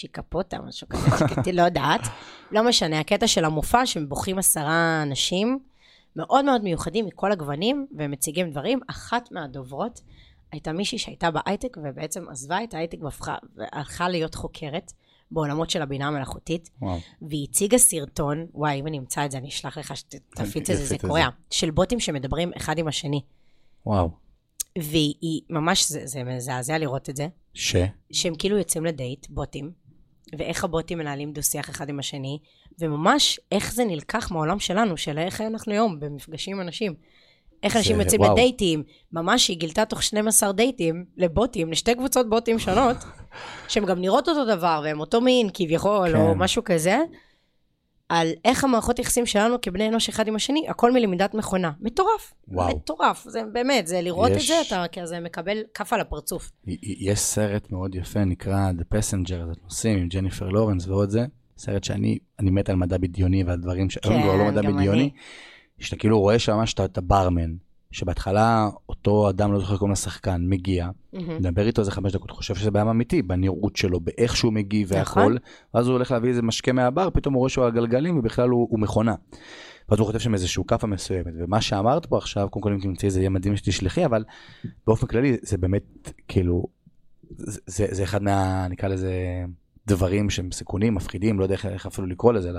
צ'יקפוטה, 0.00 0.58
משהו 0.58 0.88
כזה, 0.88 1.10
צ'יקטי, 1.18 1.52
לא 1.52 1.62
יודעת. 1.62 2.00
לא 2.52 2.68
משנה, 2.68 3.00
הקטע 3.00 3.26
של 3.26 3.44
המופע, 3.44 3.86
שבוכים 3.86 4.38
עשרה 4.38 5.02
אנשים, 5.02 5.58
מאוד 6.16 6.44
מאוד 6.44 6.62
מיוחדים 6.62 7.06
מכל 7.06 7.32
הגוונים, 7.32 7.86
והם 7.96 8.10
מציגים 8.10 8.50
דברים. 8.50 8.80
אחת 8.90 9.32
מהדוברות 9.32 10.00
הייתה 10.52 10.72
מישהי 10.72 10.98
שהייתה 10.98 11.30
בהייטק, 11.30 11.76
ובעצם 11.82 12.28
עזבה 12.28 12.64
את 12.64 12.74
ההייטק 12.74 12.98
והלכה 13.56 14.08
להיות 14.08 14.34
חוקרת 14.34 14.92
בעולמות 15.30 15.70
של 15.70 15.82
הבינה 15.82 16.08
המלאכותית. 16.08 16.70
וואו. 16.82 16.98
והיא 17.22 17.46
הציגה 17.50 17.78
סרטון, 17.78 18.46
וואי, 18.54 18.80
אם 18.80 18.86
אני 18.86 18.98
אמצא 18.98 19.24
את 19.24 19.30
זה, 19.30 19.38
אני 19.38 19.48
אשלח 19.48 19.78
לך 19.78 19.96
שתפיץ 19.96 20.70
את 20.70 20.76
זה, 20.76 20.84
זה 20.84 20.98
קורע, 20.98 21.28
של 21.50 21.70
בוטים 21.70 22.00
שמדברים 22.00 22.50
אחד 22.56 22.78
עם 22.78 22.88
השני. 22.88 23.22
וואו. 23.86 24.10
והיא 24.78 25.40
ממש, 25.50 25.88
זה, 25.88 26.06
זה 26.06 26.24
מזעזע 26.24 26.78
לראות 26.78 27.10
את 27.10 27.16
זה, 27.16 27.28
ש? 27.54 27.76
שהם 28.12 28.34
כאילו 28.34 28.58
יוצאים 28.58 28.84
לדייט, 28.84 29.26
בוטים, 29.30 29.72
ואיך 30.38 30.64
הבוטים 30.64 30.98
מנהלים 30.98 31.32
דו-שיח 31.32 31.70
אחד 31.70 31.88
עם 31.88 31.98
השני, 31.98 32.38
וממש 32.78 33.40
איך 33.52 33.72
זה 33.72 33.84
נלקח 33.84 34.30
מהעולם 34.30 34.58
שלנו, 34.58 34.96
של 34.96 35.18
איך 35.18 35.40
אנחנו 35.40 35.72
היום 35.72 36.00
במפגשים 36.00 36.56
עם 36.56 36.66
אנשים. 36.66 36.94
איך 37.62 37.76
אנשים 37.76 38.00
יוצאים. 38.00 38.22
לדייטים, 38.22 38.82
ממש 39.12 39.48
היא 39.48 39.56
גילתה 39.56 39.84
תוך 39.84 40.02
12 40.02 40.52
דייטים 40.52 41.04
לבוטים, 41.16 41.70
לשתי 41.70 41.94
קבוצות 41.94 42.28
בוטים 42.28 42.58
שונות, 42.58 42.96
שהן 43.68 43.86
גם 43.86 44.00
נראות 44.00 44.28
אותו 44.28 44.44
דבר, 44.44 44.80
והן 44.84 45.00
אותו 45.00 45.20
מין 45.20 45.48
כביכול, 45.54 46.08
כן. 46.12 46.16
או 46.16 46.34
משהו 46.34 46.64
כזה, 46.64 46.98
על 48.10 48.28
איך 48.44 48.64
המערכות 48.64 48.98
יחסים 48.98 49.26
שלנו 49.26 49.56
כבני 49.62 49.88
אנוש 49.88 50.08
אחד 50.08 50.28
עם 50.28 50.36
השני, 50.36 50.64
הכל 50.68 50.92
מלמידת 50.92 51.34
מכונה. 51.34 51.70
מטורף. 51.80 52.32
וואו. 52.48 52.76
מטורף. 52.76 53.24
זה 53.28 53.42
באמת, 53.52 53.86
זה 53.86 54.00
לראות 54.02 54.30
יש- 54.30 54.50
את 54.50 54.68
זה, 54.68 54.76
אתה 54.78 55.00
כזה 55.00 55.20
מקבל 55.20 55.58
כאפה 55.74 55.96
על 55.96 56.02
הפרצוף. 56.02 56.50
יש 56.82 57.18
סרט 57.20 57.70
מאוד 57.72 57.94
יפה, 57.94 58.24
נקרא 58.24 58.70
The 58.78 58.94
Passenger, 58.96 59.28
זה 59.46 59.52
נוסעים 59.64 59.98
עם 59.98 60.08
ג'ניפר 60.08 60.48
לורנס 60.48 60.86
ועוד 60.88 61.10
זה. 61.10 61.24
סרט 61.58 61.84
שאני 61.84 62.18
אני 62.38 62.50
מת 62.50 62.68
על 62.68 62.76
מדע 62.76 62.98
בדיוני 62.98 63.44
ועל 63.44 63.60
דברים 63.60 63.90
שהיום 63.90 64.22
כבר 64.22 64.36
לא 64.36 64.44
מדע 64.44 64.62
גם 64.62 64.76
בדיוני. 64.76 65.00
אני. 65.00 65.10
שאתה 65.78 65.96
כאילו 65.96 66.20
רואה 66.20 66.38
שם 66.38 66.52
ממש 66.56 66.74
את- 66.74 66.80
את 66.80 66.98
הברמן, 66.98 67.50
שבהתחלה 67.92 68.68
אותו 68.88 69.30
אדם, 69.30 69.52
לא 69.52 69.60
זוכר 69.60 69.76
קוראים 69.76 69.92
לשחקן, 69.92 70.42
מגיע, 70.48 70.88
מהמם. 71.12 71.36
מדבר 71.36 71.66
איתו 71.66 71.80
איזה 71.80 71.90
חמש 71.90 72.12
דקות, 72.12 72.30
חושב 72.30 72.54
שזה 72.54 72.70
בעיה 72.70 72.90
אמיתי, 72.90 73.22
בנראות 73.22 73.76
שלו, 73.76 74.00
באיך 74.00 74.36
שהוא 74.36 74.52
מגיב 74.52 74.94
נכון. 74.94 75.22
והכל, 75.22 75.36
ואז 75.74 75.86
הוא 75.86 75.92
הולך 75.92 76.10
להביא 76.10 76.28
איזה 76.28 76.42
משקה 76.42 76.72
מהבר, 76.72 77.10
פתאום 77.10 77.34
הוא 77.34 77.38
רואה 77.38 77.50
שהוא 77.50 77.64
על 77.64 77.70
גלגלים 77.70 78.18
ובכלל 78.18 78.48
הוא, 78.48 78.68
הוא 78.70 78.80
מכונה. 78.80 79.14
ואז 79.88 79.98
הוא 80.00 80.06
כותב 80.06 80.18
שם 80.18 80.34
איזשהו 80.34 80.66
כאפה 80.66 80.86
מסוימת, 80.86 81.32
ומה 81.38 81.60
שאמרת 81.60 82.06
פה 82.06 82.18
עכשיו, 82.18 82.48
קודם 82.50 82.62
כל 82.62 82.72
אם 82.72 82.80
תמצאי 82.80 83.10
זה 83.10 83.20
יהיה 83.20 83.30
מדהים 83.30 83.56
שתשלחי, 83.56 84.04
אבל 84.04 84.24
באופן 84.86 85.06
כללי 85.06 85.36
זה 85.42 85.58
באמת 85.58 86.12
כאילו, 86.28 86.64
זה, 87.30 87.60
זה, 87.66 87.86
זה 87.90 88.02
אחד 88.02 88.22
מה, 88.22 88.66
נקרא 88.68 88.88
לזה, 88.88 89.14
דברים 89.90 90.30
שהם 90.30 90.52
סיכונים, 90.52 90.94
מפחידים, 90.94 91.38
לא 91.38 91.44
יודע 91.44 91.54
איך, 91.54 91.66
איך 91.66 91.86
אפילו 91.86 92.06
לקרוא 92.06 92.32
לזה, 92.32 92.50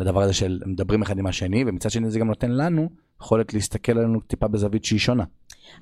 לדבר 0.00 0.22
הזה 0.22 0.32
של 0.32 0.60
מדברים 0.66 1.02
אחד 1.02 1.18
עם 1.18 1.26
השני, 1.26 1.64
ומצד 1.66 1.90
שני 1.90 2.10
זה 2.10 2.18
גם 2.18 2.26
נותן 2.26 2.50
לנו 2.50 2.88
יכולת 3.20 3.54
להסתכל 3.54 3.98
עלינו 3.98 4.20
טיפה 4.20 4.48
בזווית 4.48 4.84
שהיא 4.84 4.98
שונה. 4.98 5.24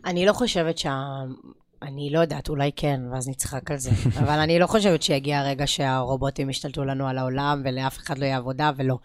אני 0.05 0.27
לא 0.27 0.33
חושבת 0.33 0.79
שה... 0.79 1.01
אני 1.83 2.11
לא 2.13 2.19
יודעת, 2.19 2.49
אולי 2.49 2.71
כן, 2.77 3.01
ואז 3.13 3.29
נצחק 3.29 3.71
על 3.71 3.77
זה. 3.77 3.91
אבל 4.23 4.39
אני 4.39 4.59
לא 4.59 4.67
חושבת 4.67 5.03
שיגיע 5.03 5.39
הרגע 5.39 5.67
שהרובוטים 5.67 6.51
ישתלטו 6.51 6.85
לנו 6.85 7.09
על 7.09 7.19
העולם 7.19 7.63
ולאף 7.65 7.97
אחד 7.99 8.19
לא 8.19 8.25
יהיה 8.25 8.37
עבודה 8.37 8.71
ולא. 8.77 8.99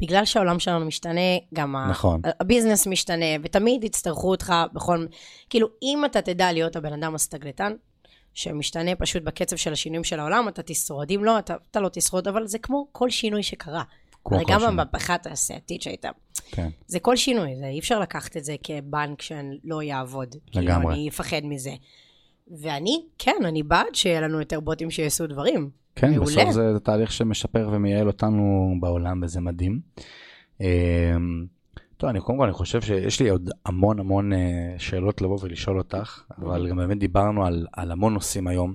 בגלל 0.00 0.24
שהעולם 0.24 0.58
שלנו 0.58 0.86
משתנה, 0.86 1.20
גם 1.54 1.76
נכון. 1.90 2.20
הביזנס 2.40 2.86
משתנה, 2.86 3.26
ותמיד 3.42 3.84
יצטרכו 3.84 4.30
אותך 4.30 4.52
בכל... 4.72 5.06
כאילו, 5.50 5.68
אם 5.82 6.04
אתה 6.04 6.22
תדע 6.22 6.52
להיות 6.52 6.76
הבן 6.76 6.92
אדם 6.92 7.14
הסטגלטן, 7.14 7.72
שמשתנה 8.36 8.94
פשוט 8.94 9.22
בקצב 9.22 9.56
של 9.56 9.72
השינויים 9.72 10.04
של 10.04 10.20
העולם, 10.20 10.48
אתה 10.48 10.62
תשרוד. 10.62 11.10
אם 11.10 11.24
לא, 11.24 11.38
אתה, 11.38 11.54
אתה 11.70 11.80
לא 11.80 11.88
תשרוד, 11.88 12.28
אבל 12.28 12.46
זה 12.46 12.58
כמו 12.58 12.86
כל 12.92 13.10
שינוי 13.10 13.42
שקרה. 13.42 13.82
הרי 14.26 14.44
גם. 14.48 14.62
המהפכה 14.62 15.14
התעשייתית 15.14 15.82
שהייתה. 15.82 16.08
כן. 16.50 16.68
זה 16.86 17.00
כל 17.00 17.16
שינוי, 17.16 17.56
זה 17.56 17.66
אי 17.66 17.78
אפשר 17.78 18.00
לקחת 18.00 18.36
את 18.36 18.44
זה 18.44 18.56
כבנק 18.62 19.22
שלא 19.22 19.82
יעבוד. 19.82 20.34
לגמרי. 20.54 20.76
כאילו, 20.76 20.90
אני 20.90 21.08
אפחד 21.08 21.40
מזה. 21.44 21.70
ואני, 22.60 23.04
כן, 23.18 23.36
אני 23.44 23.62
בעד 23.62 23.94
שיהיה 23.94 24.20
לנו 24.20 24.38
יותר 24.38 24.60
בוטים 24.60 24.90
שיעשו 24.90 25.26
דברים. 25.26 25.70
כן, 25.96 26.10
מעולה. 26.10 26.24
בסוף 26.24 26.50
זה, 26.50 26.72
זה 26.72 26.80
תהליך 26.80 27.12
שמשפר 27.12 27.70
ומייעל 27.72 28.06
אותנו 28.06 28.74
בעולם 28.80 29.20
וזה 29.22 29.40
מדהים. 29.40 29.80
טוב, 31.96 32.10
אני 32.10 32.20
קודם 32.20 32.38
כל, 32.38 32.44
אני 32.44 32.52
חושב 32.52 32.80
שיש 32.80 33.20
לי 33.20 33.28
עוד 33.28 33.50
המון 33.66 34.00
המון 34.00 34.32
אה, 34.32 34.74
שאלות 34.78 35.22
לבוא 35.22 35.38
ולשאול 35.42 35.78
אותך, 35.78 36.22
אבל 36.38 36.68
גם 36.68 36.76
באמת 36.76 36.98
דיברנו 36.98 37.46
על, 37.46 37.66
על 37.72 37.92
המון 37.92 38.14
נושאים 38.14 38.46
היום, 38.46 38.74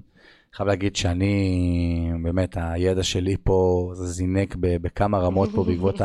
חייב 0.53 0.69
להגיד 0.69 0.95
שאני, 0.95 2.11
באמת, 2.23 2.57
הידע 2.61 3.03
שלי 3.03 3.35
פה 3.43 3.91
זינק 3.95 4.55
בכמה 4.59 5.19
רמות 5.19 5.49
פה 5.55 5.63
בעקבות 5.63 6.01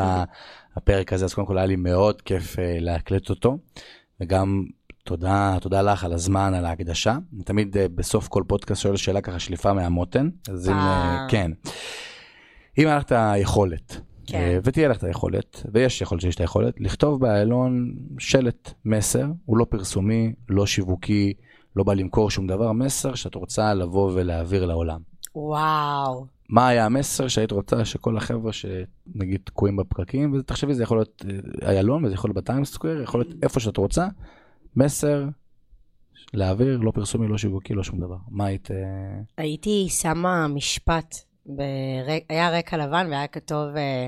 הפרק 0.75 1.13
הזה, 1.13 1.25
אז 1.25 1.33
קודם 1.33 1.47
כל 1.47 1.57
היה 1.57 1.67
לי 1.67 1.75
מאוד 1.75 2.21
כיף 2.21 2.55
להקלט 2.59 3.29
אותו, 3.29 3.57
וגם 4.21 4.65
תודה, 5.03 5.57
תודה 5.61 5.81
לך 5.81 6.03
על 6.03 6.13
הזמן, 6.13 6.53
על 6.53 6.65
ההקדשה. 6.65 7.17
אני 7.35 7.43
תמיד 7.43 7.77
בסוף 7.95 8.27
כל 8.27 8.43
פודקאסט 8.47 8.81
שואל 8.81 8.95
שאלה 8.95 9.21
ככה 9.21 9.39
שליפה 9.39 9.73
מהמותן, 9.73 10.29
אז 10.49 10.69
אם, 10.69 10.75
כן. 11.29 11.51
אם 12.77 12.87
היה 12.87 12.97
לך 12.97 13.03
את 13.03 13.11
היכולת, 13.15 14.01
כן. 14.27 14.37
אה, 14.37 14.57
ותהיה 14.63 14.87
לך 14.87 14.97
את 14.97 15.03
היכולת, 15.03 15.63
ויש 15.73 16.01
יכולת 16.01 16.21
שיש 16.21 16.35
את 16.35 16.41
היכולת, 16.41 16.73
לכתוב 16.79 17.19
באיילון 17.19 17.95
שלט, 18.19 18.73
מסר, 18.85 19.25
הוא 19.45 19.57
לא 19.57 19.65
פרסומי, 19.69 20.33
לא 20.49 20.65
שיווקי, 20.65 21.33
לא 21.75 21.83
בא 21.83 21.93
למכור 21.93 22.31
שום 22.31 22.47
דבר, 22.47 22.71
מסר 22.71 23.15
שאת 23.15 23.35
רוצה 23.35 23.73
לבוא 23.73 24.11
ולהעביר 24.13 24.65
לעולם. 24.65 25.01
וואו. 25.35 26.25
מה 26.49 26.67
היה 26.67 26.85
המסר 26.85 27.27
שהיית 27.27 27.51
רוצה 27.51 27.85
שכל 27.85 28.17
החבר'ה 28.17 28.51
שנגיד 28.53 29.41
תקועים 29.43 29.77
בפקקים, 29.77 30.33
ותחשבי 30.33 30.73
זה 30.73 30.83
יכול 30.83 30.97
להיות 30.97 31.25
אה, 31.29 31.69
איילון 31.69 32.05
וזה 32.05 32.13
יכול 32.13 32.29
להיות 32.29 32.43
בטיימס 32.43 32.73
סקוויר, 32.73 33.01
יכול 33.01 33.19
להיות 33.21 33.33
איפה 33.43 33.59
שאת 33.59 33.77
רוצה, 33.77 34.07
מסר 34.75 35.25
להעביר, 36.33 36.77
לא 36.77 36.91
פרסומי, 36.91 37.27
לא 37.27 37.37
שיווקי, 37.37 37.73
לא 37.73 37.83
שום 37.83 37.99
דבר. 37.99 38.17
מה 38.29 38.45
היית... 38.45 38.71
אה, 38.71 38.77
הייתי 39.37 39.87
שמה 39.89 40.47
משפט 40.47 41.15
ברק, 41.47 42.23
היה 42.29 42.49
רקע 42.49 42.77
לבן 42.77 43.07
והיה 43.11 43.27
כתוב, 43.27 43.75
אה, 43.75 44.07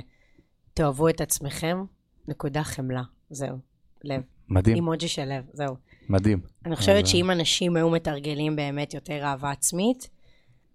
תאהבו 0.73 1.09
את 1.09 1.21
עצמכם, 1.21 1.83
נקודה 2.27 2.63
חמלה. 2.63 3.01
זהו, 3.29 3.57
לב. 4.03 4.21
מדהים. 4.49 4.75
אימוג'י 4.75 5.07
של 5.07 5.25
לב, 5.25 5.43
זהו. 5.53 5.75
מדהים. 6.09 6.39
אני 6.65 6.75
חושבת 6.75 7.07
שאם 7.07 7.31
אנשים 7.31 7.75
היו 7.75 7.89
מתרגלים 7.89 8.55
באמת 8.55 8.93
יותר 8.93 9.23
אהבה 9.23 9.51
עצמית, 9.51 10.09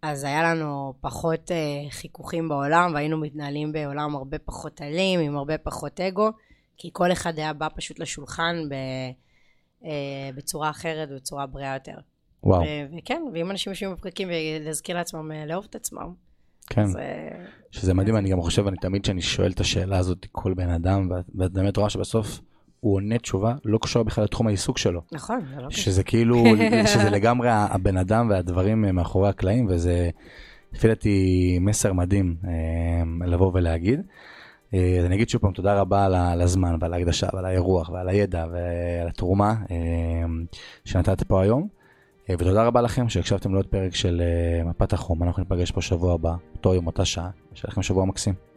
אז 0.02 0.24
היה 0.24 0.42
לנו 0.42 0.94
פחות 1.00 1.50
uh, 1.50 1.90
חיכוכים 1.90 2.48
בעולם, 2.48 2.94
והיינו 2.94 3.18
מתנהלים 3.18 3.72
בעולם 3.72 4.16
הרבה 4.16 4.38
פחות 4.38 4.82
אלים, 4.82 5.20
עם 5.20 5.36
הרבה 5.36 5.58
פחות 5.58 6.00
אגו, 6.00 6.30
כי 6.76 6.90
כל 6.92 7.12
אחד 7.12 7.38
היה 7.38 7.52
בא 7.52 7.68
פשוט 7.76 7.98
לשולחן 7.98 8.56
ב, 8.68 8.74
uh, 9.82 9.86
בצורה 10.36 10.70
אחרת, 10.70 11.08
בצורה 11.16 11.46
בריאה 11.46 11.74
יותר. 11.74 11.96
וואו. 12.42 12.62
וכן, 12.98 13.22
ואם 13.34 13.50
אנשים 13.50 13.72
יושבים 13.72 13.92
בפקקים 13.92 14.28
ולהזכיר 14.28 14.96
לעצמם 14.96 15.30
לאהוב 15.46 15.66
את 15.70 15.74
עצמם, 15.74 16.14
כן, 16.70 16.86
שזה 17.70 17.94
מדהים, 17.94 18.16
אני 18.16 18.30
גם 18.30 18.40
חושב, 18.40 18.66
אני 18.66 18.76
תמיד 18.76 19.02
כשאני 19.02 19.22
שואל 19.22 19.50
את 19.50 19.60
השאלה 19.60 19.98
הזאת, 19.98 20.26
כל 20.32 20.54
בן 20.54 20.70
אדם, 20.70 21.08
ואת 21.38 21.52
באמת 21.52 21.76
רואה 21.76 21.90
שבסוף 21.90 22.40
הוא 22.80 22.94
עונה 22.94 23.18
תשובה, 23.18 23.54
לא 23.64 23.78
קשור 23.82 24.02
בכלל 24.02 24.24
לתחום 24.24 24.46
העיסוק 24.46 24.78
שלו. 24.78 25.00
נכון, 25.12 25.40
זה 25.54 25.60
לא 25.62 25.68
קשור. 25.68 25.82
שזה 25.82 26.02
כאילו, 26.02 26.44
שזה 26.92 27.10
לגמרי 27.10 27.48
הבן 27.50 27.96
אדם 27.96 28.30
והדברים 28.30 28.96
מאחורי 28.96 29.28
הקלעים, 29.28 29.66
וזה, 29.70 30.10
לפי 30.72 30.88
דעתי, 30.88 31.58
מסר 31.60 31.92
מדהים 31.92 32.36
אה, 32.44 33.26
לבוא 33.26 33.50
ולהגיד. 33.54 34.00
אה, 34.74 34.96
אז 34.98 35.04
אני 35.04 35.14
אגיד 35.14 35.28
שוב 35.28 35.40
פעם 35.40 35.52
תודה 35.52 35.80
רבה 35.80 36.04
על 36.32 36.40
הזמן 36.40 36.76
ועל 36.80 36.94
ההקדשה 36.94 37.26
ועל 37.32 37.44
האירוח 37.44 37.88
ועל 37.88 38.08
הידע 38.08 38.46
ועל 38.52 39.08
התרומה 39.08 39.54
אה, 39.70 39.76
שנתת 40.84 41.22
פה 41.22 41.42
היום. 41.42 41.68
אה, 42.30 42.34
ותודה 42.38 42.64
רבה 42.66 42.82
לכם 42.82 43.08
שהקשבתם 43.08 43.52
לעוד 43.52 43.66
פרק 43.66 43.94
של 43.94 44.22
אה, 44.22 44.64
מפת 44.64 44.92
החום, 44.92 45.22
אנחנו 45.22 45.42
ניפגש 45.42 45.70
פה 45.70 45.80
שבוע 45.80 46.14
הבא, 46.14 46.34
אותו 46.56 46.74
יום, 46.74 46.86
אותה 46.86 47.04
שעה, 47.04 47.30
שיהיה 47.54 47.70
לכם 47.72 47.82
שבוע 47.82 48.04
מקסים. 48.04 48.53